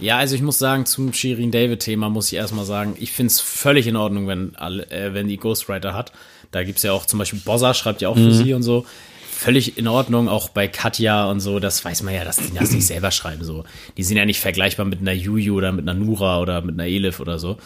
Ja, 0.00 0.18
also 0.18 0.34
ich 0.34 0.42
muss 0.42 0.58
sagen, 0.58 0.86
zum 0.86 1.12
Shirin 1.12 1.50
David-Thema 1.50 2.08
muss 2.10 2.28
ich 2.32 2.34
erstmal 2.38 2.64
sagen, 2.64 2.94
ich 2.98 3.12
finde 3.12 3.28
es 3.28 3.40
völlig 3.40 3.86
in 3.86 3.96
Ordnung, 3.96 4.26
wenn, 4.28 4.54
alle, 4.56 4.90
äh, 4.90 5.14
wenn 5.14 5.28
die 5.28 5.36
Ghostwriter 5.36 5.94
hat. 5.94 6.12
Da 6.50 6.62
gibt's 6.64 6.82
ja 6.82 6.92
auch 6.92 7.06
zum 7.06 7.18
Beispiel 7.18 7.40
Bossa, 7.44 7.74
schreibt 7.74 8.02
ja 8.02 8.08
auch 8.08 8.16
für 8.16 8.32
sie 8.32 8.54
und 8.54 8.62
so. 8.62 8.86
Völlig 9.30 9.76
in 9.78 9.88
Ordnung, 9.88 10.28
auch 10.28 10.48
bei 10.48 10.68
Katja 10.68 11.28
und 11.28 11.40
so, 11.40 11.58
das 11.58 11.84
weiß 11.84 12.02
man 12.04 12.14
ja, 12.14 12.24
dass 12.24 12.36
die 12.36 12.54
das 12.54 12.70
nicht 12.70 12.86
selber 12.86 13.10
schreiben. 13.10 13.42
So. 13.44 13.64
Die 13.96 14.04
sind 14.04 14.16
ja 14.16 14.24
nicht 14.24 14.38
vergleichbar 14.40 14.86
mit 14.86 15.00
einer 15.00 15.12
Juju 15.12 15.56
oder 15.56 15.72
mit 15.72 15.88
einer 15.88 15.98
Nura 15.98 16.40
oder 16.40 16.60
mit 16.62 16.74
einer 16.74 16.86
Elif 16.88 17.18
oder 17.18 17.38
so. 17.40 17.58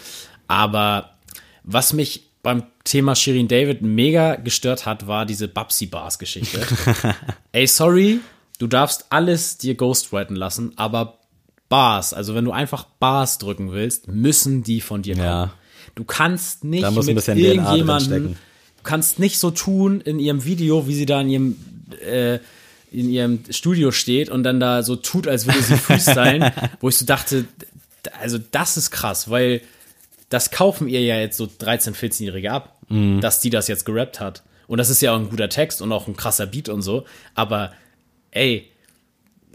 Aber 0.46 1.11
was 1.64 1.92
mich 1.92 2.22
beim 2.42 2.62
Thema 2.85 3.14
Shirin 3.14 3.48
David 3.48 3.83
mega 3.83 4.37
gestört 4.37 4.87
hat, 4.87 5.07
war 5.07 5.27
diese 5.27 5.48
Babsi 5.48 5.87
Bars 5.87 6.18
Geschichte. 6.18 6.61
Ey, 7.53 7.66
sorry, 7.66 8.20
du 8.59 8.66
darfst 8.66 9.07
alles 9.11 9.59
dir 9.59 9.74
ghostwriten 9.74 10.37
lassen, 10.37 10.72
aber 10.77 11.18
Bars, 11.68 12.14
also 12.14 12.35
wenn 12.35 12.44
du 12.44 12.53
einfach 12.53 12.85
Bars 12.98 13.38
drücken 13.38 13.72
willst, 13.72 14.09
müssen 14.09 14.62
die 14.62 14.81
von 14.81 15.03
dir 15.03 15.14
kommen. 15.14 15.27
Ja. 15.27 15.53
Du 15.94 16.05
kannst 16.05 16.64
nicht 16.64 16.85
Da 16.85 16.90
muss 16.90 17.07
mit 17.07 17.27
irgendjemandem, 17.27 18.29
du 18.77 18.83
kannst 18.83 19.18
nicht 19.18 19.38
so 19.38 19.51
tun 19.51 20.01
in 20.01 20.18
ihrem 20.18 20.44
Video, 20.44 20.87
wie 20.87 20.94
sie 20.94 21.07
da 21.07 21.20
in 21.20 21.29
ihrem 21.29 21.57
äh, 22.01 22.38
in 22.90 23.11
ihrem 23.11 23.40
Studio 23.51 23.90
steht 23.90 24.31
und 24.31 24.44
dann 24.44 24.61
da 24.61 24.83
so 24.83 24.96
tut, 24.96 25.29
als 25.29 25.46
würde 25.46 25.61
sie 25.61 25.77
freestylen, 25.77 26.51
wo 26.81 26.88
ich 26.88 26.96
so 26.96 27.05
dachte, 27.05 27.44
also 28.20 28.38
das 28.51 28.77
ist 28.77 28.90
krass, 28.90 29.29
weil 29.29 29.61
das 30.28 30.50
kaufen 30.50 30.88
ihr 30.88 31.02
ja 31.02 31.18
jetzt 31.18 31.36
so 31.36 31.48
13, 31.58 31.94
14-Jährige 31.94 32.52
ab, 32.52 32.76
dass 33.20 33.40
die 33.40 33.50
das 33.50 33.68
jetzt 33.68 33.84
gerappt 33.84 34.20
hat. 34.20 34.42
Und 34.66 34.78
das 34.78 34.90
ist 34.90 35.00
ja 35.00 35.12
auch 35.14 35.18
ein 35.18 35.30
guter 35.30 35.48
Text 35.48 35.80
und 35.82 35.90
auch 35.92 36.06
ein 36.06 36.16
krasser 36.16 36.46
Beat 36.46 36.68
und 36.68 36.82
so. 36.82 37.04
Aber 37.34 37.72
ey, 38.30 38.70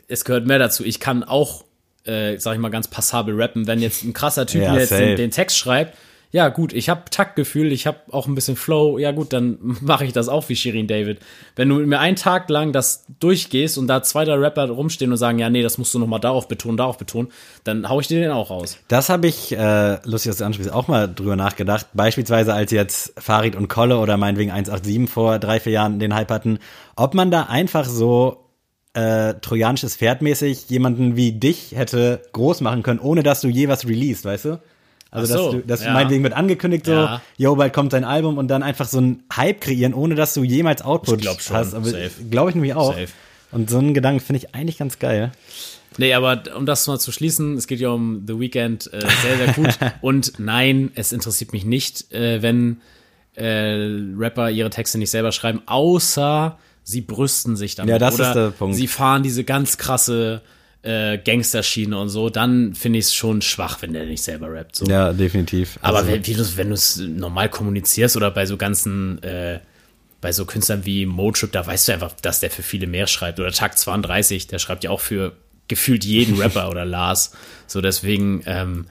es 0.07 0.25
gehört 0.25 0.45
mehr 0.45 0.59
dazu. 0.59 0.83
Ich 0.83 0.99
kann 0.99 1.23
auch, 1.23 1.65
äh, 2.05 2.37
sag 2.37 2.53
ich 2.53 2.59
mal, 2.59 2.69
ganz 2.69 2.87
passabel 2.87 3.39
rappen, 3.39 3.67
wenn 3.67 3.79
jetzt 3.79 4.03
ein 4.03 4.13
krasser 4.13 4.45
Typ 4.47 4.63
Ja, 4.63 4.77
jetzt 4.77 4.91
den, 4.91 5.15
den 5.15 5.31
Text 5.31 5.57
schreibt. 5.57 5.95
Ja, 6.33 6.49
gut, 6.49 6.73
ich 6.73 6.89
habe 6.89 7.03
Taktgefühl, 7.11 7.71
ich 7.71 7.85
habe 7.85 7.99
auch 8.09 8.25
ein 8.25 8.33
bisschen 8.33 8.55
Flow. 8.55 8.97
Ja, 8.97 9.11
gut, 9.11 9.33
dann 9.33 9.59
mache 9.81 10.03
ich 10.03 10.13
das 10.13 10.29
auch 10.29 10.49
wie 10.49 10.55
Shirin 10.55 10.87
David. 10.87 11.19
Wenn 11.55 11.69
du 11.69 11.75
mir 11.75 11.99
einen 11.99 12.15
Tag 12.15 12.49
lang 12.49 12.73
das 12.73 13.05
durchgehst 13.19 13.77
und 13.77 13.85
da 13.85 14.01
zwei, 14.01 14.25
drei 14.25 14.33
Rapper 14.33 14.67
rumstehen 14.67 15.11
und 15.11 15.17
sagen, 15.17 15.37
ja, 15.37 15.51
nee, 15.51 15.61
das 15.61 15.77
musst 15.77 15.93
du 15.93 15.99
noch 15.99 16.07
mal 16.07 16.17
darauf 16.17 16.47
betonen, 16.47 16.75
darauf 16.75 16.97
betonen, 16.97 17.31
dann 17.65 17.87
hau 17.87 17.99
ich 17.99 18.07
dir 18.07 18.19
den 18.19 18.31
auch 18.31 18.49
raus. 18.49 18.79
Das 18.87 19.09
habe 19.09 19.27
ich, 19.27 19.55
äh, 19.55 19.99
lustig, 20.07 20.31
dass 20.31 20.37
du 20.37 20.45
ansprichst, 20.45 20.73
auch 20.73 20.87
mal 20.87 21.07
drüber 21.07 21.35
nachgedacht. 21.35 21.85
Beispielsweise, 21.93 22.55
als 22.55 22.71
jetzt 22.71 23.13
Farid 23.21 23.55
und 23.55 23.67
Kolle 23.67 23.99
oder 23.99 24.17
meinetwegen 24.17 24.49
187 24.49 25.13
vor 25.13 25.37
drei, 25.37 25.59
vier 25.59 25.73
Jahren 25.73 25.99
den 25.99 26.15
Hype 26.15 26.31
hatten, 26.31 26.57
ob 26.95 27.13
man 27.13 27.29
da 27.29 27.43
einfach 27.43 27.85
so 27.85 28.49
äh, 28.93 29.35
trojanisches 29.35 29.97
Pferdmäßig 29.97 30.67
jemanden 30.67 31.15
wie 31.15 31.31
dich 31.33 31.73
hätte 31.75 32.23
groß 32.33 32.61
machen 32.61 32.81
können, 32.81 32.99
ohne 32.99 33.21
dass 33.21 33.41
du 33.41 33.49
je 33.49 33.67
was 33.67 33.87
released, 33.87 34.25
weißt 34.25 34.45
du? 34.45 34.59
Also, 35.13 35.33
so, 35.33 35.43
dass 35.43 35.51
du, 35.51 35.67
dass 35.67 35.83
ja. 35.83 35.93
meinetwegen 35.93 36.23
wird 36.23 36.33
angekündigt 36.33 36.85
so, 36.85 36.93
Ja. 36.93 37.21
yo, 37.37 37.55
bald 37.55 37.73
kommt 37.73 37.93
dein 37.93 38.03
Album 38.03 38.37
und 38.37 38.47
dann 38.47 38.63
einfach 38.63 38.87
so 38.87 38.99
ein 38.99 39.23
Hype 39.35 39.61
kreieren, 39.61 39.93
ohne 39.93 40.15
dass 40.15 40.33
du 40.33 40.43
jemals 40.43 40.81
Output 40.81 41.17
Ich 41.17 41.21
glaub 41.21 41.41
schon, 41.41 41.55
hast. 41.55 41.75
Glaube 42.29 42.49
ich 42.49 42.55
nämlich 42.55 42.73
auch. 42.73 42.93
Safe. 42.93 43.07
Und 43.51 43.69
so 43.69 43.77
einen 43.77 43.93
Gedanken 43.93 44.19
finde 44.19 44.39
ich 44.39 44.55
eigentlich 44.55 44.79
ganz 44.79 44.97
geil. 44.99 45.31
Nee, 45.97 46.13
aber 46.13 46.43
um 46.57 46.65
das 46.65 46.87
mal 46.87 46.99
zu 46.99 47.11
schließen, 47.11 47.55
es 47.57 47.67
geht 47.67 47.79
ja 47.79 47.89
um 47.89 48.23
The 48.25 48.39
Weeknd 48.39 48.91
äh, 48.91 48.99
sehr, 49.21 49.37
sehr 49.37 49.53
gut. 49.53 49.77
Und 50.01 50.39
nein, 50.39 50.91
es 50.95 51.11
interessiert 51.11 51.53
mich 51.53 51.65
nicht, 51.65 52.11
äh, 52.11 52.41
wenn 52.41 52.81
äh, 53.35 53.99
Rapper 54.17 54.49
ihre 54.49 54.71
Texte 54.71 54.97
nicht 54.97 55.11
selber 55.11 55.31
schreiben, 55.31 55.61
außer 55.67 56.57
sie 56.83 57.01
brüsten 57.01 57.55
sich 57.55 57.75
damit. 57.75 57.91
Ja, 57.91 57.99
das 57.99 58.15
Oder 58.15 58.27
ist 58.27 58.33
der 58.35 58.49
Punkt. 58.49 58.75
Sie 58.75 58.87
fahren 58.87 59.23
diese 59.23 59.43
ganz 59.43 59.77
krasse 59.77 60.41
äh, 60.83 61.17
Gangsterschiene 61.17 61.97
und 61.97 62.09
so, 62.09 62.29
dann 62.29 62.75
finde 62.75 62.99
ich 62.99 63.05
es 63.05 63.15
schon 63.15 63.41
schwach, 63.41 63.81
wenn 63.81 63.93
der 63.93 64.05
nicht 64.05 64.21
selber 64.23 64.51
rappt. 64.51 64.75
So. 64.75 64.85
Ja, 64.85 65.13
definitiv. 65.13 65.79
Aber 65.81 65.99
Also- 65.99 66.11
wenn, 66.11 66.27
wie 66.27 66.33
du's- 66.33 66.57
wenn 66.57 66.67
du 66.69 66.73
es 66.75 66.97
normal 66.97 67.49
kommunizierst 67.49 68.15
oder 68.17 68.29
bei 68.31 68.45
so 68.45 68.57
ganzen, 68.57 69.21
äh, 69.23 69.59
bei 70.21 70.31
so 70.31 70.45
Künstlern 70.45 70.85
wie 70.85 71.05
Motrip, 71.05 71.51
da 71.51 71.65
weißt 71.65 71.87
du 71.87 71.93
einfach, 71.93 72.13
dass 72.21 72.39
der 72.41 72.51
für 72.51 72.63
viele 72.63 72.87
mehr 72.87 73.07
schreibt. 73.07 73.39
Oder 73.39 73.51
Tag 73.51 73.77
32, 73.77 74.47
der 74.47 74.59
schreibt 74.59 74.83
ja 74.83 74.89
auch 74.89 75.01
für 75.01 75.33
gefühlt 75.69 76.03
jeden 76.05 76.37
Rapper 76.39 76.69
oder 76.69 76.85
Lars. 76.85 77.31
So 77.67 77.79
deswegen, 77.81 78.43
ähm, 78.45 78.85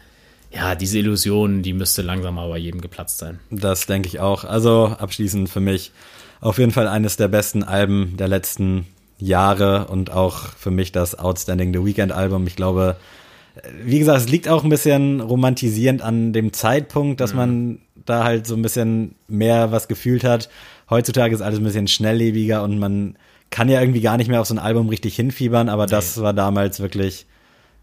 ja, 0.54 0.74
diese 0.74 0.98
Illusion, 0.98 1.62
die 1.62 1.72
müsste 1.74 2.02
langsam 2.02 2.34
mal 2.34 2.48
bei 2.48 2.58
jedem 2.58 2.80
geplatzt 2.82 3.18
sein. 3.18 3.38
Das 3.50 3.86
denke 3.86 4.08
ich 4.08 4.20
auch. 4.20 4.44
Also 4.44 4.94
abschließend 4.98 5.48
für 5.48 5.60
mich 5.60 5.92
auf 6.40 6.58
jeden 6.58 6.72
Fall 6.72 6.88
eines 6.88 7.16
der 7.16 7.28
besten 7.28 7.62
Alben 7.62 8.16
der 8.18 8.28
letzten 8.28 8.86
Jahre 9.22 9.86
und 9.86 10.10
auch 10.10 10.48
für 10.58 10.70
mich 10.70 10.92
das 10.92 11.18
Outstanding 11.18 11.72
The 11.72 11.84
Weekend 11.84 12.12
Album. 12.12 12.46
Ich 12.46 12.56
glaube, 12.56 12.96
wie 13.84 13.98
gesagt, 13.98 14.18
es 14.20 14.28
liegt 14.28 14.48
auch 14.48 14.64
ein 14.64 14.70
bisschen 14.70 15.20
romantisierend 15.20 16.02
an 16.02 16.32
dem 16.32 16.52
Zeitpunkt, 16.52 17.20
dass 17.20 17.34
man 17.34 17.78
da 18.04 18.24
halt 18.24 18.46
so 18.46 18.54
ein 18.54 18.62
bisschen 18.62 19.14
mehr 19.28 19.72
was 19.72 19.88
gefühlt 19.88 20.24
hat. 20.24 20.48
Heutzutage 20.90 21.34
ist 21.34 21.42
alles 21.42 21.58
ein 21.58 21.64
bisschen 21.64 21.88
schnelllebiger 21.88 22.62
und 22.62 22.78
man 22.78 23.16
kann 23.50 23.68
ja 23.68 23.80
irgendwie 23.80 24.00
gar 24.00 24.16
nicht 24.16 24.28
mehr 24.28 24.40
auf 24.40 24.46
so 24.46 24.54
ein 24.54 24.58
Album 24.58 24.88
richtig 24.88 25.14
hinfiebern, 25.14 25.68
aber 25.68 25.86
das 25.86 26.20
war 26.20 26.32
damals 26.32 26.80
wirklich, 26.80 27.26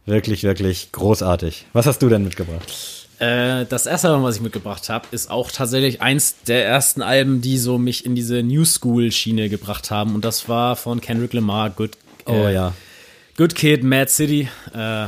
wirklich, 0.06 0.44
wirklich 0.44 0.92
großartig. 0.92 1.66
Was 1.74 1.86
hast 1.86 2.02
du 2.02 2.10
denn 2.10 2.24
mitgebracht? 2.24 2.72
Äh, 3.20 3.66
das 3.66 3.86
erste 3.86 4.08
Album, 4.10 4.24
was 4.24 4.38
ich 4.38 4.42
mitgebracht 4.42 4.90
habe, 4.90 5.08
ist 5.12 5.30
auch 5.30 5.52
tatsächlich 5.52 6.02
eins 6.02 6.42
der 6.48 6.66
ersten 6.66 7.02
Alben, 7.02 7.42
die 7.42 7.58
so 7.58 7.78
mich 7.78 8.06
in 8.06 8.16
diese 8.16 8.42
New 8.44 8.64
School-Schiene 8.64 9.50
gebracht 9.50 9.92
haben. 9.92 10.16
Und 10.16 10.24
das 10.24 10.48
war 10.48 10.76
von 10.76 11.02
Kendrick 11.02 11.34
Lamar, 11.34 11.70
Good, 11.70 11.92
Oh 12.26 12.34
äh, 12.34 12.54
ja. 12.54 12.74
Good 13.38 13.56
Kid, 13.56 13.84
Mad 13.84 14.10
City. 14.10 14.48
Äh, 14.74 15.08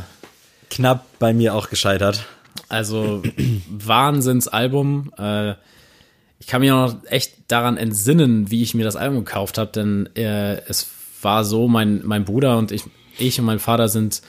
Knapp 0.70 1.06
bei 1.20 1.34
mir 1.34 1.56
auch 1.56 1.70
gescheitert. 1.70 2.26
Also 2.68 3.24
Wahnsinnsalbum. 3.70 5.14
Äh, 5.18 5.54
ich 6.40 6.48
kann 6.48 6.62
mich 6.62 6.72
noch 6.72 6.96
echt 7.06 7.34
daran 7.48 7.78
entsinnen, 7.78 8.50
wie 8.52 8.64
ich 8.64 8.74
mir 8.74 8.84
das 8.84 8.96
Album 8.96 9.24
gekauft 9.24 9.58
habe, 9.58 9.72
denn 9.72 10.10
äh, 10.16 10.58
es 10.68 10.88
war 11.22 11.46
so, 11.46 11.68
mein, 11.68 12.02
mein 12.04 12.26
Bruder 12.26 12.58
und 12.58 12.72
ich, 12.72 12.84
ich 13.20 13.40
und 13.40 13.46
mein 13.46 13.60
Vater 13.60 13.90
sind, 13.90 14.22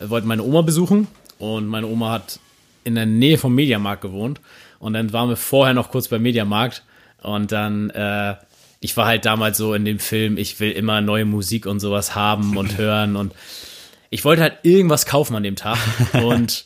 wollten 0.00 0.28
meine 0.28 0.42
Oma 0.42 0.62
besuchen 0.62 1.06
und 1.38 1.66
meine 1.66 1.86
Oma 1.86 2.12
hat 2.12 2.40
in 2.84 2.94
der 2.94 3.06
Nähe 3.06 3.38
vom 3.38 3.54
Mediamarkt 3.54 4.02
gewohnt 4.02 4.40
und 4.78 4.94
dann 4.94 5.12
waren 5.12 5.28
wir 5.28 5.36
vorher 5.36 5.74
noch 5.74 5.90
kurz 5.90 6.08
beim 6.08 6.22
Mediamarkt 6.22 6.82
und 7.22 7.52
dann, 7.52 7.90
äh, 7.90 8.36
ich 8.80 8.96
war 8.96 9.06
halt 9.06 9.26
damals 9.26 9.58
so 9.58 9.74
in 9.74 9.84
dem 9.84 9.98
Film, 9.98 10.38
ich 10.38 10.58
will 10.60 10.72
immer 10.72 11.00
neue 11.00 11.26
Musik 11.26 11.66
und 11.66 11.80
sowas 11.80 12.14
haben 12.14 12.56
und 12.56 12.78
hören 12.78 13.16
und 13.16 13.34
ich 14.08 14.24
wollte 14.24 14.42
halt 14.42 14.58
irgendwas 14.62 15.06
kaufen 15.06 15.36
an 15.36 15.42
dem 15.42 15.56
Tag 15.56 15.78
und 16.24 16.64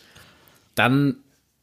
dann 0.74 1.16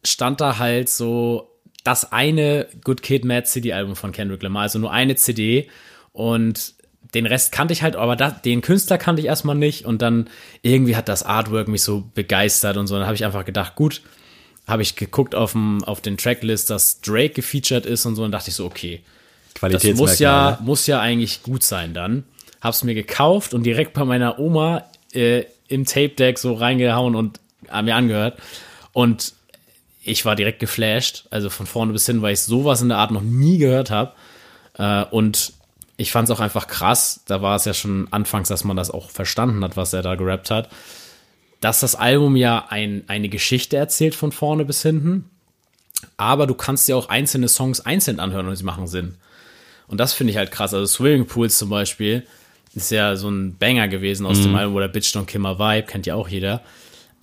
stand 0.03 0.41
da 0.41 0.57
halt 0.57 0.89
so 0.89 1.47
das 1.84 2.12
eine 2.12 2.67
Good 2.84 3.01
Kid, 3.01 3.25
Mad 3.25 3.47
City 3.47 3.73
Album 3.73 3.95
von 3.95 4.12
Kendrick 4.12 4.43
Lamar, 4.43 4.63
also 4.63 4.77
nur 4.77 4.91
eine 4.91 5.15
CD 5.15 5.69
und 6.12 6.75
den 7.13 7.26
Rest 7.26 7.52
kannte 7.52 7.74
ich 7.74 7.84
halt, 7.84 7.95
aber 7.95 8.15
da, 8.15 8.32
den 8.32 8.62
Künstler 8.62 8.97
kannte 8.97 9.21
ich 9.21 9.28
erstmal 9.28 9.56
nicht 9.56 9.86
und 9.86 10.02
dann 10.02 10.30
irgendwie 10.62 10.95
hat 10.95 11.10
das 11.10 11.24
Artwork 11.24 11.67
mich 11.67 11.84
so 11.84 12.06
begeistert 12.13 12.78
und 12.78 12.88
so. 12.88 12.95
Dann 12.95 13.06
habe 13.06 13.15
ich 13.15 13.26
einfach 13.26 13.45
gedacht, 13.45 13.76
gut, 13.76 14.02
habe 14.67 14.82
ich 14.82 14.95
geguckt 14.95 15.36
auf, 15.36 15.52
dem, 15.52 15.84
auf 15.84 16.02
den 16.02 16.17
Tracklist, 16.17 16.69
dass 16.69 17.02
Drake 17.02 17.34
gefeatured 17.34 17.86
ist 17.86 18.06
und 18.06 18.15
so 18.15 18.24
und 18.24 18.32
dachte 18.32 18.50
ich 18.50 18.56
so, 18.56 18.65
okay, 18.65 19.02
das 19.60 19.84
muss 19.93 20.19
ja, 20.19 20.52
ne? 20.52 20.58
muss 20.62 20.88
ja 20.88 21.00
eigentlich 21.02 21.43
gut 21.43 21.63
sein 21.63 21.93
dann. 21.93 22.24
Hab's 22.62 22.84
mir 22.84 22.93
gekauft 22.93 23.54
und 23.54 23.63
direkt 23.63 23.93
bei 23.93 24.06
meiner 24.06 24.39
Oma 24.39 24.86
äh, 25.13 25.43
im 25.67 25.86
Tape 25.86 26.10
Deck 26.10 26.38
so 26.38 26.54
reingehauen 26.54 27.15
und 27.15 27.39
äh, 27.71 27.82
mir 27.82 27.95
angehört. 27.95 28.39
Und 28.93 29.34
ich 30.04 30.26
war 30.26 30.36
direkt 30.36 30.60
geflasht, 30.60 31.26
also 31.30 31.50
von 31.50 31.65
vorne 31.65 31.93
bis 31.93 32.06
hin, 32.06 32.21
weil 32.21 32.34
ich 32.34 32.41
sowas 32.41 32.82
in 32.82 32.89
der 32.89 32.97
Art 32.97 33.12
noch 33.12 33.21
nie 33.21 33.58
gehört 33.58 33.91
habe. 33.91 34.13
Äh, 34.78 35.06
und 35.06 35.54
ich 36.01 36.11
fand 36.11 36.29
es 36.29 36.35
auch 36.35 36.39
einfach 36.39 36.67
krass, 36.67 37.21
da 37.27 37.41
war 37.41 37.55
es 37.55 37.65
ja 37.65 37.73
schon 37.73 38.07
anfangs, 38.11 38.47
dass 38.49 38.63
man 38.63 38.75
das 38.75 38.91
auch 38.91 39.09
verstanden 39.09 39.63
hat, 39.63 39.77
was 39.77 39.93
er 39.93 40.01
da 40.01 40.15
gerappt 40.15 40.51
hat, 40.51 40.69
dass 41.59 41.79
das 41.79 41.95
Album 41.95 42.35
ja 42.35 42.65
ein, 42.69 43.03
eine 43.07 43.29
Geschichte 43.29 43.77
erzählt 43.77 44.15
von 44.15 44.31
vorne 44.31 44.65
bis 44.65 44.81
hinten, 44.81 45.29
aber 46.17 46.47
du 46.47 46.55
kannst 46.55 46.87
dir 46.87 46.97
auch 46.97 47.09
einzelne 47.09 47.47
Songs 47.47 47.81
einzeln 47.81 48.19
anhören 48.19 48.47
und 48.47 48.55
sie 48.55 48.63
machen 48.63 48.87
Sinn. 48.87 49.15
Und 49.87 49.99
das 49.99 50.13
finde 50.13 50.31
ich 50.31 50.37
halt 50.37 50.51
krass. 50.51 50.73
Also 50.73 50.85
Swimming 50.85 51.27
Pools 51.27 51.57
zum 51.57 51.69
Beispiel 51.69 52.25
ist 52.73 52.91
ja 52.91 53.15
so 53.15 53.29
ein 53.29 53.57
Banger 53.57 53.87
gewesen 53.89 54.25
aus 54.25 54.41
dem 54.41 54.55
Album 54.55 54.75
oder 54.75 54.87
Bitch 54.87 55.13
Don't 55.13 55.25
Kill 55.25 55.41
My 55.41 55.59
Vibe, 55.59 55.87
kennt 55.87 56.05
ja 56.05 56.15
auch 56.15 56.29
jeder. 56.29 56.61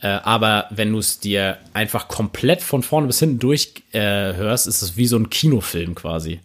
Äh, 0.01 0.09
aber 0.09 0.67
wenn 0.71 0.93
du 0.93 0.99
es 0.99 1.19
dir 1.19 1.59
einfach 1.73 2.09
komplett 2.09 2.63
von 2.63 2.83
vorne 2.83 3.07
bis 3.07 3.19
hinten 3.19 3.39
durchhörst, 3.39 3.95
äh, 3.95 4.35
hörst, 4.37 4.67
ist 4.67 4.83
es 4.83 4.97
wie 4.97 5.07
so 5.07 5.17
ein 5.17 5.31
Kinofilm 5.31 5.95
quasi, 5.95 6.41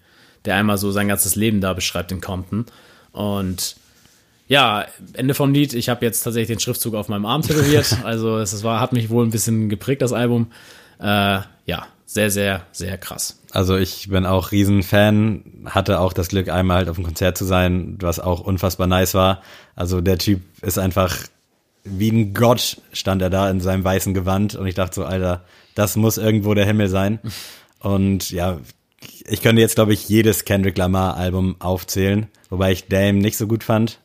der 0.46 0.56
einmal 0.56 0.78
so 0.78 0.92
sein 0.92 1.08
ganzes 1.08 1.36
Leben 1.36 1.62
da 1.62 1.74
beschreibt 1.74 2.12
in 2.12 2.22
Compton. 2.22 2.66
Und 3.12 3.76
ja, 4.48 4.86
Ende 5.14 5.34
vom 5.34 5.54
Lied. 5.54 5.74
Ich 5.74 5.90
habe 5.90 6.06
jetzt 6.06 6.22
tatsächlich 6.24 6.58
den 6.58 6.60
Schriftzug 6.60 6.96
auf 6.96 7.10
meinem 7.10 7.26
Arm 7.26 7.42
tätowiert. 7.42 7.98
Also 8.04 8.38
es 8.40 8.64
war, 8.64 8.80
hat 8.80 8.94
mich 8.94 9.10
wohl 9.10 9.26
ein 9.26 9.32
bisschen 9.32 9.70
geprägt, 9.70 10.02
das 10.02 10.14
Album. 10.14 10.48
Äh, 11.00 11.40
ja, 11.66 11.88
sehr, 12.06 12.30
sehr, 12.30 12.62
sehr 12.72 12.98
krass. 12.98 13.40
Also 13.52 13.78
ich 13.78 14.10
bin 14.10 14.26
auch 14.26 14.52
Riesenfan, 14.52 15.44
hatte 15.66 16.00
auch 16.00 16.14
das 16.14 16.28
Glück, 16.28 16.50
einmal 16.50 16.78
halt 16.78 16.90
auf 16.90 16.98
einem 16.98 17.06
Konzert 17.06 17.38
zu 17.38 17.46
sein, 17.46 17.98
was 18.00 18.20
auch 18.20 18.42
unfassbar 18.42 18.88
nice 18.88 19.14
war. 19.14 19.42
Also 19.76 20.02
der 20.02 20.18
Typ 20.18 20.42
ist 20.62 20.78
einfach 20.78 21.18
wie 21.84 22.12
ein 22.12 22.34
Gott 22.34 22.82
stand 22.94 23.22
er 23.22 23.30
da 23.30 23.50
in 23.50 23.60
seinem 23.60 23.84
weißen 23.84 24.14
Gewand 24.14 24.56
und 24.56 24.68
ich 24.68 24.76
dachte 24.76 24.96
so, 24.96 25.06
Alter, 25.06 25.44
das 25.76 25.96
muss 25.96 26.18
irgendwo 26.18 26.54
der 26.54 26.66
Himmel 26.66 26.90
sein. 26.90 27.20
Und 27.80 28.32
ja, 28.32 28.60
ich 29.28 29.42
könnte 29.42 29.62
jetzt, 29.62 29.76
glaube 29.76 29.94
ich, 29.94 30.08
jedes 30.10 30.46
Kendrick 30.46 30.78
Lamar 30.78 31.18
Album 31.18 31.56
aufzählen, 31.60 32.28
wobei 32.50 32.72
ich 32.72 32.88
Dame 32.88 33.14
nicht 33.14 33.38
so 33.38 33.48
gut 33.48 33.64
fand. 33.64 34.00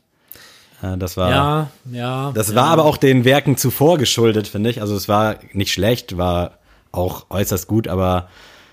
Äh, 0.83 0.97
Das 0.97 1.17
war, 1.17 1.31
Ja, 1.31 1.71
ja. 1.91 2.33
das 2.33 2.51
ja. 2.51 2.55
war 2.55 2.67
aber 2.67 2.85
auch 2.85 2.97
den 2.97 3.25
Werken 3.25 3.57
zuvor 3.57 3.99
geschuldet, 3.99 4.49
finde 4.49 4.71
ich. 4.71 4.81
Also 4.81 4.95
es 4.97 5.09
war 5.09 5.37
nicht 5.53 5.73
schlecht, 5.73 6.17
war 6.17 6.59
auch 6.93 7.27
äußerst 7.31 7.67
gut, 7.67 7.89
aber 7.89 8.29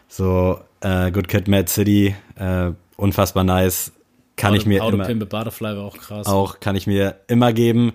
so 0.08 0.60
äh, 0.82 1.12
Good 1.12 1.28
Kid, 1.28 1.48
Mad 1.48 1.70
City, 1.70 2.16
äh, 2.38 2.72
unfassbar 2.96 3.44
nice, 3.44 3.92
kann 4.36 4.54
ich 4.54 4.66
mir 4.66 4.84
Auto 4.84 4.96
immer 4.96 5.06
Pimp 5.06 5.24
a 5.24 5.26
Butterfly 5.26 5.78
war 5.78 5.84
auch 5.86 5.98
krass. 5.98 6.28
auch 6.28 6.60
kann 6.60 6.76
ich 6.76 6.88
mir 6.88 7.16
immer 7.28 7.54
geben. 7.54 7.94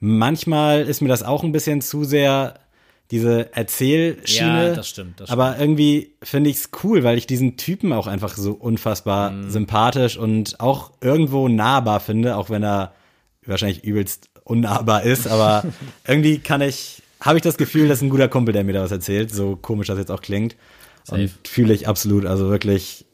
Manchmal 0.00 0.82
ist 0.82 1.00
mir 1.02 1.08
das 1.08 1.22
auch 1.22 1.42
ein 1.42 1.52
bisschen 1.52 1.80
zu 1.80 2.04
sehr 2.04 2.54
diese 3.10 3.54
Erzählschiene. 3.54 4.68
Ja, 4.68 4.74
das 4.74 4.88
stimmt, 4.88 5.20
das 5.20 5.30
aber 5.30 5.58
irgendwie 5.58 6.12
finde 6.22 6.50
ich 6.50 6.56
es 6.56 6.70
cool, 6.84 7.04
weil 7.04 7.16
ich 7.16 7.26
diesen 7.26 7.56
Typen 7.56 7.92
auch 7.92 8.06
einfach 8.06 8.36
so 8.36 8.52
unfassbar 8.52 9.30
Mhm. 9.30 9.50
sympathisch 9.50 10.16
und 10.16 10.60
auch 10.60 10.90
irgendwo 11.00 11.48
nahbar 11.48 12.00
finde, 12.00 12.36
auch 12.36 12.50
wenn 12.50 12.62
er 12.62 12.92
wahrscheinlich 13.46 13.82
übelst 13.84 14.28
unnahbar 14.44 15.04
ist. 15.04 15.26
Aber 15.26 15.64
irgendwie 16.06 16.38
kann 16.38 16.60
ich 16.60 17.02
habe 17.20 17.36
ich 17.38 17.42
das 17.42 17.56
Gefühl, 17.56 17.88
das 17.88 17.98
ist 17.98 18.02
ein 18.02 18.10
guter 18.10 18.28
Kumpel, 18.28 18.52
der 18.52 18.62
mir 18.62 18.74
da 18.74 18.82
was 18.82 18.92
erzählt, 18.92 19.34
so 19.34 19.56
komisch 19.56 19.88
das 19.88 19.98
jetzt 19.98 20.10
auch 20.10 20.20
klingt. 20.20 20.54
Safe. 21.04 21.22
Und 21.22 21.32
fühle 21.48 21.72
ich 21.74 21.88
absolut, 21.88 22.26
also 22.26 22.48
wirklich 22.50 23.06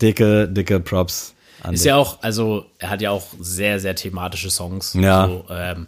dicke, 0.00 0.48
dicke 0.48 0.78
Props 0.80 1.34
an 1.62 1.74
Ist 1.74 1.80
dich. 1.84 1.88
ja 1.88 1.96
auch, 1.96 2.22
also 2.22 2.66
er 2.78 2.90
hat 2.90 3.00
ja 3.00 3.10
auch 3.10 3.26
sehr, 3.40 3.80
sehr 3.80 3.94
thematische 3.96 4.50
Songs. 4.50 4.94
Ja. 4.94 5.26
So, 5.26 5.44
ähm, 5.50 5.86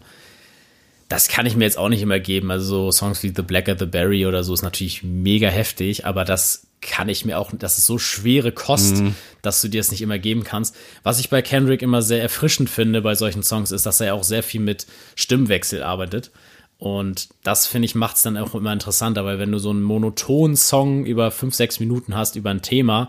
das 1.09 1.29
kann 1.29 1.47
ich 1.47 1.57
mir 1.57 1.65
jetzt 1.65 1.79
auch 1.79 1.89
nicht 1.89 2.03
immer 2.03 2.19
geben. 2.19 2.51
Also 2.51 2.91
so 2.91 2.93
Songs 2.93 3.23
wie 3.23 3.33
The 3.35 3.43
Blacker 3.43 3.77
the 3.79 3.87
Berry 3.87 4.27
oder 4.27 4.43
so 4.43 4.53
ist 4.55 4.63
natürlich 4.63 5.03
mega 5.03 5.49
heftig, 5.49 6.05
aber 6.05 6.25
das 6.25 6.67
kann 6.83 7.09
ich 7.09 7.25
mir 7.25 7.39
auch, 7.39 7.53
das 7.57 7.79
ist 7.79 7.87
so 7.87 7.99
schwere 7.99 8.53
Kost, 8.53 8.97
Mhm. 8.97 9.15
dass 9.43 9.61
du 9.61 9.69
dir 9.69 9.81
es 9.81 9.91
nicht 9.91 10.03
immer 10.03 10.19
geben 10.19 10.45
kannst. 10.45 10.77
Was 11.03 11.19
ich 11.21 11.31
bei 11.31 11.43
Kendrick 11.43 11.83
immer 11.83 12.03
sehr 12.03 12.23
erfrischend 12.23 12.69
finde 12.71 13.03
bei 13.03 13.15
solchen 13.15 13.43
Songs, 13.43 13.73
ist, 13.73 13.87
dass 13.87 14.01
er 14.01 14.15
auch 14.15 14.25
sehr 14.25 14.43
viel 14.43 14.61
mit 14.61 14.87
Stimmwechsel 15.15 15.83
arbeitet. 15.83 16.31
Und 16.79 17.29
das, 17.43 17.67
finde 17.67 17.87
ich, 17.87 17.95
macht 17.95 18.17
es 18.17 18.23
dann 18.23 18.37
auch 18.37 18.55
immer 18.55 18.73
interessanter, 18.73 19.25
weil 19.25 19.39
wenn 19.39 19.51
du 19.51 19.59
so 19.59 19.71
einen 19.71 19.83
monotonen 19.83 20.57
Song 20.57 21.07
über 21.07 21.31
fünf, 21.31 21.55
sechs 21.55 21.81
Minuten 21.81 22.15
hast, 22.15 22.37
über 22.37 22.51
ein 22.51 22.61
Thema, 22.63 23.09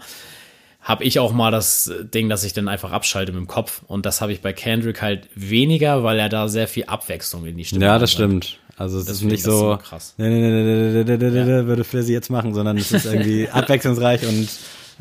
habe 0.87 1.03
ich 1.03 1.19
auch 1.19 1.33
mal 1.33 1.51
das 1.51 1.91
Ding, 2.01 2.29
dass 2.29 2.45
ich 2.45 2.53
dann 2.53 2.69
einfach 2.69 2.93
abschalte 2.93 3.33
mit 3.33 3.41
dem 3.41 3.47
Kopf. 3.47 3.81
Und 3.87 4.05
das 4.05 4.21
habe 4.21 4.31
ich 4.31 4.39
bei 4.41 4.53
Kendrick 4.53 5.01
halt 5.01 5.27
weniger, 5.35 6.01
weil 6.03 6.17
er 6.17 6.29
da 6.29 6.47
sehr 6.47 6.69
viel 6.69 6.85
Abwechslung 6.85 7.45
in 7.45 7.57
die 7.57 7.65
Stimme 7.65 7.85
hat. 7.85 7.95
Ja, 7.95 7.99
das 7.99 8.13
stimmt. 8.13 8.57
Also 8.77 8.97
es 8.97 9.09
ist 9.09 9.21
nicht 9.23 9.43
so, 9.43 9.77
krass. 9.83 10.13
Nee, 10.17 10.29
nee, 10.29 10.39
nee, 10.39 11.03
nee, 11.03 11.17
nee, 11.17 11.29
nee, 11.29 11.65
würde 11.65 11.83
Flizzy 11.83 12.13
jetzt 12.13 12.29
machen, 12.29 12.53
sondern 12.53 12.77
es 12.77 12.93
ist 12.93 13.05
irgendwie 13.05 13.49
abwechslungsreich 13.51 14.25
und 14.25 14.47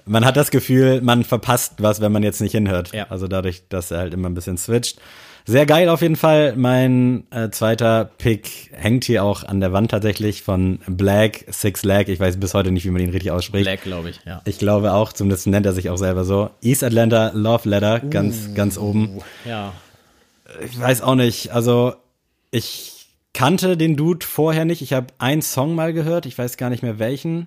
man 0.07 0.25
hat 0.25 0.37
das 0.37 0.51
Gefühl, 0.51 1.03
man 1.03 1.23
verpasst 1.23 1.75
was, 1.79 2.01
wenn 2.01 2.11
man 2.11 2.25
jetzt 2.25 2.41
nicht 2.41 2.53
hinhört. 2.53 2.93
Ja. 2.93 3.07
Also 3.09 3.29
dadurch, 3.29 3.69
dass 3.69 3.93
er 3.93 3.99
halt 3.99 4.15
immer 4.15 4.29
ein 4.29 4.35
bisschen 4.35 4.59
switcht. 4.59 4.99
Sehr 5.49 5.65
geil 5.65 5.89
auf 5.89 6.03
jeden 6.03 6.17
Fall. 6.17 6.57
Mein 6.57 7.25
äh, 7.31 7.51
zweiter 7.51 8.05
Pick 8.05 8.71
hängt 8.73 9.05
hier 9.05 9.23
auch 9.23 9.45
an 9.45 9.61
der 9.61 9.73
Wand 9.73 9.93
tatsächlich 9.93 10.43
von 10.43 10.81
Black 10.89 11.45
Six 11.49 11.85
Lag. 11.85 12.09
Ich 12.09 12.19
weiß 12.19 12.41
bis 12.41 12.53
heute 12.53 12.73
nicht, 12.73 12.85
wie 12.85 12.91
man 12.91 13.01
ihn 13.01 13.11
richtig 13.11 13.31
ausspricht. 13.31 13.65
Black, 13.65 13.83
glaube 13.83 14.11
ich, 14.11 14.19
ja. 14.27 14.43
Ich 14.45 14.59
glaube 14.59 14.93
auch, 14.93 15.13
zumindest 15.13 15.47
nennt 15.47 15.65
er 15.65 15.73
sich 15.73 15.89
auch 15.89 15.99
selber 15.99 16.25
so. 16.25 16.51
East 16.63 16.83
Atlanta 16.83 17.31
Love 17.33 17.69
Letter, 17.69 18.01
ganz, 18.01 18.55
ganz 18.55 18.77
oben. 18.77 19.21
Ja. 19.45 19.73
Ich 20.65 20.81
weiß 20.81 21.03
auch 21.03 21.15
nicht. 21.15 21.53
Also 21.53 21.95
ich 22.51 23.07
kannte 23.33 23.77
den 23.77 23.97
Dude 23.97 24.27
vorher 24.27 24.65
nicht. 24.65 24.83
Ich 24.83 24.95
habe 24.95 25.07
einen 25.19 25.43
Song 25.43 25.77
mal 25.77 25.93
gehört, 25.93 26.27
ich 26.27 26.37
weiß 26.37 26.57
gar 26.57 26.71
nicht 26.71 26.83
mehr 26.83 26.99
welchen 26.99 27.47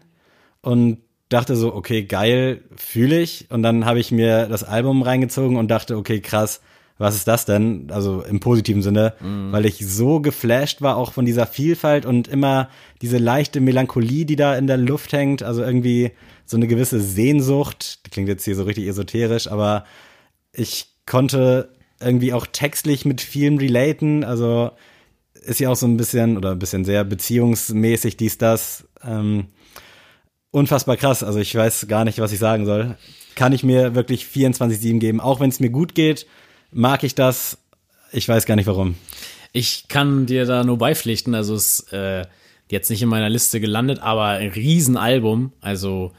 und 0.61 0.99
dachte 1.27 1.57
so, 1.57 1.75
okay, 1.75 2.03
geil, 2.03 2.61
fühle 2.77 3.19
ich. 3.19 3.47
Und 3.49 3.61
dann 3.61 3.83
habe 3.83 3.99
ich 3.99 4.11
mir 4.11 4.47
das 4.47 4.63
Album 4.63 5.01
reingezogen 5.01 5.57
und 5.57 5.69
dachte, 5.69 5.97
okay, 5.97 6.21
krass, 6.21 6.61
was 6.99 7.15
ist 7.15 7.27
das 7.27 7.45
denn? 7.45 7.87
Also 7.91 8.21
im 8.21 8.41
positiven 8.41 8.81
Sinne, 8.81 9.13
weil 9.51 9.65
ich 9.65 9.87
so 9.87 10.19
geflasht 10.19 10.81
war 10.81 10.97
auch 10.97 11.13
von 11.13 11.25
dieser 11.25 11.47
Vielfalt 11.47 12.05
und 12.05 12.27
immer 12.27 12.69
diese 13.01 13.17
leichte 13.17 13.61
Melancholie, 13.61 14.25
die 14.25 14.35
da 14.35 14.55
in 14.55 14.67
der 14.67 14.77
Luft 14.77 15.13
hängt. 15.13 15.41
Also 15.41 15.63
irgendwie 15.63 16.11
so 16.45 16.57
eine 16.57 16.67
gewisse 16.67 16.99
Sehnsucht. 16.99 18.05
Die 18.05 18.09
klingt 18.09 18.27
jetzt 18.27 18.43
hier 18.43 18.55
so 18.55 18.63
richtig 18.63 18.85
esoterisch, 18.85 19.49
aber 19.49 19.85
ich 20.51 20.87
konnte 21.05 21.69
irgendwie 22.01 22.33
auch 22.33 22.45
textlich 22.45 23.05
mit 23.05 23.21
vielem 23.21 23.57
relaten. 23.57 24.25
Also 24.25 24.71
ist 25.33 25.61
ja 25.61 25.69
auch 25.69 25.77
so 25.77 25.87
ein 25.87 25.95
bisschen 25.95 26.35
oder 26.35 26.51
ein 26.51 26.59
bisschen 26.59 26.83
sehr 26.83 27.05
beziehungsmäßig 27.05 28.17
dies, 28.17 28.37
das. 28.37 28.89
Ähm, 29.05 29.45
unfassbar 30.51 30.97
krass. 30.97 31.23
Also 31.23 31.39
ich 31.39 31.55
weiß 31.55 31.87
gar 31.87 32.03
nicht, 32.03 32.19
was 32.19 32.33
ich 32.33 32.39
sagen 32.39 32.65
soll. 32.65 32.97
Kann 33.35 33.53
ich 33.53 33.63
mir 33.63 33.95
wirklich 33.95 34.25
24-7 34.25 34.99
geben. 34.99 35.21
Auch 35.21 35.39
wenn 35.39 35.49
es 35.49 35.61
mir 35.61 35.69
gut 35.69 35.95
geht, 35.95 36.25
mag 36.71 37.03
ich 37.03 37.15
das. 37.15 37.57
Ich 38.11 38.27
weiß 38.27 38.45
gar 38.45 38.55
nicht 38.55 38.67
warum. 38.67 38.95
Ich 39.51 39.87
kann 39.87 40.25
dir 40.25 40.45
da 40.45 40.63
nur 40.63 40.77
beipflichten. 40.77 41.35
Also 41.35 41.55
es 41.55 41.79
ist 41.79 41.93
äh, 41.93 42.25
jetzt 42.69 42.89
nicht 42.89 43.01
in 43.01 43.09
meiner 43.09 43.29
Liste 43.29 43.59
gelandet, 43.59 43.99
aber 44.01 44.25
ein 44.25 44.49
Riesenalbum. 44.49 45.53
Also 45.61 46.11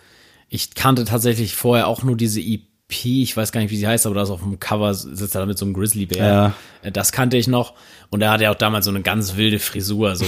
ich 0.48 0.74
kannte 0.74 1.04
tatsächlich 1.04 1.54
vorher 1.54 1.86
auch 1.86 2.02
nur 2.02 2.16
diese 2.16 2.40
EP. 2.40 2.66
Ich 3.04 3.36
weiß 3.36 3.52
gar 3.52 3.60
nicht, 3.60 3.70
wie 3.70 3.76
sie 3.76 3.86
heißt, 3.86 4.04
aber 4.06 4.16
da 4.16 4.22
ist 4.24 4.30
auf 4.30 4.40
dem 4.42 4.58
Cover 4.58 4.92
sitzt 4.94 5.36
er 5.36 5.42
da 5.42 5.46
mit 5.46 5.56
so 5.58 5.64
einem 5.64 5.74
Grizzlybär. 5.74 6.26
Ja. 6.26 6.54
Äh, 6.82 6.90
Das 6.90 7.12
kannte 7.12 7.36
ich 7.36 7.46
noch. 7.46 7.74
Und 8.10 8.20
er 8.20 8.32
hatte 8.32 8.44
ja 8.44 8.50
auch 8.50 8.56
damals 8.56 8.84
so 8.86 8.90
eine 8.90 9.02
ganz 9.02 9.36
wilde 9.36 9.60
Frisur. 9.60 10.16
So 10.16 10.24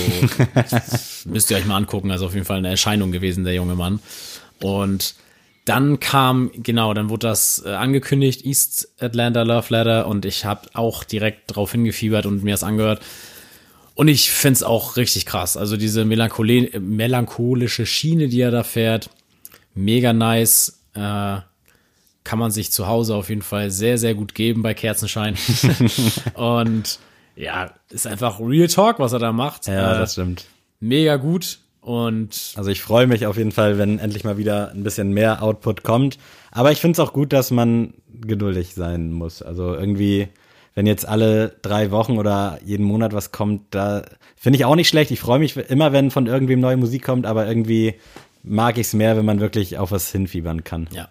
müsst 1.25 1.51
ihr 1.51 1.57
euch 1.57 1.65
mal 1.65 1.77
angucken. 1.77 2.11
Also 2.13 2.27
auf 2.27 2.35
jeden 2.35 2.47
Fall 2.47 2.59
eine 2.59 2.69
Erscheinung 2.69 3.11
gewesen, 3.11 3.43
der 3.45 3.55
junge 3.55 3.75
Mann. 3.75 3.99
Und 4.61 5.15
dann 5.65 6.01
kam, 6.01 6.51
genau, 6.55 6.93
dann 6.93 7.09
wurde 7.09 7.29
das 7.29 7.63
äh, 7.65 7.71
angekündigt, 7.71 8.45
East 8.45 8.89
Atlanta 9.01 9.43
Love 9.43 9.67
Letter. 9.71 10.07
Und 10.07 10.25
ich 10.25 10.45
habe 10.45 10.69
auch 10.75 11.05
direkt 11.05 11.55
drauf 11.55 11.73
hingefiebert 11.73 12.27
und 12.27 12.43
mir 12.43 12.53
das 12.53 12.65
angehört. 12.65 13.01
Und 13.95 14.09
ich 14.09 14.31
find's 14.33 14.63
auch 14.63 14.97
richtig 14.97 15.27
krass. 15.27 15.57
Also 15.57 15.77
diese 15.77 16.05
Melanchole 16.05 16.67
äh, 16.73 16.81
melancholische 16.81 17.87
Schiene, 17.87 18.29
die 18.29 18.41
er 18.41 18.51
da 18.51 18.65
fährt, 18.65 19.11
mega 19.75 20.13
nice. 20.13 20.81
Äh, 20.95 21.39
kann 22.25 22.39
man 22.39 22.51
sich 22.53 22.71
zu 22.71 22.87
Hause 22.87 23.17
auf 23.17 23.29
jeden 23.29 23.43
Fall 23.43 23.71
sehr, 23.71 23.99
sehr 23.99 24.15
gut 24.15 24.35
geben 24.35 24.63
bei 24.63 24.75
Kerzenschein. 24.75 25.37
und 26.35 26.99
ja, 27.37 27.73
ist 27.91 28.07
einfach 28.07 28.39
Real 28.41 28.69
Talk, 28.69 28.99
was 28.99 29.13
er 29.13 29.19
da 29.19 29.33
macht. 29.33 29.67
Ja, 29.67 29.95
Äh, 29.95 29.99
das 29.99 30.13
stimmt. 30.13 30.45
mega 30.81 31.17
gut. 31.17 31.59
Und 31.83 32.53
Also 32.55 32.71
ich 32.71 32.81
freue 32.81 33.09
mich 33.09 33.27
auf 33.27 33.37
jeden 33.37 33.51
Fall, 33.51 33.77
wenn 33.77 33.99
endlich 33.99 34.23
mal 34.23 34.39
wieder 34.39 34.71
ein 34.71 34.85
bisschen 34.85 35.13
mehr 35.13 35.43
Output 35.43 35.83
kommt. 35.83 36.17
Aber 36.53 36.71
ich 36.71 36.81
finde 36.81 36.93
es 36.93 37.01
auch 37.01 37.13
gut, 37.13 37.33
dass 37.33 37.51
man 37.51 37.95
geduldig 38.25 38.75
sein 38.75 39.13
muss. 39.13 39.43
Also 39.43 39.75
irgendwie, 39.75 40.29
wenn 40.77 40.87
jetzt 40.87 41.07
alle 41.07 41.57
drei 41.61 41.91
Wochen 41.91 42.19
oder 42.19 42.61
jeden 42.65 42.85
Monat 42.85 43.13
was 43.13 43.33
kommt, 43.33 43.63
da 43.75 44.05
finde 44.37 44.59
ich 44.59 44.65
auch 44.65 44.77
nicht 44.77 44.89
schlecht. 44.89 45.11
Ich 45.11 45.19
freue 45.19 45.41
mich 45.41 45.57
immer, 45.57 45.93
wenn 45.93 46.13
von 46.13 46.29
irgendwem 46.29 46.61
neue 46.61 46.77
Musik 46.77 47.03
kommt, 47.03 47.27
aber 47.27 47.49
irgendwie 47.49 47.95
mag 48.45 48.79
ich 48.79 48.87
es 48.87 48.95
mehr, 48.95 49.17
wenn 49.17 49.25
man 49.25 49.41
wirklich 49.41 49.79
auf 49.79 49.91
was 49.91 50.13
hinfiebern 50.13 50.63
kann. 50.63 50.89
ja. 50.93 51.09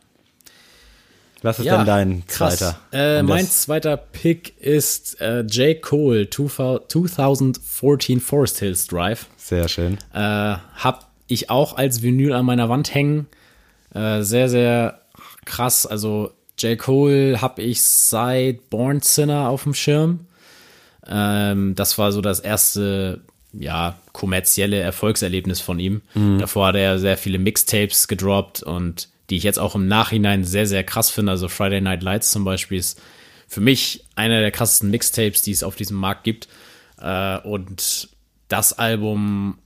Was 1.41 1.57
ist 1.59 1.65
ja, 1.65 1.77
denn 1.77 1.85
dein 1.87 2.23
zweiter? 2.27 2.77
Äh, 2.91 3.23
mein 3.23 3.47
zweiter 3.47 3.97
Pick 3.97 4.59
ist 4.59 5.19
äh, 5.21 5.41
J. 5.41 5.81
Cole 5.81 6.29
2014 6.29 8.19
Forest 8.19 8.59
Hills 8.59 8.87
Drive. 8.87 9.25
Sehr 9.37 9.67
schön. 9.67 9.97
Äh, 10.13 10.19
hab 10.19 11.09
ich 11.27 11.49
auch 11.49 11.77
als 11.77 12.03
Vinyl 12.03 12.33
an 12.33 12.45
meiner 12.45 12.69
Wand 12.69 12.93
hängen. 12.93 13.27
Äh, 13.93 14.21
sehr, 14.21 14.49
sehr 14.49 15.01
krass. 15.45 15.87
Also 15.87 16.31
J. 16.59 16.77
Cole 16.77 17.41
hab 17.41 17.57
ich 17.57 17.81
seit 17.81 18.69
Born 18.69 19.01
Sinner 19.01 19.49
auf 19.49 19.63
dem 19.63 19.73
Schirm. 19.73 20.27
Ähm, 21.07 21.73
das 21.73 21.97
war 21.97 22.11
so 22.11 22.21
das 22.21 22.39
erste, 22.39 23.21
ja, 23.51 23.95
kommerzielle 24.11 24.79
Erfolgserlebnis 24.79 25.59
von 25.59 25.79
ihm. 25.79 26.01
Davor 26.39 26.67
hat 26.67 26.75
er 26.75 26.99
sehr 26.99 27.17
viele 27.17 27.39
Mixtapes 27.39 28.07
gedroppt 28.07 28.61
und 28.61 29.09
die 29.31 29.37
ich 29.37 29.43
jetzt 29.43 29.59
auch 29.59 29.75
im 29.75 29.87
Nachhinein 29.87 30.43
sehr, 30.43 30.67
sehr 30.67 30.83
krass 30.83 31.09
finde. 31.09 31.31
Also 31.31 31.47
Friday 31.47 31.81
Night 31.81 32.03
Lights 32.03 32.31
zum 32.31 32.43
Beispiel 32.43 32.77
ist 32.77 33.01
für 33.47 33.61
mich 33.61 34.03
einer 34.15 34.41
der 34.41 34.51
krassesten 34.51 34.91
Mixtapes, 34.91 35.41
die 35.41 35.51
es 35.51 35.63
auf 35.63 35.75
diesem 35.75 35.97
Markt 35.97 36.25
gibt. 36.25 36.47
Äh, 37.01 37.39
und 37.39 38.09
das 38.49 38.73
Album, 38.73 39.57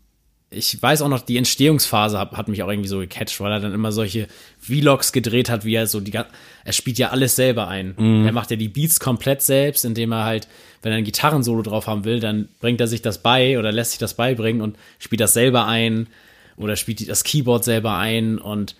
ich 0.51 0.79
weiß 0.79 1.01
auch 1.01 1.09
noch, 1.09 1.21
die 1.21 1.37
Entstehungsphase 1.37 2.19
hat, 2.19 2.47
mich 2.47 2.61
auch 2.61 2.69
irgendwie 2.69 2.87
so 2.87 2.99
gecatcht, 2.99 3.39
weil 3.39 3.51
er 3.51 3.59
dann 3.59 3.73
immer 3.73 3.91
solche 3.91 4.27
Vlogs 4.59 5.11
gedreht 5.11 5.49
hat, 5.49 5.65
wie 5.65 5.73
er 5.73 5.87
so 5.87 5.99
die, 5.99 6.13
er 6.13 6.73
spielt 6.73 6.99
ja 6.99 7.09
alles 7.09 7.35
selber 7.35 7.67
ein. 7.67 7.95
Er 8.25 8.31
macht 8.33 8.51
ja 8.51 8.57
die 8.57 8.69
Beats 8.69 8.99
komplett 8.99 9.41
selbst, 9.41 9.83
indem 9.83 10.11
er 10.11 10.25
halt, 10.25 10.47
wenn 10.83 10.91
er 10.91 10.99
ein 10.99 11.03
Gitarrensolo 11.03 11.63
drauf 11.63 11.87
haben 11.87 12.05
will, 12.05 12.19
dann 12.19 12.49
bringt 12.59 12.79
er 12.81 12.87
sich 12.87 13.01
das 13.01 13.23
bei 13.23 13.57
oder 13.57 13.71
lässt 13.71 13.91
sich 13.91 13.99
das 13.99 14.13
beibringen 14.13 14.61
und 14.61 14.77
spielt 14.99 15.21
das 15.21 15.33
selber 15.33 15.65
ein 15.65 16.07
oder 16.55 16.75
spielt 16.75 17.09
das 17.09 17.23
Keyboard 17.23 17.63
selber 17.63 17.97
ein 17.97 18.37
und 18.37 18.75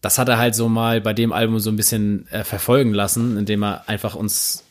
das 0.00 0.18
hat 0.18 0.28
er 0.28 0.38
halt 0.38 0.54
so 0.54 0.68
mal 0.68 1.00
bei 1.00 1.12
dem 1.12 1.32
Album 1.32 1.58
so 1.58 1.70
ein 1.70 1.76
bisschen 1.76 2.28
äh, 2.28 2.44
verfolgen 2.44 2.94
lassen, 2.94 3.36
indem 3.36 3.64
er 3.64 3.88
einfach 3.88 4.14
uns 4.14 4.64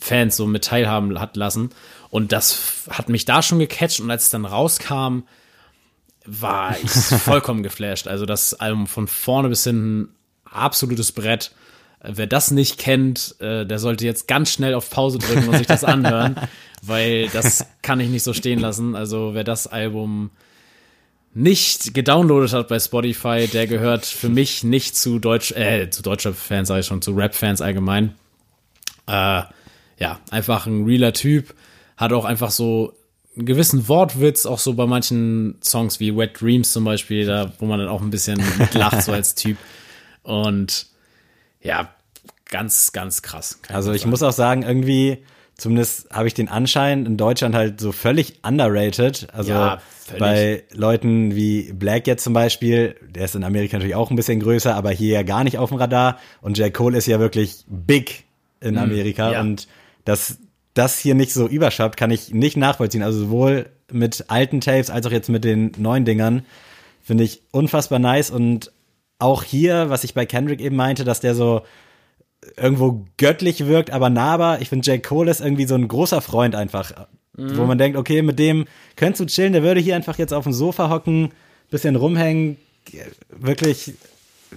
Fans 0.00 0.36
so 0.36 0.46
mit 0.46 0.64
teilhaben 0.64 1.18
hat 1.20 1.36
lassen. 1.36 1.70
Und 2.10 2.32
das 2.32 2.84
hat 2.90 3.08
mich 3.08 3.24
da 3.24 3.42
schon 3.42 3.58
gecatcht 3.58 4.00
und 4.00 4.10
als 4.10 4.24
es 4.24 4.30
dann 4.30 4.44
rauskam, 4.44 5.20
war 6.24 6.76
ich 6.82 6.90
vollkommen 6.90 7.62
geflasht. 7.62 8.08
Also 8.08 8.26
das 8.26 8.54
Album 8.54 8.86
von 8.86 9.06
vorne 9.06 9.48
bis 9.48 9.64
hinten 9.64 10.08
absolutes 10.44 11.12
Brett. 11.12 11.52
Äh, 12.00 12.12
Wer 12.14 12.26
das 12.26 12.50
nicht 12.50 12.78
kennt, 12.78 13.36
äh, 13.40 13.64
der 13.64 13.78
sollte 13.78 14.04
jetzt 14.04 14.26
ganz 14.26 14.50
schnell 14.50 14.74
auf 14.74 14.90
Pause 14.90 15.18
drücken 15.18 15.48
und 15.48 15.58
sich 15.58 15.66
das 15.66 15.84
anhören, 15.84 16.36
weil 16.82 17.28
das 17.28 17.66
kann 17.82 18.00
ich 18.00 18.08
nicht 18.08 18.24
so 18.24 18.32
stehen 18.32 18.58
lassen. 18.58 18.96
Also 18.96 19.30
wer 19.34 19.44
das 19.44 19.66
Album 19.66 20.30
nicht 21.36 21.92
gedownloadet 21.92 22.54
hat 22.54 22.68
bei 22.68 22.78
Spotify, 22.78 23.46
der 23.46 23.66
gehört 23.66 24.06
für 24.06 24.30
mich 24.30 24.64
nicht 24.64 24.96
zu 24.96 25.18
Deutsch, 25.18 25.52
äh, 25.52 25.90
zu 25.90 26.02
deutscher 26.02 26.32
Fans, 26.32 26.68
sage 26.68 26.80
ich 26.80 26.86
schon, 26.86 27.02
zu 27.02 27.12
Rap-Fans 27.12 27.60
allgemein. 27.60 28.14
Äh, 29.06 29.42
ja, 29.98 30.18
einfach 30.30 30.66
ein 30.66 30.84
realer 30.84 31.12
Typ, 31.12 31.54
hat 31.98 32.14
auch 32.14 32.24
einfach 32.24 32.50
so 32.50 32.94
einen 33.36 33.44
gewissen 33.44 33.86
Wortwitz, 33.86 34.46
auch 34.46 34.58
so 34.58 34.72
bei 34.72 34.86
manchen 34.86 35.58
Songs 35.62 36.00
wie 36.00 36.16
Wet 36.16 36.40
Dreams 36.40 36.72
zum 36.72 36.84
Beispiel, 36.84 37.26
da, 37.26 37.52
wo 37.58 37.66
man 37.66 37.80
dann 37.80 37.88
auch 37.88 38.00
ein 38.00 38.10
bisschen 38.10 38.42
mitlacht, 38.58 39.02
so 39.02 39.12
als 39.12 39.34
Typ. 39.34 39.58
Und 40.22 40.86
ja, 41.60 41.90
ganz, 42.46 42.92
ganz 42.92 43.20
krass. 43.20 43.60
Also 43.68 43.92
ich 43.92 44.06
muss 44.06 44.22
auch 44.22 44.32
sagen, 44.32 44.62
irgendwie 44.62 45.18
zumindest 45.56 46.08
habe 46.10 46.28
ich 46.28 46.34
den 46.34 46.48
Anschein 46.48 47.06
in 47.06 47.16
Deutschland 47.16 47.54
halt 47.54 47.80
so 47.80 47.92
völlig 47.92 48.40
underrated. 48.42 49.28
Also 49.32 49.52
Ja, 49.52 49.80
völlig. 50.04 50.20
bei 50.20 50.64
Leuten 50.72 51.34
wie 51.34 51.72
Black 51.72 52.06
jetzt 52.06 52.24
zum 52.24 52.32
Beispiel, 52.32 52.96
der 53.08 53.24
ist 53.24 53.34
in 53.34 53.44
Amerika 53.44 53.76
natürlich 53.76 53.94
auch 53.94 54.10
ein 54.10 54.16
bisschen 54.16 54.40
größer, 54.40 54.74
aber 54.74 54.90
hier 54.90 55.14
ja 55.14 55.22
gar 55.22 55.44
nicht 55.44 55.58
auf 55.58 55.70
dem 55.70 55.78
Radar. 55.78 56.18
Und 56.40 56.58
J. 56.58 56.72
Cole 56.72 56.98
ist 56.98 57.06
ja 57.06 57.18
wirklich 57.20 57.64
big 57.68 58.24
in 58.60 58.78
Amerika. 58.78 59.28
Mhm. 59.28 59.32
ja. 59.32 59.40
Und 59.40 59.68
dass 60.04 60.38
das 60.74 60.98
hier 60.98 61.14
nicht 61.14 61.32
so 61.32 61.48
überschappt, 61.48 61.96
kann 61.96 62.10
ich 62.10 62.32
nicht 62.34 62.56
nachvollziehen. 62.56 63.02
Also 63.02 63.20
sowohl 63.20 63.66
mit 63.90 64.26
alten 64.28 64.60
Tapes 64.60 64.90
als 64.90 65.06
auch 65.06 65.12
jetzt 65.12 65.28
mit 65.28 65.44
den 65.44 65.72
neuen 65.78 66.04
Dingern 66.04 66.44
finde 67.02 67.24
ich 67.24 67.42
unfassbar 67.50 67.98
nice. 67.98 68.30
Und 68.30 68.72
auch 69.18 69.42
hier, 69.42 69.88
was 69.88 70.04
ich 70.04 70.12
bei 70.12 70.26
Kendrick 70.26 70.60
eben 70.60 70.76
meinte, 70.76 71.04
dass 71.04 71.20
der 71.20 71.34
so 71.34 71.62
irgendwo 72.56 73.04
göttlich 73.16 73.66
wirkt, 73.66 73.90
aber 73.90 74.10
nahbar. 74.10 74.60
Ich 74.60 74.68
finde, 74.68 74.90
J. 74.90 75.02
Cole 75.02 75.30
ist 75.30 75.40
irgendwie 75.40 75.66
so 75.66 75.74
ein 75.74 75.88
großer 75.88 76.20
Freund 76.20 76.54
einfach, 76.54 76.92
wo 77.34 77.64
man 77.64 77.76
denkt, 77.78 77.98
okay, 77.98 78.22
mit 78.22 78.38
dem 78.38 78.66
könntest 78.96 79.20
du 79.20 79.26
chillen, 79.26 79.52
der 79.52 79.62
würde 79.62 79.80
hier 79.80 79.94
einfach 79.96 80.16
jetzt 80.18 80.32
auf 80.32 80.44
dem 80.44 80.52
Sofa 80.54 80.88
hocken, 80.88 81.32
bisschen 81.70 81.96
rumhängen, 81.96 82.56
wirklich 83.30 83.92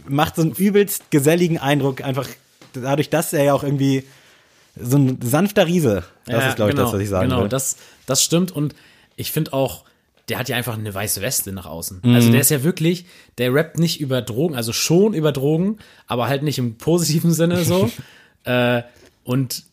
macht 0.07 0.35
so 0.35 0.43
einen 0.43 0.51
übelst 0.53 1.09
geselligen 1.11 1.57
Eindruck, 1.57 2.01
einfach 2.03 2.27
dadurch, 2.73 3.09
dass 3.09 3.33
er 3.33 3.43
ja 3.43 3.53
auch 3.53 3.63
irgendwie 3.63 4.03
so 4.79 4.97
ein 4.97 5.19
sanfter 5.21 5.65
Riese, 5.67 6.03
das 6.25 6.43
Ja, 6.43 6.49
ist, 6.49 6.55
glaube 6.55 6.71
ich, 6.71 6.77
das, 6.77 6.93
was 6.93 7.01
ich 7.01 7.09
sagen 7.09 7.29
Genau, 7.29 7.41
will. 7.41 7.49
das, 7.49 7.75
das 8.05 8.23
stimmt. 8.23 8.51
Und 8.51 8.75
ich 9.17 9.31
finde 9.31 9.51
auch, 9.51 9.83
der 10.30 10.39
hat 10.39 10.49
ja 10.49 10.55
einfach 10.55 10.77
eine 10.77 10.93
weiße 10.93 11.21
Weste 11.21 11.51
nach 11.51 11.65
außen. 11.65 12.01
Mhm. 12.03 12.15
Also 12.15 12.32
der 12.32 12.41
ist 12.41 12.51
ja 12.51 12.63
wirklich, 12.63 13.05
der 13.38 13.53
rappt 13.53 13.80
nicht 13.80 13.99
über 13.99 14.21
Drogen, 14.21 14.55
also 14.55 14.73
schon 14.73 15.13
über 15.13 15.32
Drogen, 15.32 15.77
aber 16.07 16.27
halt 16.27 16.43
nicht 16.43 16.57
im 16.57 16.77
positiven 16.77 17.34
Sinne 17.34 17.63
so. 17.63 17.89
äh, 18.43 18.84
und 19.23 19.63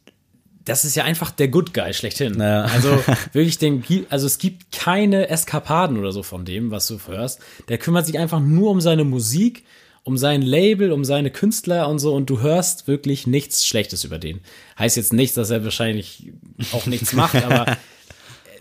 das 0.64 0.84
ist 0.84 0.96
ja 0.96 1.04
einfach 1.04 1.30
der 1.30 1.48
Good 1.48 1.74
Guy 1.74 1.94
schlechthin. 1.94 2.40
Ja. 2.40 2.62
Also 2.62 3.02
wirklich, 3.32 3.58
den, 3.58 3.84
also 4.10 4.26
es 4.26 4.38
gibt 4.38 4.72
keine 4.72 5.28
Eskapaden 5.28 5.98
oder 5.98 6.12
so 6.12 6.22
von 6.22 6.44
dem, 6.44 6.70
was 6.70 6.88
du 6.88 6.98
hörst. 7.06 7.40
Der 7.68 7.78
kümmert 7.78 8.06
sich 8.06 8.18
einfach 8.18 8.40
nur 8.40 8.70
um 8.70 8.80
seine 8.80 9.04
Musik, 9.04 9.64
um 10.02 10.16
sein 10.16 10.42
Label, 10.42 10.92
um 10.92 11.04
seine 11.04 11.30
Künstler 11.30 11.88
und 11.88 11.98
so 11.98 12.14
und 12.14 12.30
du 12.30 12.40
hörst 12.40 12.88
wirklich 12.88 13.26
nichts 13.26 13.66
Schlechtes 13.66 14.04
über 14.04 14.18
den. 14.18 14.40
Heißt 14.78 14.96
jetzt 14.96 15.12
nicht, 15.12 15.36
dass 15.36 15.50
er 15.50 15.64
wahrscheinlich 15.64 16.32
auch 16.72 16.86
nichts 16.86 17.12
macht, 17.12 17.36
aber 17.44 17.76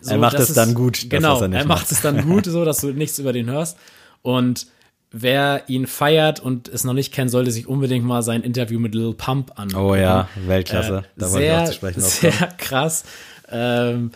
so, 0.05 0.11
Er 0.13 0.17
macht 0.19 0.35
das 0.35 0.49
es 0.49 0.55
dann 0.55 0.73
gut, 0.73 1.09
Genau, 1.09 1.39
er 1.41 1.43
er, 1.43 1.49
macht 1.49 1.67
macht. 1.67 1.91
es 1.91 2.01
dann 2.01 2.21
gut, 2.25 2.45
so 2.47 2.63
dass 2.65 2.77
du 2.79 2.87
nichts 2.91 3.19
über 3.19 3.33
den 3.33 3.49
hörst. 3.49 3.77
Und 4.21 4.67
wer 5.11 5.63
ihn 5.67 5.87
feiert 5.87 6.39
und 6.39 6.67
es 6.67 6.83
noch 6.83 6.93
nicht 6.93 7.13
kennt, 7.13 7.31
sollte 7.31 7.51
sich 7.51 7.67
unbedingt 7.67 8.05
mal 8.05 8.21
sein 8.21 8.41
Interview 8.43 8.79
mit 8.79 8.93
Lil 8.95 9.13
Pump 9.13 9.51
an. 9.59 9.73
Oh 9.75 9.95
ja, 9.95 10.27
Weltklasse. 10.45 11.03
da 11.15 11.31
wollte 11.31 11.45
ich 11.45 11.49
sehr, 11.51 11.61
auch 11.61 11.65
zu 11.67 11.73
sprechen 11.73 12.01
sehr 12.01 12.31
drauf 12.31 12.39
kommen. 12.39 12.57
krass, 12.57 13.03
ähm, 13.49 14.11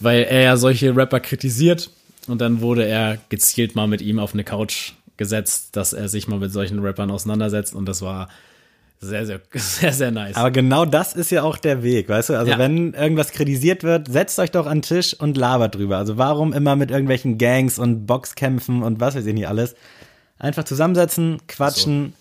weil 0.00 0.22
er 0.24 0.42
ja 0.42 0.56
solche 0.56 0.94
Rapper 0.96 1.20
kritisiert 1.20 1.90
und 2.26 2.40
dann 2.40 2.60
wurde 2.60 2.84
er 2.86 3.18
gezielt 3.28 3.74
mal 3.76 3.86
mit 3.86 4.00
ihm 4.02 4.18
auf 4.18 4.32
eine 4.34 4.44
Couch 4.44 4.92
gesetzt, 5.16 5.76
dass 5.76 5.92
er 5.92 6.08
sich 6.08 6.26
mal 6.28 6.38
mit 6.38 6.52
solchen 6.52 6.78
Rappern 6.80 7.10
auseinandersetzt 7.10 7.74
und 7.74 7.86
das 7.86 8.00
war 8.02 8.28
sehr, 9.00 9.24
sehr, 9.26 9.40
sehr, 9.54 9.92
sehr 9.92 10.10
nice. 10.10 10.36
Aber 10.36 10.50
genau 10.50 10.84
das 10.84 11.14
ist 11.14 11.30
ja 11.30 11.42
auch 11.42 11.56
der 11.56 11.82
Weg, 11.82 12.08
weißt 12.08 12.28
du? 12.30 12.34
Also 12.38 12.52
Ja. 12.52 12.58
wenn 12.58 12.92
irgendwas 12.94 13.32
kritisiert 13.32 13.82
wird, 13.82 14.08
setzt 14.12 14.38
euch 14.38 14.50
doch 14.50 14.66
an 14.66 14.78
den 14.78 14.82
Tisch 14.82 15.14
und 15.18 15.36
labert 15.36 15.74
drüber. 15.74 15.96
Also 15.96 16.18
warum 16.18 16.52
immer 16.52 16.76
mit 16.76 16.90
irgendwelchen 16.90 17.38
Gangs 17.38 17.78
und 17.78 18.06
Boxkämpfen 18.06 18.82
und 18.82 19.00
was 19.00 19.14
weiß 19.14 19.24
ich 19.26 19.34
nicht 19.34 19.48
alles? 19.48 19.74
Einfach 20.38 20.64
zusammensetzen, 20.64 21.38
quatschen 21.48 22.12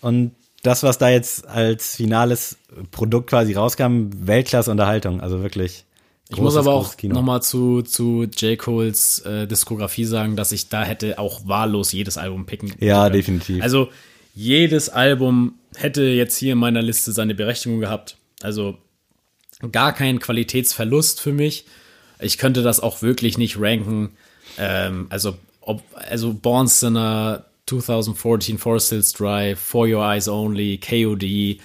und 0.00 0.32
das, 0.62 0.82
was 0.84 0.96
da 0.98 1.08
jetzt 1.08 1.46
als 1.48 1.96
finales 1.96 2.56
Produkt 2.92 3.28
quasi 3.30 3.52
rauskam, 3.54 4.10
Weltklasse 4.14 4.70
Unterhaltung. 4.70 5.20
Also 5.20 5.42
wirklich. 5.42 5.84
Ich 6.28 6.38
muss 6.38 6.54
großes, 6.54 6.58
aber 6.66 6.72
auch 6.76 6.96
großes 6.96 7.10
nochmal 7.10 7.42
zu, 7.42 7.82
zu 7.82 8.24
J. 8.24 8.58
Coles 8.58 9.18
äh, 9.20 9.46
Diskografie 9.46 10.04
sagen, 10.04 10.36
dass 10.36 10.52
ich 10.52 10.68
da 10.68 10.82
hätte 10.84 11.18
auch 11.18 11.46
wahllos 11.46 11.92
jedes 11.92 12.16
Album 12.16 12.46
picken 12.46 12.72
Ja, 12.78 13.02
können. 13.04 13.12
definitiv. 13.14 13.62
Also 13.62 13.90
jedes 14.34 14.88
Album 14.88 15.54
hätte 15.76 16.02
jetzt 16.02 16.36
hier 16.36 16.52
in 16.52 16.58
meiner 16.58 16.82
Liste 16.82 17.12
seine 17.12 17.34
Berechtigung 17.34 17.80
gehabt. 17.80 18.16
Also 18.42 18.78
gar 19.70 19.92
kein 19.92 20.18
Qualitätsverlust 20.18 21.20
für 21.20 21.32
mich. 21.32 21.66
Ich 22.18 22.38
könnte 22.38 22.62
das 22.62 22.80
auch 22.80 23.02
wirklich 23.02 23.38
nicht 23.38 23.58
ranken. 23.58 24.16
Ähm, 24.58 25.06
also, 25.10 25.36
ob, 25.60 25.82
also 25.94 26.32
Born 26.32 26.66
Sinner, 26.66 27.46
2014, 27.66 28.58
Forest 28.58 28.90
Hills 28.90 29.12
Drive, 29.12 29.58
For 29.58 29.86
Your 29.86 30.04
Eyes 30.04 30.28
Only, 30.28 30.78
KOD. 30.78 31.60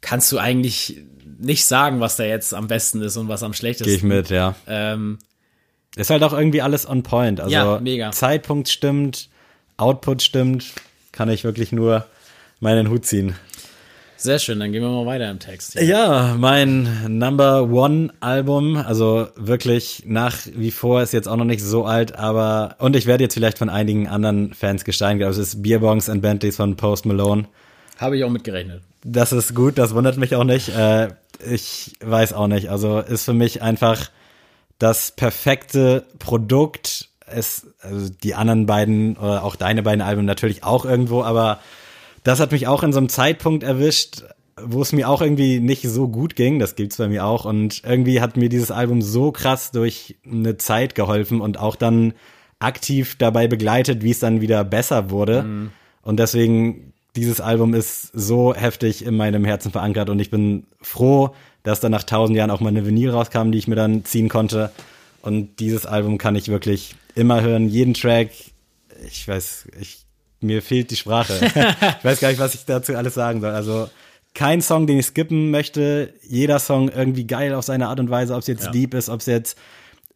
Kannst 0.00 0.32
du 0.32 0.38
eigentlich 0.38 0.98
nicht 1.38 1.64
sagen, 1.64 2.00
was 2.00 2.16
da 2.16 2.24
jetzt 2.24 2.54
am 2.54 2.68
besten 2.68 3.02
ist 3.02 3.16
und 3.16 3.28
was 3.28 3.42
am 3.42 3.52
schlechtesten. 3.52 3.86
Gehe 3.86 3.96
ich 3.96 4.02
mit, 4.02 4.30
ja. 4.30 4.54
Ähm, 4.66 5.18
Ist 5.96 6.10
halt 6.10 6.22
auch 6.22 6.32
irgendwie 6.32 6.62
alles 6.62 6.88
on 6.88 7.02
point. 7.02 7.40
Also 7.40 7.52
Ja, 7.52 7.80
mega. 7.80 8.12
Zeitpunkt 8.12 8.68
stimmt, 8.68 9.28
Output 9.76 10.22
stimmt, 10.22 10.66
kann 11.12 11.28
ich 11.28 11.44
wirklich 11.44 11.72
nur 11.72 12.06
meinen 12.60 12.90
Hut 12.90 13.06
ziehen. 13.06 13.34
sehr 14.16 14.38
schön, 14.38 14.60
dann 14.60 14.70
gehen 14.70 14.82
wir 14.82 14.90
mal 14.90 15.06
weiter 15.06 15.30
im 15.30 15.38
Text. 15.38 15.72
hier. 15.72 15.84
Ja, 15.84 16.36
mein 16.38 17.18
Number 17.18 17.70
One 17.70 18.12
Album, 18.20 18.76
also 18.76 19.28
wirklich 19.34 20.04
nach 20.06 20.36
wie 20.54 20.70
vor 20.70 21.02
ist 21.02 21.12
jetzt 21.12 21.26
auch 21.26 21.36
noch 21.36 21.44
nicht 21.44 21.62
so 21.62 21.86
alt, 21.86 22.14
aber 22.14 22.76
und 22.78 22.96
ich 22.96 23.06
werde 23.06 23.24
jetzt 23.24 23.34
vielleicht 23.34 23.58
von 23.58 23.70
einigen 23.70 24.08
anderen 24.08 24.52
Fans 24.54 24.84
gesteinigt, 24.84 25.24
aber 25.24 25.32
es 25.32 25.38
ist 25.38 25.62
Beerbongs 25.62 26.08
and 26.08 26.22
Bentleys 26.22 26.56
von 26.56 26.76
Post 26.76 27.06
Malone. 27.06 27.46
Habe 27.98 28.16
ich 28.16 28.24
auch 28.24 28.30
mitgerechnet. 28.30 28.82
Das 29.04 29.32
ist 29.32 29.54
gut, 29.54 29.78
das 29.78 29.94
wundert 29.94 30.18
mich 30.18 30.34
auch 30.34 30.44
nicht. 30.44 30.68
Äh, 30.68 31.08
ich 31.50 31.92
weiß 32.00 32.32
auch 32.32 32.46
nicht. 32.46 32.70
Also 32.70 33.00
ist 33.00 33.24
für 33.24 33.32
mich 33.32 33.62
einfach 33.62 34.10
das 34.78 35.12
perfekte 35.12 36.04
Produkt. 36.18 37.08
Es, 37.26 37.66
also 37.80 38.10
die 38.22 38.34
anderen 38.34 38.66
beiden 38.66 39.16
oder 39.16 39.44
auch 39.44 39.56
deine 39.56 39.82
beiden 39.82 40.02
Alben 40.02 40.24
natürlich 40.24 40.64
auch 40.64 40.84
irgendwo, 40.84 41.22
aber 41.22 41.60
das 42.22 42.40
hat 42.40 42.52
mich 42.52 42.66
auch 42.66 42.82
in 42.82 42.92
so 42.92 42.98
einem 42.98 43.08
Zeitpunkt 43.08 43.62
erwischt, 43.62 44.24
wo 44.62 44.82
es 44.82 44.92
mir 44.92 45.08
auch 45.08 45.22
irgendwie 45.22 45.60
nicht 45.60 45.82
so 45.88 46.08
gut 46.08 46.36
ging. 46.36 46.58
Das 46.58 46.76
gibt's 46.76 46.98
bei 46.98 47.08
mir 47.08 47.24
auch. 47.24 47.44
Und 47.44 47.82
irgendwie 47.84 48.20
hat 48.20 48.36
mir 48.36 48.48
dieses 48.48 48.70
Album 48.70 49.02
so 49.02 49.32
krass 49.32 49.70
durch 49.72 50.16
eine 50.24 50.56
Zeit 50.58 50.94
geholfen 50.94 51.40
und 51.40 51.58
auch 51.58 51.76
dann 51.76 52.12
aktiv 52.58 53.16
dabei 53.16 53.48
begleitet, 53.48 54.02
wie 54.02 54.10
es 54.10 54.20
dann 54.20 54.40
wieder 54.40 54.64
besser 54.64 55.10
wurde. 55.10 55.70
Und 56.02 56.20
deswegen, 56.20 56.92
dieses 57.16 57.40
Album 57.40 57.74
ist 57.74 58.10
so 58.12 58.54
heftig 58.54 59.04
in 59.04 59.16
meinem 59.16 59.44
Herzen 59.44 59.72
verankert 59.72 60.10
und 60.10 60.20
ich 60.20 60.30
bin 60.30 60.66
froh, 60.80 61.34
dass 61.62 61.80
dann 61.80 61.92
nach 61.92 62.04
tausend 62.04 62.36
Jahren 62.36 62.50
auch 62.50 62.60
mal 62.60 62.68
eine 62.68 62.86
Vinyl 62.86 63.10
rauskam, 63.10 63.50
die 63.50 63.58
ich 63.58 63.68
mir 63.68 63.76
dann 63.76 64.04
ziehen 64.04 64.28
konnte. 64.28 64.70
Und 65.22 65.60
dieses 65.60 65.86
Album 65.86 66.18
kann 66.18 66.36
ich 66.36 66.48
wirklich 66.48 66.94
immer 67.14 67.42
hören, 67.42 67.68
jeden 67.68 67.94
Track. 67.94 68.30
Ich 69.06 69.26
weiß, 69.26 69.68
ich, 69.80 70.04
mir 70.40 70.62
fehlt 70.62 70.90
die 70.90 70.96
Sprache. 70.96 71.34
ich 71.98 72.04
weiß 72.04 72.20
gar 72.20 72.28
nicht, 72.28 72.40
was 72.40 72.54
ich 72.54 72.64
dazu 72.64 72.96
alles 72.96 73.14
sagen 73.14 73.40
soll. 73.40 73.50
Also 73.50 73.88
kein 74.34 74.62
Song, 74.62 74.86
den 74.86 74.98
ich 74.98 75.06
skippen 75.06 75.50
möchte. 75.50 76.14
Jeder 76.22 76.58
Song 76.58 76.88
irgendwie 76.88 77.26
geil 77.26 77.54
auf 77.54 77.64
seine 77.64 77.88
Art 77.88 78.00
und 78.00 78.10
Weise, 78.10 78.34
ob 78.34 78.40
es 78.40 78.46
jetzt 78.46 78.66
Ja. 78.66 78.70
deep 78.70 78.94
ist, 78.94 79.08
ob 79.08 79.20
es 79.20 79.26
jetzt 79.26 79.58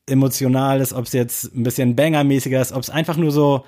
emotional 0.07 0.81
ist, 0.81 0.93
ob 0.93 1.07
es 1.07 1.13
jetzt 1.13 1.55
ein 1.55 1.63
bisschen 1.63 1.97
bangermäßiger 1.97 2.61
ist, 2.61 2.73
ob 2.73 2.83
es 2.83 2.91
einfach 2.91 3.17
nur 3.17 3.33
so 3.33 3.65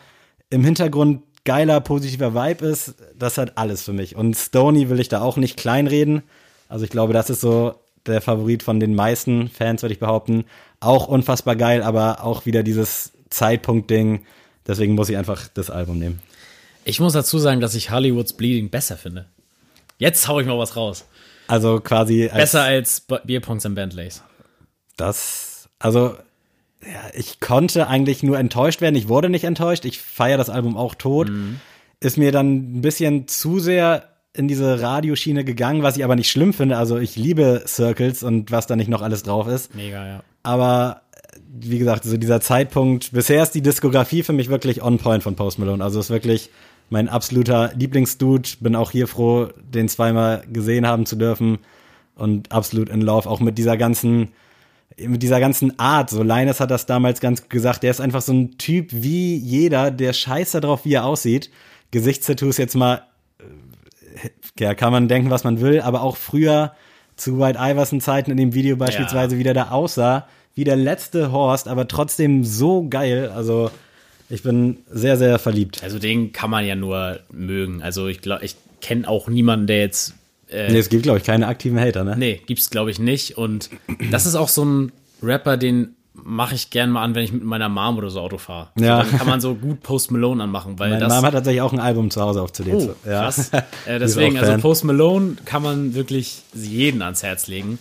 im 0.51 0.65
Hintergrund 0.65 1.23
geiler, 1.45 1.81
positiver 1.81 2.35
Vibe 2.35 2.67
ist, 2.67 2.95
das 3.19 3.39
hat 3.39 3.57
alles 3.57 3.83
für 3.83 3.93
mich. 3.93 4.17
Und 4.17 4.35
Stony 4.37 4.91
will 4.91 5.01
ich 5.01 5.09
da 5.09 5.21
auch 5.23 5.37
nicht 5.37 5.57
kleinreden. 5.57 6.23
Also 6.69 6.85
ich 6.85 6.91
glaube, 6.91 7.13
das 7.13 7.31
ist 7.31 7.41
so 7.41 7.75
der 8.05 8.21
Favorit 8.21 8.63
von 8.63 8.81
den 8.81 8.95
meisten 8.95 9.49
Fans, 9.49 9.83
würde 9.83 9.95
ich 9.95 10.01
behaupten. 10.01 10.45
Auch 10.81 11.09
unfassbar 11.09 11.57
geil, 11.57 11.83
aber 11.83 12.23
auch 12.23 12.47
wieder 12.47 12.63
dieses 12.63 13.13
Zeitpunkt-Ding. 13.31 14.23
Deswegen 14.67 14.95
muss 14.95 15.09
ich 15.09 15.17
einfach 15.17 15.49
das 15.55 15.71
Album 15.71 15.99
nehmen. 15.99 16.21
Ich 16.87 17.01
muss 17.01 17.13
dazu 17.15 17.39
sagen, 17.39 17.61
dass 17.61 17.75
ich 17.75 17.91
Hollywood's 17.91 18.33
Bleeding 18.33 18.71
besser 18.71 18.97
finde. 18.97 19.27
Jetzt 19.99 20.29
hau 20.29 20.39
ich 20.41 20.47
mal 20.47 20.57
was 20.59 20.77
raus. 20.77 21.05
Also 21.49 21.81
quasi 21.81 22.25
als 22.29 22.35
Besser 22.35 22.63
als 22.63 23.01
B- 23.01 23.19
Bierpunks 23.25 23.65
und 23.67 23.75
Bentleys. 23.75 24.23
das, 24.97 25.69
also 25.79 26.17
ja, 26.83 27.11
ich 27.15 27.41
konnte 27.41 27.89
eigentlich 27.89 28.23
nur 28.23 28.39
enttäuscht 28.39 28.81
werden. 28.81 28.95
Ich 28.95 29.09
wurde 29.09 29.29
nicht 29.31 29.45
enttäuscht. 29.45 29.85
Ich 29.85 29.99
feiere 30.01 30.39
das 30.39 30.51
Album 30.51 30.77
auch 30.77 30.95
tot. 30.95 31.31
Ist 32.01 32.19
mir 32.19 32.31
dann 32.31 32.77
ein 32.79 32.81
bisschen 32.83 33.27
zu 33.27 33.59
sehr 33.59 34.05
in 34.33 34.47
diese 34.49 34.81
Radioschiene 34.81 35.45
gegangen, 35.45 35.83
was 35.83 35.97
ich 35.97 36.05
aber 36.05 36.15
nicht 36.15 36.31
schlimm 36.31 36.53
finde. 36.53 36.77
Also 36.77 36.99
ich 36.99 37.17
liebe 37.17 37.65
Circles 37.67 38.23
und 38.23 38.51
was 38.53 38.67
da 38.67 38.77
nicht 38.77 38.89
noch 38.89 39.03
alles 39.03 39.23
drauf 39.23 39.49
ist. 39.49 39.75
Mega, 39.75 40.07
ja. 40.07 40.23
Aber 40.43 41.01
wie 41.49 41.79
gesagt, 41.79 42.05
so 42.05 42.17
dieser 42.17 42.41
Zeitpunkt, 42.41 43.13
bisher 43.13 43.43
ist 43.43 43.53
die 43.53 43.63
Diskografie 43.63 44.23
für 44.23 44.35
mich 44.35 44.49
wirklich 44.51 44.83
on 44.83 44.99
point 44.99 45.23
von 45.23 45.35
Post 45.37 45.59
Malone. 45.59 45.83
Also 45.83 45.99
ist 46.01 46.11
wirklich 46.11 46.51
mein 46.91 47.09
absoluter 47.09 47.73
Lieblingsdude. 47.75 48.49
Bin 48.61 48.77
auch 48.77 48.91
hier 48.91 49.09
froh, 49.09 49.49
den 49.73 49.89
zweimal 49.89 50.45
gesehen 50.53 50.87
haben 50.87 51.07
zu 51.07 51.17
dürfen 51.17 51.59
und 52.15 52.53
absolut 52.53 52.89
in 52.89 53.01
love, 53.01 53.29
auch 53.29 53.41
mit 53.41 53.59
dieser 53.59 53.77
ganzen 53.77 54.29
mit 54.99 55.23
dieser 55.23 55.41
ganzen 55.41 55.79
Art, 55.79 56.11
so 56.11 56.23
Linus 56.23 56.61
hat 56.61 56.71
das 56.71 56.87
damals 56.87 57.21
ganz 57.21 57.49
gesagt, 57.49 57.83
der 57.83 57.91
ist 57.91 58.01
einfach 58.01 58.23
so 58.23 58.33
ein 58.33 58.57
Typ 58.57 58.89
wie 58.93 59.37
jeder, 59.37 59.91
der 59.91 60.13
scheiße 60.13 60.61
drauf, 60.61 60.85
wie 60.85 60.95
er 60.95 61.05
aussieht. 61.05 61.51
Gesichtstattoos 61.91 62.57
jetzt 62.57 62.77
mal, 62.77 63.03
äh, 63.39 64.31
ja, 64.59 64.75
kann 64.75 64.93
man 64.93 65.09
denken, 65.09 65.31
was 65.31 65.45
man 65.45 65.61
will, 65.61 65.81
aber 65.81 66.03
auch 66.03 66.17
früher 66.17 66.73
zu 67.17 67.39
White 67.39 67.59
Iverson 67.61 68.01
Zeiten 68.01 68.31
in 68.31 68.37
dem 68.37 68.55
Video 68.55 68.77
beispielsweise, 68.77 69.39
wie 69.39 69.43
der 69.43 69.55
da 69.55 69.71
aussah, 69.71 70.27
wie 70.55 70.65
der 70.65 70.77
letzte 70.77 71.33
Horst, 71.33 71.69
aber 71.69 71.89
trotzdem 71.89 72.45
so 72.45 72.87
geil. 72.89 73.31
Also 73.35 73.71
ich 74.29 74.43
bin 74.43 74.79
sehr, 74.91 75.17
sehr 75.17 75.39
verliebt. 75.39 75.83
Also 75.83 75.99
den 75.99 76.33
kann 76.33 76.51
man 76.51 76.65
ja 76.65 76.75
nur 76.75 77.21
mögen. 77.31 77.83
Also 77.83 78.09
ich 78.09 78.21
glaube, 78.21 78.45
ich 78.45 78.57
kenne 78.81 79.09
auch 79.09 79.29
niemanden, 79.29 79.67
der 79.67 79.81
jetzt 79.81 80.15
äh, 80.49 80.71
nee, 80.71 80.79
es 80.79 80.89
gibt, 80.89 81.03
glaube 81.03 81.19
ich, 81.19 81.25
keine 81.25 81.49
aktiven 81.49 81.79
Hater, 81.79 82.05
ne? 82.05 82.15
Nee, 82.17 82.41
gibt's, 82.47 82.71
glaube 82.71 82.91
ich, 82.91 82.99
nicht. 82.99 83.37
Und 83.37 83.71
das 84.11 84.27
ist 84.27 84.37
auch 84.37 84.49
so 84.49 84.65
ein 84.65 84.93
Rapper, 85.23 85.57
den 85.57 85.97
mache 86.15 86.55
ich 86.55 86.71
gern 86.71 86.91
mal 86.91 87.03
an, 87.03 87.15
wenn 87.15 87.25
ich 87.25 87.33
mit 87.33 87.45
meiner 87.45 87.69
Mom 87.69 87.99
oder 87.99 88.11
so 88.11 88.21
Auto 88.21 88.39
fahre. 88.39 88.69
Ja. 88.79 89.05
So, 89.05 89.11
dann 89.11 89.19
kann 89.19 89.27
man 89.29 89.41
so 89.41 89.55
gut 89.55 89.83
Post 89.83 90.11
Malone 90.11 90.43
anmachen, 90.43 90.79
weil 90.79 90.91
Meine 90.91 91.01
das. 91.01 91.15
Mom 91.15 91.25
hat 91.25 91.35
tatsächlich 91.35 91.63
auch 91.63 91.73
ein 91.73 91.81
Album 91.81 92.11
zu 92.11 92.21
Hause 92.21 92.43
auf 92.43 92.53
CD. 92.53 92.73
Oh, 92.73 92.95
ja. 93.05 93.23
krass. 93.23 93.51
Äh, 93.87 93.99
deswegen, 93.99 94.39
also 94.39 94.57
Post 94.59 94.85
Malone 94.85 95.37
kann 95.45 95.63
man 95.63 95.95
wirklich 95.95 96.43
jeden 96.55 97.03
ans 97.03 97.23
Herz 97.23 97.47
legen. 97.47 97.79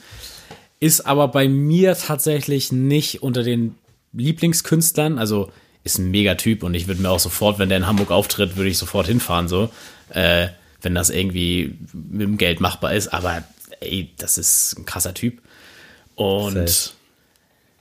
Ist 0.80 1.02
aber 1.02 1.30
bei 1.30 1.48
mir 1.48 1.96
tatsächlich 1.96 2.72
nicht 2.72 3.24
unter 3.24 3.42
den 3.44 3.76
Lieblingskünstlern. 4.14 5.18
Also 5.18 5.50
ist 5.86 6.00
ein 6.00 6.12
Megatyp 6.12 6.64
und 6.64 6.74
ich 6.74 6.88
würde 6.88 7.02
mir 7.02 7.12
auch 7.12 7.20
sofort, 7.20 7.60
wenn 7.60 7.70
der 7.70 7.78
in 7.78 7.88
Hamburg 7.88 8.12
auftritt, 8.12 8.58
würde 8.58 8.70
ich 8.70 8.78
sofort 8.78 9.08
hinfahren, 9.08 9.48
so. 9.48 9.70
Äh, 10.10 10.48
wenn 10.82 10.96
das 10.96 11.10
irgendwie 11.10 11.78
mit 11.94 12.22
dem 12.22 12.38
Geld 12.38 12.60
machbar 12.60 12.94
ist. 12.94 13.08
Aber 13.08 13.44
ey, 13.80 14.12
das 14.18 14.38
ist 14.38 14.78
ein 14.78 14.86
krasser 14.86 15.14
Typ. 15.14 15.42
Und 16.16 16.70
Safe. 16.70 16.96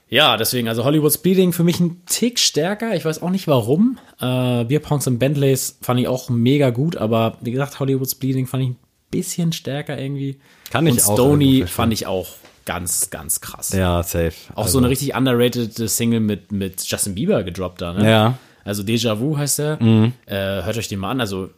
ja, 0.09 0.37
deswegen, 0.37 0.67
also 0.67 0.83
Hollywood 0.83 1.21
Bleeding 1.21 1.51
für 1.51 1.63
mich 1.63 1.79
ein 1.79 2.01
Tick 2.05 2.39
stärker. 2.39 2.95
Ich 2.95 3.05
weiß 3.05 3.21
auch 3.21 3.29
nicht 3.31 3.47
warum. 3.47 3.97
Äh, 4.21 4.65
Bierpongs 4.65 5.07
und 5.07 5.19
Bentleys 5.19 5.77
fand 5.81 5.99
ich 5.99 6.07
auch 6.07 6.29
mega 6.29 6.69
gut, 6.69 6.95
aber 6.97 7.37
wie 7.41 7.51
gesagt, 7.51 7.79
Hollywood 7.79 8.19
Bleeding 8.19 8.47
fand 8.47 8.63
ich 8.63 8.69
ein 8.69 8.77
bisschen 9.09 9.51
stärker 9.51 9.99
irgendwie. 9.99 10.39
Kann 10.69 10.85
ich 10.85 10.93
und 10.93 11.03
auch. 11.03 11.13
Stony 11.13 11.65
fand 11.67 11.93
ich 11.93 12.05
auch 12.07 12.27
ganz, 12.65 13.09
ganz 13.09 13.41
krass. 13.41 13.71
Ja, 13.73 14.03
safe. 14.03 14.33
Auch 14.53 14.63
also. 14.63 14.73
so 14.73 14.77
eine 14.79 14.89
richtig 14.89 15.15
underrated 15.15 15.73
Single 15.89 16.19
mit, 16.19 16.51
mit 16.51 16.83
Justin 16.85 17.15
Bieber 17.15 17.43
gedroppt 17.43 17.81
da, 17.81 17.93
ne? 17.93 18.09
Ja. 18.09 18.37
Also 18.63 18.83
Déjà 18.83 19.19
Vu 19.19 19.37
heißt 19.37 19.59
er. 19.59 19.81
Mhm. 19.81 20.13
Äh, 20.25 20.35
hört 20.35 20.77
euch 20.77 20.87
den 20.87 20.99
mal 20.99 21.11
an. 21.11 21.21
Also 21.21 21.49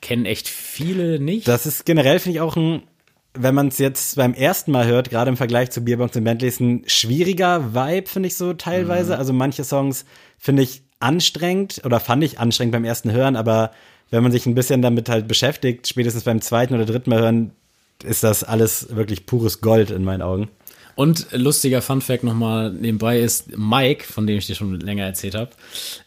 kennen 0.00 0.24
echt 0.24 0.48
viele 0.48 1.20
nicht. 1.20 1.46
Das 1.46 1.66
ist 1.66 1.84
generell, 1.84 2.18
finde 2.18 2.38
ich, 2.38 2.40
auch 2.40 2.56
ein, 2.56 2.82
wenn 3.34 3.54
man 3.54 3.68
es 3.68 3.78
jetzt 3.78 4.16
beim 4.16 4.34
ersten 4.34 4.72
Mal 4.72 4.86
hört, 4.86 5.10
gerade 5.10 5.28
im 5.28 5.36
Vergleich 5.36 5.70
zu 5.70 5.82
Beerbongs 5.82 6.16
und 6.16 6.24
Bentleys, 6.24 6.58
ein 6.58 6.82
schwieriger 6.86 7.74
Vibe, 7.74 8.08
finde 8.08 8.28
ich 8.28 8.36
so 8.36 8.54
teilweise. 8.54 9.12
Mhm. 9.12 9.18
Also 9.18 9.32
manche 9.32 9.64
Songs 9.64 10.04
finde 10.38 10.62
ich 10.62 10.82
anstrengend 11.00 11.82
oder 11.84 12.00
fand 12.00 12.24
ich 12.24 12.40
anstrengend 12.40 12.72
beim 12.72 12.84
ersten 12.84 13.12
Hören, 13.12 13.36
aber 13.36 13.70
wenn 14.10 14.22
man 14.22 14.32
sich 14.32 14.46
ein 14.46 14.54
bisschen 14.54 14.82
damit 14.82 15.08
halt 15.08 15.28
beschäftigt, 15.28 15.86
spätestens 15.86 16.24
beim 16.24 16.40
zweiten 16.40 16.74
oder 16.74 16.86
dritten 16.86 17.10
Mal 17.10 17.20
hören, 17.20 17.52
ist 18.04 18.22
das 18.22 18.44
alles 18.44 18.94
wirklich 18.94 19.26
pures 19.26 19.60
Gold 19.60 19.90
in 19.90 20.04
meinen 20.04 20.22
Augen. 20.22 20.48
Und 20.94 21.28
lustiger 21.30 21.80
Funfact 21.80 22.24
nochmal 22.24 22.72
nebenbei 22.72 23.20
ist, 23.20 23.56
Mike, 23.56 24.04
von 24.04 24.26
dem 24.26 24.38
ich 24.38 24.46
dir 24.48 24.56
schon 24.56 24.80
länger 24.80 25.04
erzählt 25.04 25.36
habe, 25.36 25.50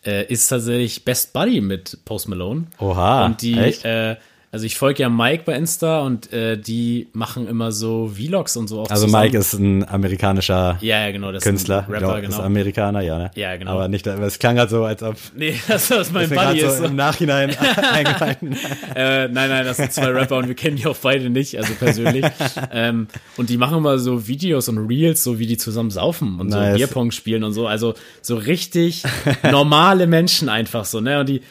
äh, 0.05 0.25
ist 0.25 0.49
tatsächlich 0.49 1.05
Best 1.05 1.31
Buddy 1.31 1.61
mit 1.61 1.99
Post 2.03 2.27
Malone. 2.27 2.67
Oha. 2.77 3.25
Und 3.25 3.41
die, 3.41 3.57
echt? 3.57 3.85
Äh, 3.85 4.17
also 4.53 4.65
ich 4.65 4.77
folge 4.77 5.03
ja 5.03 5.09
Mike 5.09 5.43
bei 5.45 5.55
Insta 5.55 6.01
und 6.01 6.33
äh, 6.33 6.57
die 6.57 7.07
machen 7.13 7.47
immer 7.47 7.71
so 7.71 8.11
Vlogs 8.13 8.57
und 8.57 8.67
so 8.67 8.81
auch 8.81 8.89
Also 8.89 9.05
zusammen. 9.05 9.23
Mike 9.23 9.37
ist 9.37 9.53
ein 9.53 9.87
amerikanischer 9.87 10.77
ja, 10.81 11.05
ja, 11.05 11.11
genau, 11.11 11.31
Künstler. 11.39 11.87
Rapper, 11.87 12.19
genau. 12.19 12.35
Ist 12.35 12.41
Amerikaner, 12.41 12.99
ja, 12.99 13.17
ne? 13.17 13.31
Ja, 13.35 13.55
genau. 13.55 13.71
Aber 13.71 13.87
nicht, 13.87 14.05
es 14.05 14.39
klang 14.39 14.59
halt 14.59 14.69
so, 14.69 14.83
als 14.83 15.03
ob. 15.03 15.15
Nee, 15.37 15.55
das 15.69 15.89
ist 15.89 16.11
mein 16.11 16.29
Buddy 16.29 16.59
ist. 16.59 16.79
So 16.79 16.83
im 16.83 16.97
Nachhinein 16.97 17.55
eingefallen. 17.93 18.57
äh, 18.93 19.29
nein, 19.29 19.49
nein, 19.49 19.63
das 19.63 19.77
sind 19.77 19.93
zwei 19.93 20.07
Rapper 20.07 20.35
und 20.35 20.49
wir 20.49 20.55
kennen 20.55 20.75
die 20.75 20.85
auch 20.85 20.97
beide 20.97 21.29
nicht, 21.29 21.57
also 21.57 21.73
persönlich. 21.75 22.25
ähm, 22.73 23.07
und 23.37 23.49
die 23.49 23.57
machen 23.57 23.77
immer 23.77 23.99
so 23.99 24.27
Videos 24.27 24.67
und 24.67 24.79
Reels, 24.79 25.23
so 25.23 25.39
wie 25.39 25.47
die 25.47 25.57
zusammen 25.57 25.91
saufen 25.91 26.41
und 26.41 26.47
nice. 26.47 26.73
so 26.73 26.77
Bierpong 26.77 27.11
spielen 27.11 27.45
und 27.45 27.53
so. 27.53 27.67
Also 27.67 27.93
so 28.21 28.35
richtig 28.35 29.03
normale 29.49 30.07
Menschen 30.07 30.49
einfach 30.49 30.83
so, 30.83 30.99
ne? 30.99 31.21
Und 31.21 31.29
die 31.29 31.41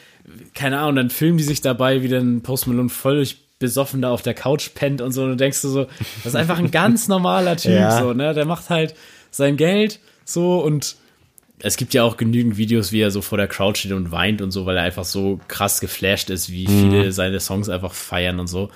keine 0.55 0.79
Ahnung, 0.79 0.97
dann 0.97 1.11
filmen 1.11 1.39
die 1.39 1.45
sich 1.45 1.61
dabei, 1.61 2.03
wie 2.03 2.09
dann 2.09 2.43
Post 2.43 2.67
Malone 2.67 2.89
völlig 2.89 3.39
besoffen 3.59 4.03
da 4.03 4.11
auf 4.11 4.23
der 4.23 4.35
Couch 4.35 4.71
pennt 4.75 5.01
und 5.01 5.13
so. 5.13 5.23
Und 5.25 5.31
du 5.31 5.37
denkst 5.37 5.63
du 5.63 5.69
so, 5.69 5.85
das 6.17 6.27
ist 6.27 6.37
einfach 6.37 6.59
ein 6.59 6.71
ganz 6.73 7.09
normaler 7.09 7.57
Typ, 7.57 7.73
ja. 7.73 8.01
so, 8.01 8.13
ne? 8.13 8.35
Der 8.35 8.47
macht 8.47 8.71
halt 8.71 8.95
sein 9.31 9.57
Geld 9.57 10.01
so 10.25 10.61
und 10.65 10.97
es 11.63 11.77
gibt 11.77 11.93
ja 11.93 12.03
auch 12.03 12.17
genügend 12.17 12.57
Videos, 12.57 12.91
wie 12.91 13.01
er 13.01 13.11
so 13.11 13.21
vor 13.21 13.37
der 13.37 13.47
Crowd 13.47 13.79
steht 13.79 13.93
und 13.93 14.11
weint 14.11 14.41
und 14.41 14.51
so, 14.51 14.67
weil 14.67 14.77
er 14.77 14.83
einfach 14.83 15.05
so 15.05 15.41
krass 15.49 15.81
geflasht 15.81 16.31
ist, 16.31 16.51
wie 16.51 16.67
mhm. 16.67 16.91
viele 16.91 17.13
seine 17.13 17.39
Songs 17.39 17.69
einfach 17.69 17.93
feiern 17.93 18.41
und 18.41 18.47
so. 18.47 18.71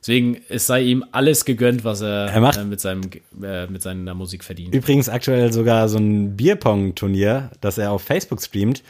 Deswegen, 0.00 0.38
es 0.48 0.66
sei 0.66 0.82
ihm 0.82 1.04
alles 1.12 1.44
gegönnt, 1.44 1.84
was 1.84 2.00
er, 2.00 2.26
er 2.26 2.40
macht 2.40 2.58
äh, 2.58 2.64
mit, 2.64 2.80
seinem, 2.80 3.02
äh, 3.42 3.66
mit 3.66 3.82
seiner 3.82 4.14
Musik 4.14 4.44
verdient. 4.44 4.74
Übrigens 4.74 5.08
aktuell 5.08 5.52
sogar 5.52 5.88
so 5.88 5.98
ein 5.98 6.36
Bierpong-Turnier, 6.36 7.50
das 7.60 7.78
er 7.78 7.90
auf 7.90 8.02
Facebook 8.02 8.40
streamt. 8.40 8.82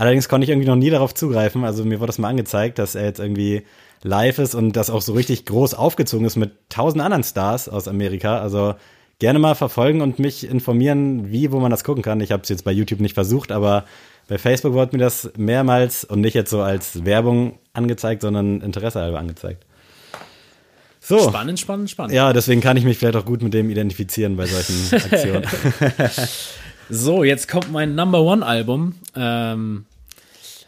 Allerdings 0.00 0.30
konnte 0.30 0.46
ich 0.46 0.48
irgendwie 0.48 0.66
noch 0.66 0.76
nie 0.76 0.88
darauf 0.88 1.12
zugreifen. 1.12 1.62
Also 1.62 1.84
mir 1.84 2.00
wurde 2.00 2.06
das 2.06 2.16
mal 2.16 2.28
angezeigt, 2.28 2.78
dass 2.78 2.94
er 2.94 3.04
jetzt 3.04 3.20
irgendwie 3.20 3.64
live 4.02 4.38
ist 4.38 4.54
und 4.54 4.72
das 4.72 4.88
auch 4.88 5.02
so 5.02 5.12
richtig 5.12 5.44
groß 5.44 5.74
aufgezogen 5.74 6.24
ist 6.24 6.36
mit 6.36 6.52
tausend 6.70 7.02
anderen 7.02 7.22
Stars 7.22 7.68
aus 7.68 7.86
Amerika. 7.86 8.38
Also 8.38 8.76
gerne 9.18 9.38
mal 9.38 9.54
verfolgen 9.54 10.00
und 10.00 10.18
mich 10.18 10.48
informieren, 10.48 11.30
wie, 11.30 11.52
wo 11.52 11.60
man 11.60 11.70
das 11.70 11.84
gucken 11.84 12.02
kann. 12.02 12.22
Ich 12.22 12.32
habe 12.32 12.42
es 12.42 12.48
jetzt 12.48 12.64
bei 12.64 12.72
YouTube 12.72 13.00
nicht 13.00 13.12
versucht, 13.12 13.52
aber 13.52 13.84
bei 14.26 14.38
Facebook 14.38 14.72
wurde 14.72 14.96
mir 14.96 15.04
das 15.04 15.32
mehrmals 15.36 16.04
und 16.04 16.22
nicht 16.22 16.32
jetzt 16.32 16.48
so 16.48 16.62
als 16.62 17.04
Werbung 17.04 17.58
angezeigt, 17.74 18.22
sondern 18.22 18.62
Interesse 18.62 19.00
halber 19.00 19.18
angezeigt. 19.18 19.66
So. 20.98 21.28
Spannend, 21.28 21.60
spannend, 21.60 21.90
spannend. 21.90 22.14
Ja, 22.14 22.32
deswegen 22.32 22.62
kann 22.62 22.78
ich 22.78 22.84
mich 22.84 22.96
vielleicht 22.96 23.16
auch 23.16 23.26
gut 23.26 23.42
mit 23.42 23.52
dem 23.52 23.68
identifizieren 23.68 24.38
bei 24.38 24.46
solchen 24.46 24.96
Aktionen. 24.96 25.44
So, 26.88 27.22
jetzt 27.22 27.48
kommt 27.48 27.70
mein 27.70 27.94
Number 27.94 28.22
One 28.22 28.44
Album. 28.44 28.94
Ähm, 29.14 29.84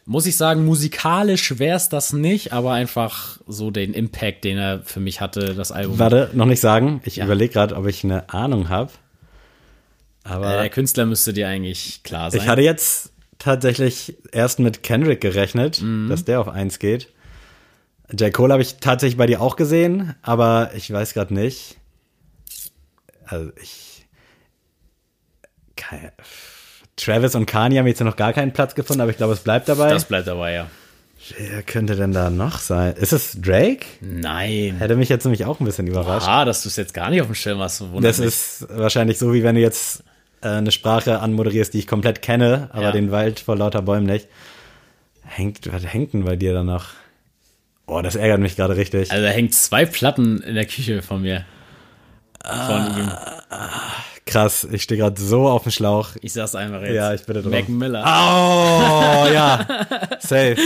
muss 0.04 0.26
ich 0.26 0.36
sagen, 0.36 0.64
musikalisch 0.64 1.58
wäre 1.58 1.76
es 1.76 1.88
das 1.88 2.12
nicht, 2.12 2.52
aber 2.52 2.72
einfach 2.72 3.38
so 3.46 3.70
den 3.70 3.94
Impact, 3.94 4.44
den 4.44 4.58
er 4.58 4.82
für 4.82 5.00
mich 5.00 5.20
hatte, 5.20 5.54
das 5.54 5.70
Album. 5.70 5.98
Warte, 5.98 6.30
noch 6.34 6.46
nicht 6.46 6.60
sagen. 6.60 7.00
Ich 7.04 7.16
ja. 7.16 7.24
überlege 7.24 7.52
gerade, 7.52 7.76
ob 7.76 7.86
ich 7.86 8.02
eine 8.02 8.28
Ahnung 8.30 8.68
habe. 8.68 8.90
Aber 10.24 10.54
äh, 10.54 10.62
der 10.62 10.70
Künstler 10.70 11.06
müsste 11.06 11.32
dir 11.32 11.48
eigentlich 11.48 12.02
klar 12.02 12.30
sein. 12.30 12.40
Ich 12.40 12.48
hatte 12.48 12.62
jetzt 12.62 13.12
tatsächlich 13.38 14.16
erst 14.32 14.58
mit 14.58 14.82
Kendrick 14.82 15.20
gerechnet, 15.20 15.80
mhm. 15.82 16.08
dass 16.08 16.24
der 16.24 16.40
auf 16.40 16.48
eins 16.48 16.78
geht. 16.78 17.08
J. 18.12 18.32
Cole 18.32 18.52
habe 18.52 18.62
ich 18.62 18.76
tatsächlich 18.76 19.16
bei 19.16 19.26
dir 19.26 19.40
auch 19.40 19.56
gesehen, 19.56 20.14
aber 20.22 20.72
ich 20.74 20.92
weiß 20.92 21.14
gerade 21.14 21.32
nicht. 21.32 21.76
Also 23.24 23.50
ich 23.60 24.06
keine, 25.76 26.12
Travis 27.04 27.34
und 27.34 27.46
Kanye 27.46 27.78
haben 27.78 27.86
jetzt 27.86 28.00
noch 28.00 28.16
gar 28.16 28.32
keinen 28.32 28.52
Platz 28.52 28.74
gefunden, 28.74 29.00
aber 29.00 29.10
ich 29.10 29.16
glaube, 29.16 29.32
es 29.32 29.40
bleibt 29.40 29.68
dabei. 29.68 29.90
Das 29.90 30.04
bleibt 30.04 30.26
dabei, 30.26 30.52
ja. 30.52 30.66
Wer 31.38 31.62
könnte 31.62 31.94
denn 31.94 32.12
da 32.12 32.30
noch 32.30 32.58
sein? 32.58 32.94
Ist 32.96 33.12
es 33.12 33.40
Drake? 33.40 33.86
Nein. 34.00 34.76
Hätte 34.78 34.96
mich 34.96 35.08
jetzt 35.08 35.24
nämlich 35.24 35.44
auch 35.44 35.60
ein 35.60 35.64
bisschen 35.64 35.86
überrascht. 35.86 36.26
Ah, 36.28 36.44
dass 36.44 36.62
du 36.62 36.68
es 36.68 36.76
jetzt 36.76 36.94
gar 36.94 37.10
nicht 37.10 37.20
auf 37.20 37.28
dem 37.28 37.36
Schirm 37.36 37.60
hast. 37.60 37.84
Das 38.00 38.18
ist 38.18 38.66
wahrscheinlich 38.68 39.18
so, 39.18 39.32
wie 39.32 39.44
wenn 39.44 39.54
du 39.54 39.60
jetzt 39.60 40.02
äh, 40.40 40.48
eine 40.48 40.72
Sprache 40.72 41.20
anmoderierst, 41.20 41.74
die 41.74 41.78
ich 41.78 41.86
komplett 41.86 42.22
kenne, 42.22 42.70
aber 42.72 42.82
ja. 42.86 42.92
den 42.92 43.12
Wald 43.12 43.40
vor 43.40 43.56
lauter 43.56 43.82
Bäumen 43.82 44.06
nicht. 44.06 44.28
Hängt, 45.24 45.72
was 45.72 45.84
hängt 45.84 46.12
denn 46.12 46.24
bei 46.24 46.34
dir 46.34 46.54
da 46.54 46.64
noch? 46.64 46.86
Boah, 47.86 48.02
das 48.02 48.16
ärgert 48.16 48.40
mich 48.40 48.56
gerade 48.56 48.76
richtig. 48.76 49.12
Also 49.12 49.22
da 49.22 49.30
hängt 49.30 49.54
zwei 49.54 49.86
Platten 49.86 50.42
in 50.42 50.54
der 50.54 50.66
Küche 50.66 51.02
von 51.02 51.22
mir. 51.22 51.44
Von 52.44 52.50
ah, 52.50 52.98
ihm. 52.98 53.12
Krass, 54.24 54.66
ich 54.70 54.82
stehe 54.84 55.00
gerade 55.00 55.20
so 55.20 55.48
auf 55.48 55.64
dem 55.64 55.72
Schlauch. 55.72 56.10
Ich 56.22 56.32
sag's 56.32 56.54
einfach 56.54 56.80
jetzt. 56.82 56.94
Ja, 56.94 57.12
ich 57.12 57.24
bitte 57.24 57.42
drum. 57.42 57.50
Mac 57.50 57.68
Miller. 57.68 58.02
Oh, 58.04 59.32
ja. 59.32 59.66
Safe. 60.20 60.56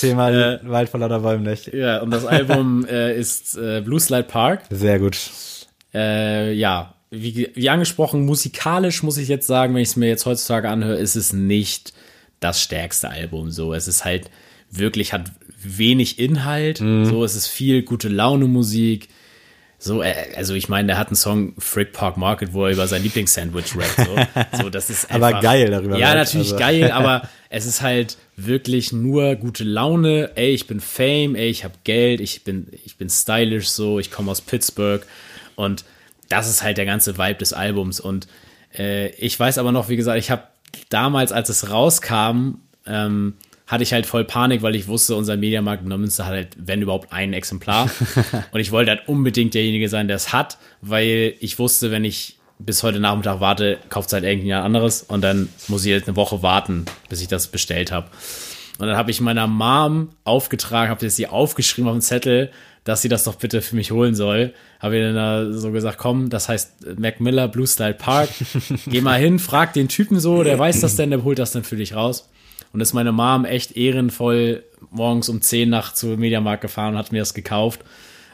Thema 0.00 0.30
äh, 0.30 0.60
Wald 0.64 0.90
vor 0.90 1.00
lauter 1.00 1.20
Bäumen 1.20 1.44
nicht. 1.44 1.72
Ja, 1.72 2.02
und 2.02 2.10
das 2.10 2.26
Album 2.26 2.84
äh, 2.90 3.18
ist 3.18 3.56
äh, 3.56 3.80
Blue 3.80 3.98
Slide 3.98 4.24
Park. 4.24 4.64
Sehr 4.70 4.98
gut. 4.98 5.18
Äh, 5.94 6.52
ja, 6.52 6.94
wie, 7.10 7.50
wie 7.54 7.70
angesprochen, 7.70 8.26
musikalisch 8.26 9.02
muss 9.02 9.16
ich 9.16 9.28
jetzt 9.28 9.46
sagen, 9.46 9.74
wenn 9.74 9.82
ich 9.82 9.88
es 9.88 9.96
mir 9.96 10.08
jetzt 10.08 10.26
heutzutage 10.26 10.68
anhöre, 10.68 10.98
ist 10.98 11.16
es 11.16 11.32
nicht 11.32 11.94
das 12.38 12.60
stärkste 12.60 13.08
Album. 13.08 13.50
So, 13.50 13.72
es 13.72 13.88
ist 13.88 14.04
halt 14.04 14.30
wirklich, 14.70 15.14
hat 15.14 15.32
wenig 15.62 16.18
Inhalt. 16.18 16.82
Mhm. 16.82 17.06
So, 17.06 17.24
es 17.24 17.34
ist 17.34 17.46
viel 17.46 17.82
gute 17.82 18.08
Laune 18.08 18.46
Musik 18.46 19.08
so, 19.80 20.02
äh, 20.02 20.14
also 20.36 20.54
ich 20.54 20.68
meine, 20.68 20.88
der 20.88 20.98
hat 20.98 21.08
einen 21.08 21.16
Song 21.16 21.54
Frick 21.58 21.92
Park 21.92 22.16
Market, 22.16 22.52
wo 22.52 22.66
er 22.66 22.72
über 22.72 22.88
sein 22.88 23.02
Lieblingssandwich 23.02 23.76
rappt. 23.76 23.96
So. 23.96 24.62
so, 24.62 24.70
das 24.70 24.90
ist 24.90 25.04
einfach, 25.10 25.28
aber 25.28 25.40
geil 25.40 25.70
darüber. 25.70 25.96
Ja, 25.96 26.14
natürlich 26.14 26.52
also. 26.52 26.58
geil, 26.58 26.90
aber 26.90 27.28
es 27.48 27.64
ist 27.64 27.80
halt 27.80 28.16
wirklich 28.36 28.92
nur 28.92 29.36
gute 29.36 29.62
Laune. 29.62 30.32
Ey, 30.34 30.50
ich 30.50 30.66
bin 30.66 30.80
Fame, 30.80 31.36
ey, 31.36 31.48
ich 31.48 31.62
habe 31.62 31.74
Geld, 31.84 32.20
ich 32.20 32.42
bin, 32.42 32.66
ich 32.84 32.96
bin 32.96 33.08
stylisch 33.08 33.68
so, 33.68 34.00
ich 34.00 34.10
komme 34.10 34.32
aus 34.32 34.40
Pittsburgh 34.40 35.06
und 35.54 35.84
das 36.28 36.48
ist 36.48 36.62
halt 36.62 36.76
der 36.76 36.84
ganze 36.84 37.16
Vibe 37.16 37.38
des 37.38 37.52
Albums. 37.52 38.00
Und 38.00 38.26
äh, 38.76 39.10
ich 39.10 39.38
weiß 39.38 39.58
aber 39.58 39.70
noch, 39.70 39.88
wie 39.88 39.96
gesagt, 39.96 40.18
ich 40.18 40.32
habe 40.32 40.42
damals, 40.88 41.30
als 41.30 41.50
es 41.50 41.70
rauskam, 41.70 42.56
ähm, 42.84 43.34
hatte 43.68 43.82
ich 43.82 43.92
halt 43.92 44.06
voll 44.06 44.24
Panik, 44.24 44.62
weil 44.62 44.74
ich 44.74 44.88
wusste, 44.88 45.14
unser 45.14 45.36
Mediamarkt 45.36 45.82
in 45.82 45.90
Neumünster 45.90 46.24
hat 46.24 46.32
halt, 46.32 46.48
wenn 46.58 46.82
überhaupt, 46.82 47.12
ein 47.12 47.34
Exemplar. 47.34 47.90
und 48.50 48.60
ich 48.60 48.72
wollte 48.72 48.90
halt 48.90 49.06
unbedingt 49.06 49.54
derjenige 49.54 49.88
sein, 49.90 50.08
der 50.08 50.16
es 50.16 50.32
hat, 50.32 50.58
weil 50.80 51.34
ich 51.38 51.58
wusste, 51.58 51.90
wenn 51.90 52.04
ich 52.04 52.38
bis 52.58 52.82
heute 52.82 52.98
Nachmittag 52.98 53.40
warte, 53.40 53.78
kauft 53.90 54.08
es 54.08 54.14
halt 54.14 54.24
irgendjemand 54.24 54.64
anderes 54.64 55.02
und 55.02 55.22
dann 55.22 55.48
muss 55.68 55.84
ich 55.84 55.90
jetzt 55.90 56.08
eine 56.08 56.16
Woche 56.16 56.42
warten, 56.42 56.86
bis 57.08 57.20
ich 57.20 57.28
das 57.28 57.48
bestellt 57.48 57.92
habe. 57.92 58.08
Und 58.78 58.86
dann 58.86 58.96
habe 58.96 59.10
ich 59.10 59.20
meiner 59.20 59.46
Mom 59.46 60.10
aufgetragen, 60.24 60.90
habe 60.90 61.08
sie 61.10 61.26
aufgeschrieben 61.26 61.88
auf 61.88 61.96
den 61.96 62.00
Zettel, 62.00 62.50
dass 62.84 63.02
sie 63.02 63.08
das 63.10 63.24
doch 63.24 63.34
bitte 63.34 63.60
für 63.60 63.76
mich 63.76 63.90
holen 63.90 64.14
soll. 64.14 64.54
Habe 64.80 64.96
ihr 64.96 65.12
dann 65.12 65.14
da 65.14 65.52
so 65.52 65.72
gesagt, 65.72 65.98
komm, 65.98 66.30
das 66.30 66.48
heißt 66.48 66.98
Mac 66.98 67.20
Miller 67.20 67.48
Blue 67.48 67.66
Style 67.66 67.94
Park. 67.94 68.30
Geh 68.86 69.02
mal 69.02 69.18
hin, 69.18 69.38
frag 69.38 69.74
den 69.74 69.88
Typen 69.88 70.18
so, 70.20 70.42
der 70.42 70.58
weiß 70.58 70.80
das 70.80 70.96
denn, 70.96 71.10
der 71.10 71.22
holt 71.22 71.38
das 71.38 71.52
dann 71.52 71.64
für 71.64 71.76
dich 71.76 71.94
raus. 71.94 72.30
Und 72.72 72.80
ist 72.80 72.92
meine 72.92 73.12
Mom 73.12 73.44
echt 73.44 73.76
ehrenvoll 73.76 74.64
morgens 74.90 75.28
um 75.28 75.40
10 75.40 75.68
nach 75.68 75.94
zu 75.94 76.06
Mediamarkt 76.08 76.62
gefahren 76.62 76.94
und 76.94 76.98
hat 76.98 77.12
mir 77.12 77.20
das 77.20 77.34
gekauft. 77.34 77.80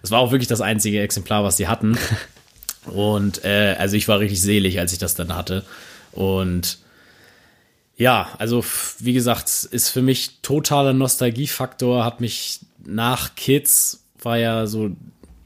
Es 0.03 0.11
war 0.11 0.20
auch 0.20 0.32
wirklich 0.32 0.49
das 0.49 0.61
einzige 0.61 1.01
Exemplar, 1.01 1.45
was 1.45 1.57
sie 1.57 1.68
hatten. 1.68 1.97
Und 2.87 3.45
äh, 3.45 3.76
also 3.78 3.97
ich 3.97 4.09
war 4.09 4.18
richtig 4.18 4.43
selig, 4.43 4.78
als 4.78 4.93
ich 4.93 4.99
das 4.99 5.14
dann 5.14 5.35
hatte. 5.35 5.64
Und 6.12 6.78
ja, 7.97 8.28
also 8.39 8.62
wie 8.99 9.14
gesagt, 9.14 9.49
ist 9.70 9.89
für 9.89 10.03
mich 10.03 10.43
totaler 10.43 10.93
Nostalgiefaktor, 10.93 12.05
hat 12.05 12.20
mich 12.20 12.61
nach 12.85 13.35
Kids 13.37 14.05
war 14.20 14.37
ja 14.37 14.66
so 14.66 14.91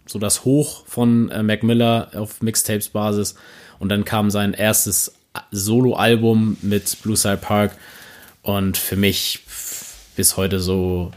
so 0.07 0.18
das 0.18 0.45
Hoch 0.45 0.84
von 0.86 1.30
äh, 1.30 1.43
Mac 1.43 1.62
Miller 1.62 2.11
auf 2.14 2.41
Mixtapes 2.41 2.89
Basis 2.89 3.34
und 3.78 3.91
dann 3.91 4.05
kam 4.05 4.30
sein 4.30 4.55
erstes 4.55 5.12
Solo-Album 5.51 6.57
mit 6.62 7.03
Blue 7.03 7.16
Side 7.16 7.39
Park 7.39 7.72
und 8.43 8.76
für 8.76 8.97
mich 8.97 9.41
bis 10.16 10.36
heute 10.36 10.61
so 10.61 11.12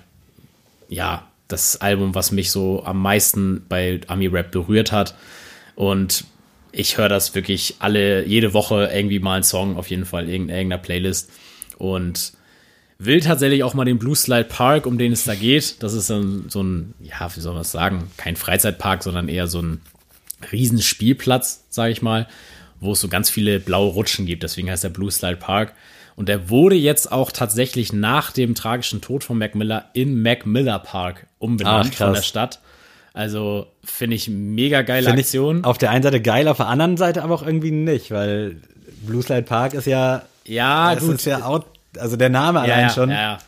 ja 0.90 1.28
das 1.48 1.82
Album, 1.82 2.16
was 2.16 2.32
mich 2.32 2.52
so 2.52 2.84
am 2.86 3.02
meisten 3.02 3.66
bei 3.68 4.02
Ami 4.08 4.28
Rap 4.28 4.52
berührt 4.52 4.92
hat 4.92 5.16
und 5.76 6.26
ich 6.72 6.98
höre 6.98 7.10
das 7.10 7.36
wirklich 7.36 7.76
alle, 7.80 8.26
jede 8.26 8.54
Woche 8.54 8.90
irgendwie 8.94 9.20
mal 9.20 9.36
einen 9.36 9.44
Song, 9.44 9.78
auf 9.78 9.90
jeden 9.90 10.06
Fall 10.06 10.30
in 10.30 10.50
irgendeiner 10.50 10.78
Playlist. 10.78 11.30
Und 11.78 12.34
will 12.98 13.20
tatsächlich 13.20 13.64
auch 13.64 13.74
mal 13.74 13.86
den 13.86 14.00
Blue 14.00 14.16
Slide 14.16 14.46
Park, 14.46 14.86
um 14.86 14.98
den 14.98 15.12
es 15.12 15.24
da 15.24 15.36
geht. 15.36 15.82
Das 15.84 15.94
ist 15.94 16.10
ein, 16.12 16.50
so 16.50 16.62
ein 16.62 16.94
ja, 17.02 17.36
wie 17.36 17.40
soll 17.40 17.54
man 17.54 17.62
das 17.62 17.72
sagen? 17.72 18.10
Kein 18.18 18.36
Freizeitpark, 18.36 19.04
sondern 19.04 19.28
eher 19.28 19.48
so 19.48 19.62
ein 19.62 19.82
Riesenspielplatz, 20.52 21.66
sage 21.70 21.92
ich 21.92 22.02
mal, 22.02 22.28
wo 22.80 22.94
es 22.94 23.02
so 23.02 23.08
ganz 23.08 23.30
viele 23.30 23.60
blaue 23.60 23.92
Rutschen 23.92 24.26
gibt. 24.26 24.44
Deswegen 24.44 24.70
heißt 24.70 24.84
der 24.84 24.90
Blue 24.90 25.12
Slide 25.12 25.38
Park. 25.38 25.74
Und 26.16 26.30
der 26.30 26.50
wurde 26.50 26.76
jetzt 26.76 27.12
auch 27.12 27.32
tatsächlich 27.32 27.94
nach 27.94 28.32
dem 28.32 28.56
tragischen 28.56 29.02
Tod 29.02 29.24
von 29.24 29.38
Mac 29.38 29.56
Miller 29.56 29.86
in 29.94 30.22
Mac 30.22 30.46
Miller 30.46 30.80
Park 30.80 31.28
umbenannt 31.40 31.92
Ach, 31.94 31.98
von 31.98 32.14
der. 32.14 32.22
Stadt. 32.22 32.60
Also 33.14 33.68
finde 33.84 34.16
ich 34.16 34.30
mega 34.30 34.84
geile 34.84 35.06
Finde 35.06 35.22
ich 35.22 35.28
Aktion. 35.28 35.64
auf 35.66 35.78
der 35.78 35.92
einen 35.92 36.04
Seite 36.04 36.22
geil, 36.22 36.48
auf 36.48 36.58
der 36.58 36.68
anderen 36.68 36.96
Seite 36.98 37.24
aber 37.24 37.36
auch 37.36 37.46
irgendwie 37.46 37.72
nicht, 37.72 38.12
weil 38.12 38.58
Blue 39.02 39.22
Slide 39.22 39.42
Park 39.44 39.74
ist 39.74 39.86
ja, 39.88 40.22
Ja, 40.46 40.96
das 40.96 41.04
gut. 41.04 41.16
ist 41.16 41.26
ja 41.26 41.42
out, 41.42 41.66
also 41.98 42.16
der 42.16 42.30
Name 42.30 42.60
ja, 42.60 42.64
allein 42.64 42.88
ja, 42.88 42.90
schon, 42.90 43.10
Ja, 43.10 43.40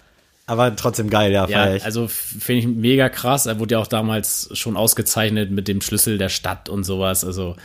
aber 0.48 0.76
trotzdem 0.76 1.10
geil, 1.10 1.32
ja, 1.32 1.48
ja 1.48 1.76
ich. 1.76 1.86
also 1.86 2.08
finde 2.10 2.60
ich 2.60 2.68
mega 2.68 3.08
krass. 3.08 3.46
Er 3.46 3.60
wurde 3.60 3.76
ja 3.76 3.80
auch 3.80 3.88
damals 3.88 4.50
schon 4.54 4.76
ausgezeichnet 4.76 5.52
mit 5.52 5.70
dem 5.70 5.80
Schlüssel 5.80 6.18
der 6.18 6.30
Stadt 6.30 6.68
und 6.68 6.84
sowas. 6.84 7.24
Also 7.24 7.56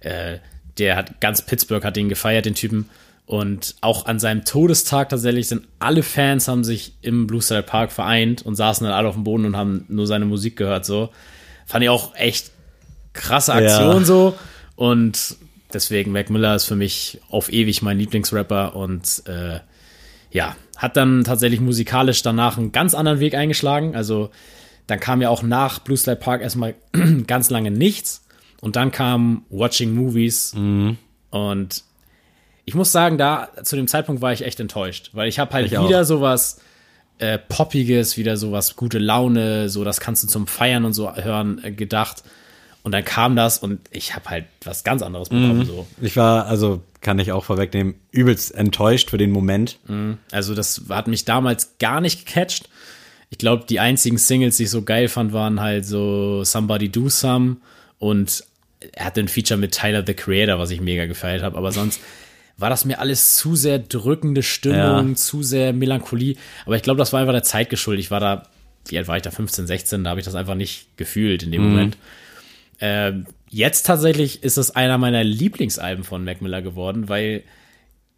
äh, 0.00 0.38
der 0.76 0.96
hat 0.96 1.20
ganz 1.22 1.40
Pittsburgh 1.40 1.82
hat 1.82 1.96
ihn 1.96 2.10
gefeiert, 2.10 2.44
den 2.44 2.54
Typen. 2.54 2.90
Und 3.26 3.74
auch 3.80 4.06
an 4.06 4.20
seinem 4.20 4.44
Todestag 4.44 5.08
tatsächlich 5.08 5.48
sind 5.48 5.66
alle 5.80 6.04
Fans 6.04 6.46
haben 6.46 6.62
sich 6.62 6.94
im 7.02 7.26
Blue 7.26 7.42
Star 7.42 7.62
Park 7.62 7.90
vereint 7.90 8.46
und 8.46 8.54
saßen 8.54 8.86
dann 8.86 8.94
alle 8.94 9.08
auf 9.08 9.14
dem 9.16 9.24
Boden 9.24 9.44
und 9.44 9.56
haben 9.56 9.84
nur 9.88 10.06
seine 10.06 10.26
Musik 10.26 10.56
gehört. 10.56 10.84
So 10.84 11.10
fand 11.66 11.82
ich 11.82 11.90
auch 11.90 12.14
echt 12.14 12.52
krasse 13.12 13.52
Aktion 13.52 13.98
Ja. 13.98 14.04
so. 14.04 14.36
Und 14.76 15.36
deswegen 15.72 16.12
Mac 16.12 16.30
Miller 16.30 16.54
ist 16.54 16.66
für 16.66 16.76
mich 16.76 17.20
auf 17.28 17.52
ewig 17.52 17.82
mein 17.82 17.98
Lieblingsrapper 17.98 18.76
und 18.76 19.22
äh, 19.26 19.58
ja, 20.30 20.54
hat 20.76 20.96
dann 20.96 21.24
tatsächlich 21.24 21.60
musikalisch 21.60 22.22
danach 22.22 22.58
einen 22.58 22.70
ganz 22.70 22.94
anderen 22.94 23.18
Weg 23.18 23.34
eingeschlagen. 23.34 23.96
Also 23.96 24.30
dann 24.86 25.00
kam 25.00 25.20
ja 25.20 25.30
auch 25.30 25.42
nach 25.42 25.80
Blue 25.80 25.96
Slide 25.96 26.20
Park 26.20 26.42
erstmal 26.42 26.74
ganz 27.26 27.50
lange 27.50 27.72
nichts 27.72 28.24
und 28.60 28.76
dann 28.76 28.92
kam 28.92 29.44
Watching 29.50 29.94
Movies 29.94 30.54
und 31.30 31.82
ich 32.66 32.74
muss 32.74 32.92
sagen, 32.92 33.16
da 33.16 33.48
zu 33.62 33.76
dem 33.76 33.88
Zeitpunkt 33.88 34.20
war 34.20 34.32
ich 34.32 34.42
echt 34.44 34.60
enttäuscht, 34.60 35.10
weil 35.14 35.28
ich 35.28 35.38
habe 35.38 35.52
halt 35.54 35.66
Ich 35.66 35.78
auch. 35.78 35.88
wieder 35.88 36.04
sowas 36.04 36.60
äh, 37.18 37.38
poppiges, 37.38 38.16
wieder 38.18 38.36
sowas 38.36 38.76
gute 38.76 38.98
Laune, 38.98 39.70
so 39.70 39.84
das 39.84 40.00
kannst 40.00 40.22
du 40.22 40.26
zum 40.26 40.46
Feiern 40.46 40.84
und 40.84 40.92
so 40.92 41.14
hören 41.14 41.60
äh, 41.64 41.72
gedacht. 41.72 42.22
Und 42.82 42.92
dann 42.92 43.04
kam 43.04 43.34
das 43.34 43.58
und 43.58 43.80
ich 43.90 44.14
habe 44.14 44.28
halt 44.30 44.44
was 44.64 44.84
ganz 44.84 45.02
anderes 45.02 45.28
bekommen. 45.28 45.64
So. 45.66 45.86
Ich 46.00 46.16
war, 46.16 46.46
also 46.46 46.82
kann 47.00 47.18
ich 47.18 47.32
auch 47.32 47.42
vorwegnehmen, 47.44 47.94
übelst 48.12 48.54
enttäuscht 48.54 49.10
für 49.10 49.18
den 49.18 49.30
Moment. 49.32 49.78
Also 50.30 50.54
das 50.54 50.82
hat 50.88 51.08
mich 51.08 51.24
damals 51.24 51.78
gar 51.80 52.00
nicht 52.00 52.26
gecatcht. 52.26 52.68
Ich 53.30 53.38
glaube, 53.38 53.64
die 53.68 53.80
einzigen 53.80 54.18
Singles, 54.18 54.58
die 54.58 54.64
ich 54.64 54.70
so 54.70 54.82
geil 54.82 55.08
fand, 55.08 55.32
waren 55.32 55.60
halt 55.60 55.84
so 55.84 56.44
Somebody 56.44 56.88
Do 56.88 57.08
Some 57.08 57.56
und 57.98 58.44
er 58.92 59.06
hatte 59.06 59.18
ein 59.20 59.26
Feature 59.28 59.58
mit 59.58 59.72
Tyler 59.72 60.04
the 60.06 60.14
Creator, 60.14 60.60
was 60.60 60.70
ich 60.70 60.80
mega 60.80 61.06
gefeiert 61.06 61.42
habe. 61.42 61.56
Aber 61.58 61.72
sonst 61.72 62.00
war 62.58 62.70
das 62.70 62.84
mir 62.84 63.00
alles 63.00 63.36
zu 63.36 63.54
sehr 63.56 63.78
drückende 63.78 64.42
Stimmung, 64.42 65.08
Ja. 65.10 65.14
zu 65.14 65.42
sehr 65.42 65.72
Melancholie. 65.72 66.36
Aber 66.64 66.76
ich 66.76 66.82
glaube, 66.82 66.98
das 66.98 67.12
war 67.12 67.20
einfach 67.20 67.32
der 67.34 67.42
Zeit 67.42 67.68
geschuldet. 67.70 68.04
Ich 68.04 68.10
war 68.10 68.20
da, 68.20 68.48
wie 68.88 68.96
alt 68.98 69.08
war 69.08 69.16
ich 69.16 69.22
da? 69.22 69.30
15, 69.30 69.66
16, 69.66 70.04
da 70.04 70.10
habe 70.10 70.20
ich 70.20 70.24
das 70.26 70.34
einfach 70.34 70.54
nicht 70.54 70.96
gefühlt 70.96 71.42
in 71.42 71.52
dem 71.52 71.62
Moment. 71.62 71.96
Ähm, 72.80 73.26
jetzt 73.50 73.86
tatsächlich 73.86 74.42
ist 74.42 74.56
es 74.58 74.74
einer 74.74 74.98
meiner 74.98 75.24
Lieblingsalben 75.24 76.04
von 76.04 76.24
Mac 76.24 76.40
Miller 76.42 76.62
geworden, 76.62 77.08
weil 77.08 77.42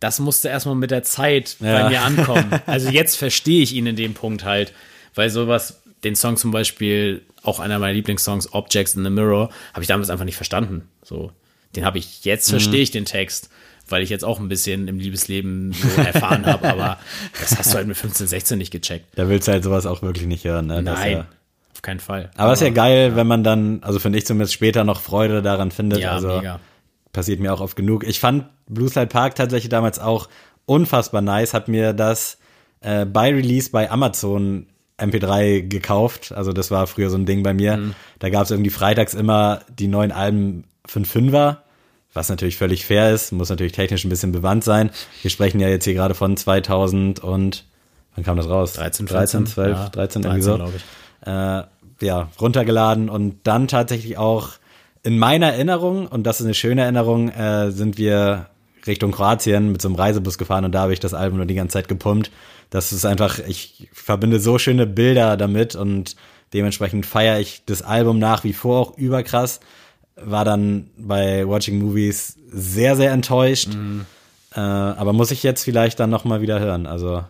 das 0.01 0.21
musste 0.21 0.49
erstmal 0.49 0.75
mit 0.77 0.91
der 0.91 1.03
Zeit 1.03 1.57
bei 1.61 1.67
Ja. 1.81 1.89
mir 1.89 2.01
ankommen. 2.03 2.51
Also 2.67 2.91
jetzt 2.91 3.17
verstehe 3.17 3.63
ich 3.63 3.75
ihn 3.75 3.87
in 3.87 3.97
dem 3.97 4.15
Punkt 4.15 4.45
halt, 4.45 4.73
weil 5.15 5.31
sowas, 5.31 5.83
den 6.05 6.15
Song 6.15 6.37
zum 6.37 6.53
Beispiel, 6.53 7.23
auch 7.43 7.59
einer 7.59 7.79
meiner 7.81 7.95
Lieblingssongs, 7.95 8.53
Objects 8.53 8.95
in 8.95 9.03
the 9.03 9.11
Mirror, 9.11 9.51
habe 9.73 9.83
ich 9.83 9.89
damals 9.89 10.11
einfach 10.11 10.25
nicht 10.25 10.37
verstanden. 10.37 10.89
So, 11.03 11.33
den 11.75 11.85
habe 11.85 11.99
ich, 11.99 12.25
jetzt 12.25 12.51
verstehe 12.51 12.83
ich 12.83 12.91
den 12.93 13.05
Text, 13.05 13.51
weil 13.91 14.03
ich 14.03 14.11
jetzt 14.11 14.25
auch 14.25 14.39
ein 14.41 14.49
bisschen 14.49 14.89
im 14.89 14.99
Liebesleben 14.99 15.73
so 15.73 16.01
erfahren 16.03 16.47
habe, 16.47 16.69
aber 16.69 16.99
das 17.41 17.59
hast 17.59 17.73
du 17.73 17.77
halt 17.77 17.87
mit 17.87 17.97
15, 17.97 18.27
16 18.27 18.59
nicht 18.59 18.71
gecheckt. 18.71 19.07
Da 19.17 19.29
willst 19.29 19.49
du 19.49 19.53
halt 19.53 19.65
sowas 19.65 19.87
auch 19.87 20.03
wirklich 20.03 20.27
nicht 20.27 20.45
hören. 20.45 20.67
Ne? 20.67 20.83
Nein, 20.83 21.13
Ja, 21.13 21.27
auf 21.75 21.83
keinen 21.83 22.01
Fall. 22.01 22.31
aber 22.37 22.53
es 22.53 22.61
ist 22.61 22.67
ja 22.69 22.73
geil, 22.73 23.17
wenn 23.17 23.27
man 23.27 23.45
dann, 23.45 23.83
also 23.83 23.99
finde 23.99 24.19
ich 24.19 24.27
zumindest 24.27 24.55
später 24.55 24.85
noch 24.85 25.01
Freude 25.01 25.43
daran 25.43 25.71
findet. 25.71 26.01
Ja, 26.01 26.13
also 26.13 26.29
mega. 26.39 26.61
passiert 27.13 27.41
mir 27.41 27.53
auch 27.55 27.61
oft 27.61 27.77
genug. 27.77 28.05
Ich 28.07 28.21
fand 28.21 28.45
Blue 28.67 28.89
Slide 28.89 29.07
Park 29.09 29.35
tatsächlich 29.35 29.69
damals 29.71 29.99
auch 29.99 30.29
unfassbar 30.67 31.23
nice, 31.23 31.55
hab 31.55 31.69
mir 31.69 31.93
das 31.95 32.39
äh, 32.81 33.07
bei 33.07 33.33
Release 33.33 33.71
bei 33.71 33.91
Amazon 33.91 34.67
MP3 34.99 35.63
gekauft. 35.63 36.33
Also 36.33 36.53
das 36.53 36.71
war 36.71 36.87
früher 36.87 37.09
so 37.11 37.17
ein 37.17 37.25
Ding 37.25 37.43
bei 37.43 37.55
mir. 37.55 37.77
Mhm. 37.77 37.95
Da 38.19 38.31
gab 38.31 38.43
es 38.45 38.51
irgendwie 38.51 38.71
freitags 38.71 39.15
immer 39.15 39.61
die 39.71 39.87
neuen 39.89 40.11
Alben 40.13 40.65
für 40.87 40.99
einen 40.99 41.05
Fünfer, 41.05 41.63
was 42.15 42.29
natürlich 42.29 42.57
völlig 42.57 42.87
fair 42.87 43.13
ist, 43.13 43.33
muss 43.33 43.51
natürlich 43.51 43.73
technisch 43.73 44.05
ein 44.05 44.09
bisschen 44.09 44.33
bewandt 44.33 44.65
sein. 44.65 44.91
Wir 45.23 45.31
sprechen 45.31 45.61
ja 45.61 45.69
jetzt 45.69 45.85
hier 45.85 45.95
gerade 45.95 46.15
von 46.15 46.37
2000 46.37 47.21
und 47.21 47.65
wann 48.15 48.25
kam 48.25 48.37
das 48.37 48.49
raus? 48.49 48.73
13, 48.75 49.07
13 49.07 49.47
14, 49.47 49.55
12, 49.55 49.77
ja, 49.77 49.89
13 49.91 50.23
irgendwie 50.23 50.43
so. 50.43 50.55
glaube 50.57 50.73
ich. 50.77 51.27
Äh, 51.27 51.63
ja, 52.01 52.29
runtergeladen 52.41 53.09
und 53.09 53.41
dann 53.45 53.69
tatsächlich 53.69 54.19
auch 54.19 54.51
in 55.03 55.19
meiner 55.19 55.53
Erinnerung, 55.53 56.07
und 56.07 56.25
das 56.25 56.41
ist 56.41 56.47
eine 56.47 56.55
schöne 56.55 56.83
Erinnerung, 56.83 57.29
äh, 57.31 57.71
sind 57.71 57.99
wir 57.99 58.47
Richtung 58.87 59.13
Kroatien 59.13 59.73
mit 59.73 59.83
so 59.83 59.89
einem 59.89 59.97
Reisebus 59.97 60.39
gefahren 60.39 60.65
und 60.65 60.73
da 60.73 60.81
habe 60.81 60.93
ich 60.93 61.01
das 61.01 61.15
Album 61.15 61.39
nur 61.39 61.47
die 61.47 61.55
ganze 61.55 61.75
Zeit 61.75 61.89
gepumpt. 61.89 62.31
Das 62.71 62.93
ist 62.93 63.05
einfach, 63.05 63.39
ich 63.39 63.89
verbinde 63.93 64.41
so 64.41 64.59
schöne 64.59 64.87
Bilder 64.87 65.37
damit 65.37 65.77
und 65.77 66.17
dementsprechend 66.53 67.07
feiere 67.07 67.39
ich 67.39 67.63
das 67.67 67.83
Album 67.83 68.19
nach 68.19 68.45
wie 68.45 68.53
vor 68.53 68.81
auch 68.81 68.99
überkrass. 68.99 69.61
War 70.23 70.45
dann 70.45 70.91
bei 70.97 71.47
Watching 71.47 71.79
Movies 71.79 72.37
sehr, 72.51 72.97
sehr 72.97 73.13
enttäuscht. 73.13 73.69
Äh, 74.55 74.61
aber 74.61 75.13
muss 75.13 75.31
ich 75.31 75.43
jetzt 75.43 75.65
vielleicht 75.65 76.01
dann 76.01 76.11
nochmal 76.11 76.41
wieder 76.41 76.59
hören. 76.61 76.87
Also, 76.87 77.25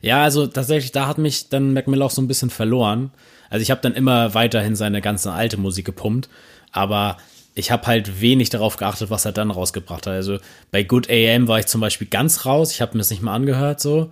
Ja, 0.00 0.22
also 0.22 0.46
tatsächlich, 0.46 0.92
da 0.92 1.06
hat 1.06 1.18
mich 1.18 1.48
dann 1.48 1.72
Mac 1.72 1.86
Miller 1.86 2.04
auch 2.06 2.10
so 2.10 2.20
ein 2.20 2.28
bisschen 2.28 2.50
verloren. 2.50 3.12
Also 3.50 3.62
ich 3.62 3.70
habe 3.70 3.80
dann 3.82 3.94
immer 3.94 4.34
weiterhin 4.34 4.74
seine 4.76 5.00
ganze 5.00 5.30
alte 5.32 5.56
Musik 5.58 5.84
gepumpt, 5.84 6.28
aber 6.72 7.18
ich 7.54 7.70
habe 7.70 7.86
halt 7.86 8.20
wenig 8.20 8.48
darauf 8.50 8.76
geachtet, 8.76 9.10
was 9.10 9.24
er 9.26 9.32
dann 9.32 9.50
rausgebracht 9.50 10.06
hat. 10.06 10.14
Also 10.14 10.38
bei 10.70 10.82
Good 10.82 11.10
AM 11.10 11.48
war 11.48 11.58
ich 11.58 11.66
zum 11.66 11.80
Beispiel 11.80 12.06
ganz 12.06 12.46
raus. 12.46 12.72
Ich 12.72 12.80
habe 12.80 12.94
mir 12.94 12.98
das 12.98 13.10
nicht 13.10 13.22
mal 13.22 13.34
angehört 13.34 13.78
so, 13.80 14.10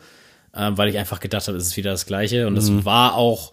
äh, 0.52 0.70
weil 0.72 0.90
ich 0.90 0.98
einfach 0.98 1.20
gedacht 1.20 1.48
habe, 1.48 1.56
es 1.56 1.66
ist 1.66 1.76
wieder 1.76 1.90
das 1.90 2.06
Gleiche. 2.06 2.46
Und 2.46 2.56
es 2.56 2.84
war 2.84 3.14
auch, 3.14 3.52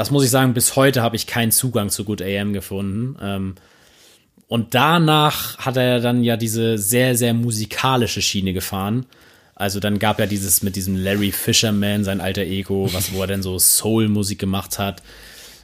das 0.00 0.10
muss 0.10 0.24
ich 0.24 0.30
sagen, 0.30 0.54
bis 0.54 0.76
heute 0.76 1.02
habe 1.02 1.14
ich 1.14 1.26
keinen 1.26 1.52
Zugang 1.52 1.90
zu 1.90 2.04
Good 2.04 2.22
AM 2.22 2.54
gefunden. 2.54 3.18
Ähm, 3.20 3.54
und 4.48 4.74
danach 4.74 5.58
hat 5.58 5.76
er 5.76 6.00
dann 6.00 6.24
ja 6.24 6.38
diese 6.38 6.78
sehr, 6.78 7.14
sehr 7.18 7.34
musikalische 7.34 8.22
Schiene 8.22 8.54
gefahren. 8.54 9.04
Also 9.54 9.78
dann 9.78 9.98
gab 9.98 10.18
ja 10.18 10.24
dieses 10.24 10.62
mit 10.62 10.74
diesem 10.74 10.96
Larry 10.96 11.32
Fisherman, 11.32 12.02
sein 12.02 12.22
alter 12.22 12.44
Ego, 12.44 12.88
was, 12.94 13.12
wo 13.12 13.20
er 13.20 13.26
dann 13.26 13.42
so 13.42 13.58
Soul-Musik 13.58 14.38
gemacht 14.38 14.78
hat. 14.78 15.02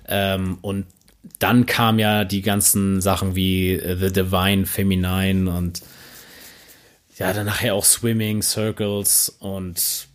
Ähm, 0.06 0.58
und 0.60 0.84
dann 1.38 1.64
kam 1.64 1.98
ja 1.98 2.24
die 2.24 2.42
ganzen 2.42 3.00
Sachen 3.00 3.36
wie 3.36 3.72
äh, 3.72 3.96
The 3.96 4.12
Divine 4.12 4.66
Feminine 4.66 5.50
und 5.50 5.80
ja, 7.16 7.32
dann 7.32 7.46
nachher 7.46 7.74
auch 7.74 7.86
Swimming, 7.86 8.42
Circles 8.42 9.34
und 9.38 10.08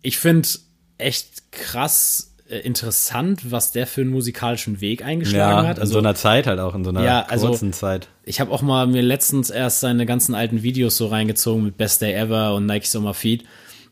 ich 0.00 0.18
finde 0.18 0.48
echt 0.96 1.52
krass 1.52 2.29
interessant, 2.58 3.50
was 3.50 3.72
der 3.72 3.86
für 3.86 4.00
einen 4.02 4.10
musikalischen 4.10 4.80
Weg 4.80 5.04
eingeschlagen 5.04 5.64
Ja, 5.64 5.68
hat. 5.68 5.76
in 5.76 5.82
Also 5.82 5.94
so 5.94 5.98
einer 6.00 6.14
Zeit 6.14 6.46
halt 6.46 6.58
auch, 6.60 6.74
in 6.74 6.84
so 6.84 6.90
einer 6.90 7.04
Ja, 7.04 7.22
also- 7.28 7.48
kurzen 7.48 7.72
Zeit. 7.72 8.08
ich 8.24 8.40
habe 8.40 8.50
auch 8.50 8.62
mal 8.62 8.86
mir 8.86 9.02
letztens 9.02 9.50
erst 9.50 9.80
seine 9.80 10.04
ganzen 10.06 10.34
alten 10.34 10.62
Videos 10.62 10.96
so 10.96 11.06
reingezogen 11.06 11.64
mit 11.64 11.76
Best 11.76 12.02
Day 12.02 12.12
Ever 12.14 12.54
und 12.54 12.66
Nike 12.66 12.86
Summer 12.86 13.14
Feed 13.14 13.44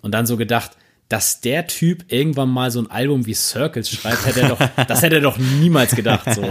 und 0.02 0.12
dann 0.12 0.26
so 0.26 0.36
gedacht, 0.36 0.72
dass 1.08 1.40
der 1.40 1.66
Typ 1.66 2.04
irgendwann 2.12 2.50
mal 2.50 2.70
so 2.70 2.80
ein 2.80 2.90
Album 2.90 3.24
wie 3.26 3.34
Circles 3.34 3.88
schreibt, 3.88 4.26
hätte 4.26 4.40
er 4.42 4.48
doch, 4.50 4.58
das 4.88 5.02
hätte 5.02 5.16
er 5.16 5.22
doch 5.22 5.38
niemals 5.38 5.94
gedacht 5.96 6.28
so. 6.34 6.44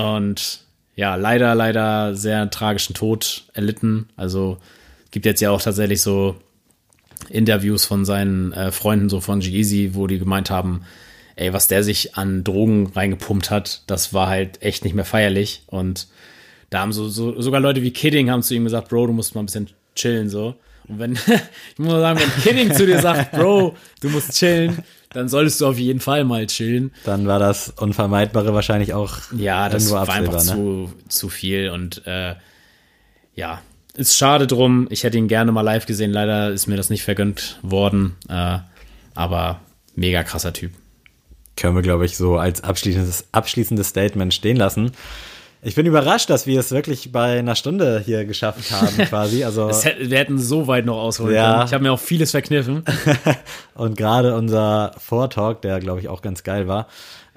Und 0.00 0.60
ja, 0.94 1.14
leider, 1.16 1.54
leider 1.54 2.14
sehr 2.14 2.48
tragischen 2.50 2.94
Tod 2.94 3.44
erlitten. 3.52 4.08
Also 4.16 4.58
gibt 5.10 5.26
jetzt 5.26 5.40
ja 5.40 5.50
auch 5.50 5.60
tatsächlich 5.60 6.00
so 6.00 6.36
Interviews 7.28 7.84
von 7.84 8.04
seinen 8.04 8.52
äh, 8.52 8.70
Freunden, 8.72 9.08
so 9.08 9.20
von 9.20 9.40
Jeezy, 9.40 9.90
wo 9.94 10.06
die 10.06 10.18
gemeint 10.18 10.50
haben, 10.50 10.82
ey, 11.36 11.52
was 11.52 11.68
der 11.68 11.84
sich 11.84 12.16
an 12.16 12.44
Drogen 12.44 12.90
reingepumpt 12.94 13.50
hat, 13.50 13.82
das 13.86 14.12
war 14.12 14.28
halt 14.28 14.62
echt 14.62 14.84
nicht 14.84 14.94
mehr 14.94 15.04
feierlich. 15.04 15.62
Und 15.66 16.08
da 16.70 16.80
haben 16.80 16.92
so, 16.92 17.08
so 17.08 17.40
sogar 17.40 17.60
Leute 17.60 17.82
wie 17.82 17.92
Kidding 17.92 18.30
haben 18.30 18.42
zu 18.42 18.54
ihm 18.54 18.64
gesagt, 18.64 18.88
Bro, 18.88 19.08
du 19.08 19.12
musst 19.12 19.34
mal 19.34 19.42
ein 19.42 19.46
bisschen 19.46 19.70
chillen, 19.94 20.28
so. 20.28 20.56
Und 20.88 20.98
wenn, 20.98 21.12
ich 21.72 21.78
muss 21.78 21.92
mal 21.92 22.00
sagen, 22.00 22.20
wenn 22.20 22.42
Kidding 22.42 22.72
zu 22.72 22.86
dir 22.86 23.00
sagt, 23.00 23.32
Bro, 23.32 23.76
du 24.00 24.08
musst 24.08 24.32
chillen, 24.32 24.78
dann 25.10 25.28
solltest 25.28 25.60
du 25.60 25.66
auf 25.66 25.78
jeden 25.78 26.00
Fall 26.00 26.24
mal 26.24 26.46
chillen. 26.46 26.92
Dann 27.04 27.26
war 27.26 27.38
das 27.38 27.70
Unvermeidbare 27.70 28.54
wahrscheinlich 28.54 28.94
auch 28.94 29.18
Ja, 29.36 29.68
das 29.68 29.90
war 29.90 30.08
einfach 30.08 30.32
ne? 30.32 30.38
zu, 30.38 30.92
zu 31.08 31.28
viel 31.28 31.70
und 31.70 32.06
äh, 32.06 32.34
ja, 33.34 33.60
ist 33.94 34.16
schade 34.16 34.46
drum. 34.46 34.86
Ich 34.90 35.04
hätte 35.04 35.18
ihn 35.18 35.28
gerne 35.28 35.52
mal 35.52 35.62
live 35.62 35.86
gesehen. 35.86 36.12
Leider 36.12 36.50
ist 36.50 36.66
mir 36.66 36.76
das 36.76 36.90
nicht 36.90 37.02
vergönnt 37.02 37.58
worden. 37.62 38.16
Äh, 38.28 38.58
aber 39.14 39.60
mega 39.94 40.22
krasser 40.22 40.52
Typ. 40.52 40.72
Können 41.56 41.74
wir, 41.74 41.82
glaube 41.82 42.04
ich, 42.04 42.16
so 42.16 42.36
als 42.36 42.62
abschließendes, 42.62 43.26
abschließendes 43.32 43.88
Statement 43.88 44.34
stehen 44.34 44.56
lassen. 44.56 44.92
Ich 45.62 45.74
bin 45.74 45.86
überrascht, 45.86 46.30
dass 46.30 46.46
wir 46.46 46.60
es 46.60 46.70
wirklich 46.70 47.10
bei 47.10 47.38
einer 47.38 47.56
Stunde 47.56 48.00
hier 48.04 48.24
geschafft 48.24 48.70
haben, 48.70 48.96
quasi. 49.08 49.42
Also, 49.42 49.68
hätte, 49.70 50.10
wir 50.10 50.18
hätten 50.18 50.38
so 50.38 50.66
weit 50.68 50.84
noch 50.84 50.98
ausholen 50.98 51.34
Ja. 51.34 51.54
können. 51.54 51.66
Ich 51.66 51.72
habe 51.72 51.82
mir 51.82 51.92
auch 51.92 51.98
vieles 51.98 52.30
verkniffen. 52.30 52.84
und 53.74 53.96
gerade 53.96 54.36
unser 54.36 54.92
Vortalk, 54.98 55.62
der, 55.62 55.80
glaube 55.80 56.00
ich, 56.00 56.08
auch 56.08 56.22
ganz 56.22 56.44
geil 56.44 56.68
war, 56.68 56.86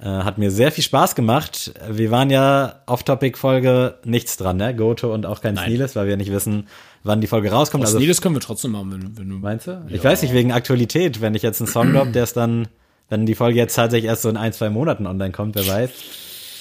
äh, 0.02 0.06
hat 0.06 0.38
mir 0.38 0.52
sehr 0.52 0.72
viel 0.72 0.84
Spaß 0.84 1.16
gemacht. 1.16 1.74
Wir 1.90 2.12
waren 2.12 2.30
ja 2.30 2.82
Off-Topic-Folge 2.86 3.96
nichts 4.04 4.38
dran, 4.38 4.58
ne? 4.58 4.76
Goto 4.76 5.14
und 5.14 5.26
auch 5.26 5.42
kein 5.42 5.56
Nein. 5.56 5.80
Weil 5.94 6.08
wir 6.08 6.18
nicht 6.18 6.32
wissen, 6.32 6.68
wann 7.04 7.22
die 7.22 7.28
Folge 7.28 7.50
rauskommt. 7.52 7.84
Also, 7.86 7.98
Also, 7.98 8.08
das 8.08 8.22
können 8.22 8.36
wir 8.36 8.42
trotzdem 8.42 8.72
machen, 8.72 8.92
wenn, 8.92 9.18
wenn 9.18 9.30
du 9.30 9.36
meinst 9.38 9.68
du? 9.68 9.86
Ich 9.88 10.04
weiß 10.04 10.22
nicht, 10.22 10.34
wegen 10.34 10.52
Aktualität. 10.52 11.22
Wenn 11.22 11.36
ich 11.36 11.42
jetzt 11.42 11.62
einen 11.62 11.68
Song 11.68 11.94
droppe, 11.94 12.12
der 12.12 12.24
ist 12.24 12.38
dann, 12.38 12.68
wenn 13.10 13.26
die 13.26 13.36
Folge 13.36 13.58
jetzt 13.58 13.76
tatsächlich 13.76 14.08
erst 14.10 14.22
so 14.22 14.30
in 14.30 14.38
ein, 14.38 14.54
zwei 14.54 14.70
Monaten 14.70 15.08
online 15.08 15.32
kommt, 15.32 15.56
wer 15.56 15.68
weiß. 15.68 15.92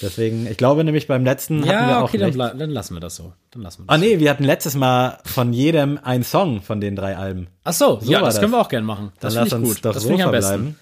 Deswegen, 0.01 0.47
ich 0.47 0.57
glaube 0.57 0.83
nämlich 0.83 1.07
beim 1.07 1.25
letzten 1.25 1.59
hatten 1.59 1.67
wir 1.67 1.73
Ja, 1.73 1.99
auch 2.01 2.07
okay, 2.13 2.17
dann, 2.17 2.37
dann 2.37 2.69
lassen 2.69 2.95
wir 2.95 3.01
das 3.01 3.15
so. 3.17 3.33
Dann 3.51 3.61
lassen 3.63 3.83
wir 3.83 3.87
das 3.87 3.95
Ah 3.95 3.97
nee, 3.97 4.19
wir 4.19 4.29
hatten 4.29 4.45
letztes 4.45 4.75
Mal 4.75 5.19
von 5.25 5.51
jedem 5.51 5.99
ein 6.01 6.23
Song 6.23 6.61
von 6.61 6.79
den 6.79 6.95
drei 6.95 7.17
Alben. 7.17 7.47
Ach 7.65 7.73
so, 7.73 7.99
ja, 8.03 8.19
war 8.19 8.25
das, 8.25 8.35
das. 8.35 8.41
können 8.41 8.53
wir 8.53 8.61
auch 8.61 8.69
gerne 8.69 8.85
machen. 8.85 9.11
Das 9.19 9.33
Dann 9.33 9.43
lass 9.43 9.53
uns 9.53 9.67
gut. 9.67 9.85
doch 9.85 9.93
das 9.93 10.03
so 10.03 10.13
ich 10.13 10.23
am 10.23 10.31
besten. 10.31 10.75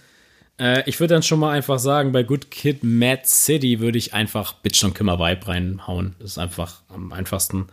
Äh, 0.60 0.88
ich 0.88 1.00
würde 1.00 1.16
dann 1.16 1.24
schon 1.24 1.40
mal 1.40 1.52
einfach 1.52 1.80
sagen, 1.80 2.12
bei 2.12 2.24
Good 2.24 2.52
Kid, 2.52 2.84
Mad 2.84 3.22
City 3.26 3.80
würde 3.80 3.98
ich 3.98 4.14
einfach 4.14 4.54
Bitch 4.54 4.84
und 4.84 4.94
Kimmer 4.94 5.20
Vibe 5.20 5.48
reinhauen. 5.48 6.16
Das 6.20 6.32
ist 6.32 6.38
einfach 6.38 6.82
am 6.90 7.12
einfachsten. 7.12 7.68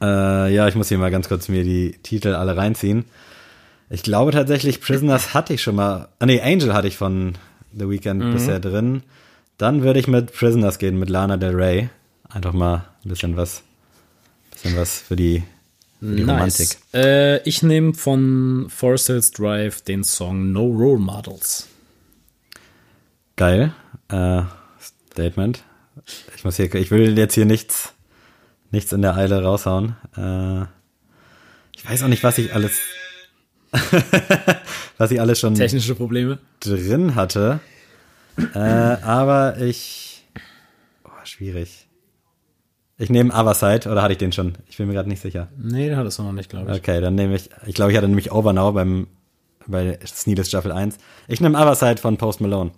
Äh, 0.00 0.54
ja, 0.54 0.66
ich 0.68 0.74
muss 0.74 0.88
hier 0.88 0.98
mal 0.98 1.10
ganz 1.10 1.28
kurz 1.28 1.48
mir 1.48 1.62
die 1.62 1.98
Titel 2.02 2.34
alle 2.34 2.56
reinziehen. 2.56 3.04
Ich 3.92 4.02
glaube 4.02 4.32
tatsächlich, 4.32 4.80
Prisoners 4.80 5.34
hatte 5.34 5.52
ich 5.54 5.62
schon 5.62 5.76
mal. 5.76 6.08
Ah, 6.18 6.24
nee, 6.26 6.40
Angel 6.40 6.72
hatte 6.72 6.88
ich 6.88 6.96
von 6.96 7.34
The 7.76 7.88
Weeknd 7.90 8.20
Mhm. 8.24 8.32
bisher 8.32 8.58
drin. 8.58 9.02
Dann 9.58 9.82
würde 9.82 10.00
ich 10.00 10.08
mit 10.08 10.32
Prisoners 10.32 10.78
gehen, 10.78 10.98
mit 10.98 11.10
Lana 11.10 11.36
Del 11.36 11.54
Rey. 11.54 11.90
Einfach 12.28 12.54
mal 12.54 12.86
ein 13.04 13.08
bisschen 13.10 13.36
was, 13.36 13.62
bisschen 14.50 14.76
was 14.76 14.98
für 14.98 15.14
die, 15.16 15.42
für 16.00 16.14
die 16.16 16.22
Romantik. 16.22 16.68
Nice. 16.68 16.78
Äh, 16.94 17.42
ich 17.48 17.62
nehme 17.62 17.92
von 17.92 18.66
Forest 18.70 19.08
Hills 19.08 19.30
Drive 19.32 19.82
den 19.82 20.04
Song 20.04 20.52
No 20.52 20.64
Role 20.66 20.98
Models. 20.98 21.68
Geil. 23.36 23.72
Äh, 24.08 24.42
Statement. 25.12 25.62
Ich 26.36 26.44
muss 26.44 26.56
hier, 26.56 26.74
ich 26.74 26.90
will 26.90 27.16
jetzt 27.18 27.34
hier 27.34 27.44
nichts, 27.44 27.92
nichts 28.70 28.92
in 28.92 29.02
der 29.02 29.16
Eile 29.16 29.42
raushauen. 29.42 29.96
Äh, 30.16 30.62
ich 31.76 31.88
weiß 31.88 32.02
auch 32.04 32.08
nicht, 32.08 32.24
was 32.24 32.38
ich 32.38 32.54
alles, 32.54 32.72
was 34.98 35.10
ich 35.10 35.20
alles 35.20 35.40
schon 35.40 35.54
Technische 35.54 35.94
Probleme. 35.94 36.38
drin 36.60 37.14
hatte. 37.14 37.60
Äh, 38.54 38.58
aber 38.58 39.58
ich, 39.58 40.24
oh, 41.04 41.10
schwierig. 41.24 41.86
Ich 42.98 43.10
nehme 43.10 43.32
Otherside, 43.34 43.90
oder 43.90 44.02
hatte 44.02 44.12
ich 44.12 44.18
den 44.18 44.32
schon? 44.32 44.54
Ich 44.68 44.76
bin 44.76 44.86
mir 44.86 44.94
gerade 44.94 45.08
nicht 45.08 45.22
sicher. 45.22 45.48
Nee, 45.58 45.88
den 45.88 45.96
hattest 45.96 46.18
du 46.18 46.22
noch 46.22 46.32
nicht, 46.32 46.50
glaube 46.50 46.70
ich. 46.70 46.78
Okay, 46.78 47.00
dann 47.00 47.14
nehme 47.14 47.34
ich, 47.34 47.50
ich 47.66 47.74
glaube, 47.74 47.90
ich 47.90 47.96
hatte 47.96 48.06
nämlich 48.06 48.30
Overnow 48.30 48.72
beim, 48.72 49.06
bei 49.66 49.98
Sneeders 50.06 50.48
Staffel 50.48 50.72
1. 50.72 50.98
Ich 51.26 51.40
nehme 51.40 51.58
Otherside 51.58 52.00
von 52.00 52.16
Post 52.16 52.40
Malone. 52.40 52.70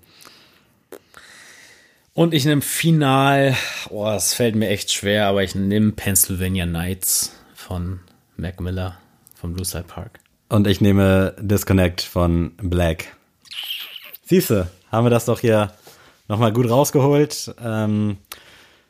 Und 2.14 2.32
ich 2.32 2.45
nehme 2.45 2.62
final, 2.62 3.57
oh, 3.90 4.05
das 4.05 4.34
fällt 4.34 4.55
mir 4.55 4.68
echt 4.68 4.92
schwer, 4.92 5.26
aber 5.26 5.42
ich 5.42 5.57
nehme 5.57 5.92
Pennsylvania 5.92 6.64
Nights 6.64 7.32
von 7.55 8.01
Mac 8.36 8.61
Miller 8.61 8.99
vom 9.34 9.53
Blue 9.53 9.64
Side 9.64 9.84
Park. 9.88 10.20
Und 10.55 10.69
ich 10.69 10.81
nehme 10.81 11.35
Disconnect 11.41 12.01
von 12.01 12.53
Black. 12.63 13.07
Siehste, 14.25 14.69
haben 14.89 15.05
wir 15.05 15.11
das 15.11 15.25
doch 15.25 15.41
hier 15.41 15.73
nochmal 16.29 16.53
gut 16.53 16.71
rausgeholt. 16.71 17.53
Ähm, 17.61 18.19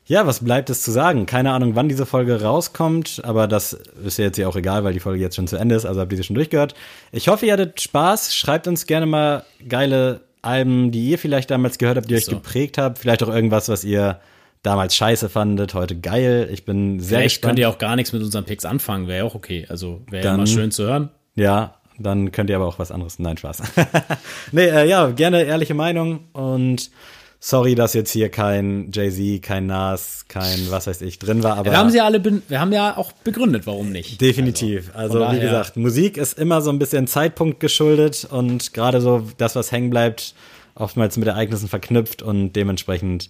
ja, 0.05 0.27
was 0.27 0.45
bleibt 0.45 0.69
es 0.69 0.83
zu 0.83 0.91
sagen? 0.91 1.25
Keine 1.25 1.53
Ahnung, 1.53 1.75
wann 1.75 1.89
diese 1.89 2.05
Folge 2.05 2.43
rauskommt, 2.43 3.23
aber 3.25 3.49
das 3.49 3.73
ist 4.05 4.19
ja 4.19 4.27
jetzt 4.27 4.37
ja 4.37 4.47
auch 4.47 4.57
egal, 4.57 4.85
weil 4.85 4.93
die 4.93 5.01
Folge 5.01 5.23
jetzt 5.23 5.37
schon 5.37 5.47
zu 5.47 5.57
Ende 5.57 5.75
ist, 5.75 5.87
also 5.87 6.03
habt 6.03 6.12
ihr 6.12 6.19
sie 6.19 6.25
schon 6.25 6.35
durchgehört. 6.35 6.75
Ich 7.12 7.29
hoffe, 7.29 7.47
ihr 7.47 7.55
hattet 7.55 7.81
Spaß. 7.81 8.37
Schreibt 8.37 8.69
uns 8.69 8.85
gerne 8.85 9.07
mal 9.07 9.47
geile 9.67 10.21
Alben, 10.43 10.91
die 10.91 11.09
ihr 11.09 11.19
vielleicht 11.19 11.51
damals 11.51 11.79
gehört 11.79 11.97
habt, 11.97 12.11
die 12.11 12.17
euch 12.17 12.27
so. 12.27 12.33
geprägt 12.33 12.77
habt. 12.77 12.99
Vielleicht 12.99 13.23
auch 13.23 13.31
irgendwas, 13.31 13.71
was 13.71 13.85
ihr 13.85 14.21
damals 14.62 14.95
scheiße 14.95 15.31
fandet, 15.31 15.73
heute 15.73 15.99
geil. 15.99 16.47
Ich 16.53 16.67
bin 16.67 17.01
sehr 17.01 17.21
Vielleicht 17.21 17.37
gespannt. 17.37 17.53
könnt 17.53 17.59
ihr 17.61 17.71
auch 17.71 17.79
gar 17.79 17.97
nichts 17.97 18.12
mit 18.12 18.23
unseren 18.23 18.45
Picks 18.45 18.67
anfangen, 18.67 19.09
wäre 19.09 19.21
ja 19.21 19.25
auch 19.25 19.35
okay. 19.35 19.65
Also 19.71 20.03
wäre 20.11 20.27
ja 20.27 20.37
mal 20.37 20.47
schön 20.47 20.71
zu 20.71 20.85
hören. 20.85 21.09
Ja, 21.35 21.74
dann 21.99 22.32
könnt 22.32 22.51
ihr 22.51 22.57
aber 22.57 22.66
auch 22.66 22.78
was 22.78 22.91
anderes. 22.91 23.18
Nein, 23.18 23.37
Spaß. 23.37 23.62
nee, 24.53 24.66
äh, 24.66 24.89
ja, 24.89 25.11
gerne 25.11 25.45
ehrliche 25.45 25.74
Meinung 25.74 26.20
und 26.32 26.91
sorry, 27.41 27.74
dass 27.74 27.93
jetzt 27.95 28.11
hier 28.11 28.30
kein 28.30 28.91
Jay-Z, 28.93 29.43
kein 29.43 29.66
Nas, 29.66 30.24
kein 30.28 30.70
was 30.70 30.87
weiß 30.87 31.03
ich 31.03 31.18
drin 31.18 31.43
war, 31.43 31.57
aber 31.59 31.70
Wir 31.70 31.78
haben 31.78 31.91
sie 31.91 31.99
ja 31.99 32.05
alle, 32.05 32.22
wir 32.24 32.61
haben 32.61 32.72
ja 32.72 32.97
auch 32.97 33.12
begründet, 33.12 33.66
warum 33.66 33.91
nicht. 33.93 34.20
definitiv. 34.20 34.91
Also, 34.95 35.18
von 35.24 35.37
wie 35.37 35.41
gesagt, 35.41 35.76
Musik 35.76 36.16
ist 36.16 36.39
immer 36.39 36.62
so 36.62 36.70
ein 36.70 36.78
bisschen 36.78 37.07
Zeitpunkt 37.07 37.61
geschuldet 37.61 38.26
und 38.30 38.72
gerade 38.72 39.01
so 39.01 39.26
das, 39.37 39.57
was 39.57 39.70
hängen 39.72 39.91
bleibt, 39.91 40.35
oftmals 40.74 41.16
mit 41.16 41.28
Ereignissen 41.28 41.68
verknüpft 41.68 42.22
und 42.22 42.55
dementsprechend 42.55 43.28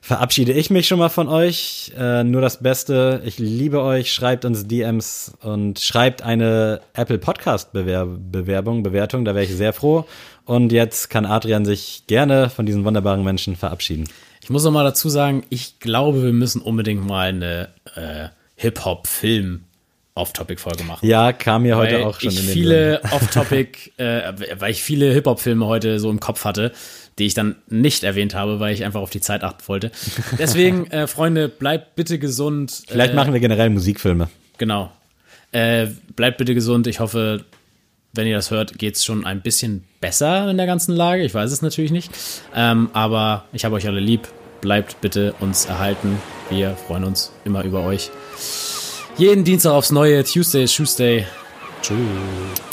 verabschiede 0.00 0.52
ich 0.52 0.70
mich 0.70 0.86
schon 0.86 0.98
mal 0.98 1.08
von 1.08 1.28
euch. 1.28 1.92
Äh, 1.98 2.24
nur 2.24 2.40
das 2.40 2.62
Beste. 2.62 3.22
Ich 3.24 3.38
liebe 3.38 3.82
euch. 3.82 4.12
Schreibt 4.12 4.44
uns 4.44 4.66
DMs 4.66 5.32
und 5.42 5.78
schreibt 5.78 6.22
eine 6.22 6.80
Apple 6.94 7.18
Podcast 7.18 7.72
Bewerbung, 7.72 8.82
Bewertung. 8.82 9.24
Da 9.24 9.34
wäre 9.34 9.44
ich 9.44 9.54
sehr 9.54 9.72
froh. 9.72 10.06
Und 10.44 10.72
jetzt 10.72 11.10
kann 11.10 11.26
Adrian 11.26 11.64
sich 11.64 12.04
gerne 12.06 12.48
von 12.50 12.64
diesen 12.64 12.84
wunderbaren 12.84 13.22
Menschen 13.22 13.56
verabschieden. 13.56 14.08
Ich 14.42 14.50
muss 14.50 14.64
noch 14.64 14.70
mal 14.70 14.84
dazu 14.84 15.10
sagen, 15.10 15.44
ich 15.50 15.78
glaube, 15.78 16.22
wir 16.22 16.32
müssen 16.32 16.62
unbedingt 16.62 17.06
mal 17.06 17.28
eine 17.28 17.68
äh, 17.94 18.28
Hip-Hop-Film 18.56 19.64
Off-Topic-Folge 20.14 20.84
machen. 20.84 21.06
Ja, 21.06 21.32
kam 21.32 21.62
mir 21.62 21.76
heute 21.76 22.04
auch 22.06 22.20
schon 22.20 22.30
in 22.30 22.36
den 22.36 22.46
viele 22.46 23.00
Off-Topic, 23.12 23.92
äh, 23.98 24.32
weil 24.58 24.72
ich 24.72 24.82
viele 24.82 25.12
Hip-Hop-Filme 25.12 25.66
heute 25.66 26.00
so 26.00 26.10
im 26.10 26.18
Kopf 26.18 26.44
hatte, 26.44 26.72
die 27.18 27.26
ich 27.26 27.34
dann 27.34 27.56
nicht 27.68 28.04
erwähnt 28.04 28.34
habe, 28.34 28.60
weil 28.60 28.74
ich 28.74 28.84
einfach 28.84 29.00
auf 29.00 29.10
die 29.10 29.20
Zeit 29.20 29.42
achten 29.42 29.66
wollte. 29.66 29.90
Deswegen, 30.38 30.86
äh, 30.90 31.06
Freunde, 31.06 31.48
bleibt 31.48 31.96
bitte 31.96 32.18
gesund. 32.18 32.82
Vielleicht 32.88 33.12
äh, 33.12 33.16
machen 33.16 33.32
wir 33.32 33.40
generell 33.40 33.70
Musikfilme. 33.70 34.28
Genau. 34.58 34.92
Äh, 35.52 35.88
bleibt 36.14 36.38
bitte 36.38 36.54
gesund. 36.54 36.86
Ich 36.86 37.00
hoffe, 37.00 37.44
wenn 38.12 38.26
ihr 38.26 38.36
das 38.36 38.50
hört, 38.50 38.78
geht's 38.78 39.04
schon 39.04 39.24
ein 39.24 39.40
bisschen 39.42 39.84
besser 40.00 40.50
in 40.50 40.56
der 40.56 40.66
ganzen 40.66 40.94
Lage. 40.94 41.24
Ich 41.24 41.34
weiß 41.34 41.50
es 41.50 41.62
natürlich 41.62 41.90
nicht. 41.90 42.10
Ähm, 42.54 42.90
aber 42.92 43.44
ich 43.52 43.64
habe 43.64 43.74
euch 43.74 43.86
alle 43.86 44.00
lieb. 44.00 44.28
Bleibt 44.60 45.00
bitte 45.00 45.34
uns 45.40 45.66
erhalten. 45.66 46.18
Wir 46.50 46.74
freuen 46.74 47.04
uns 47.04 47.32
immer 47.44 47.64
über 47.64 47.84
euch. 47.84 48.10
Jeden 49.16 49.44
Dienstag 49.44 49.72
aufs 49.72 49.90
neue. 49.90 50.24
Tuesday 50.24 50.66
Tuesday. 50.66 51.26
Tschüss. 51.82 52.67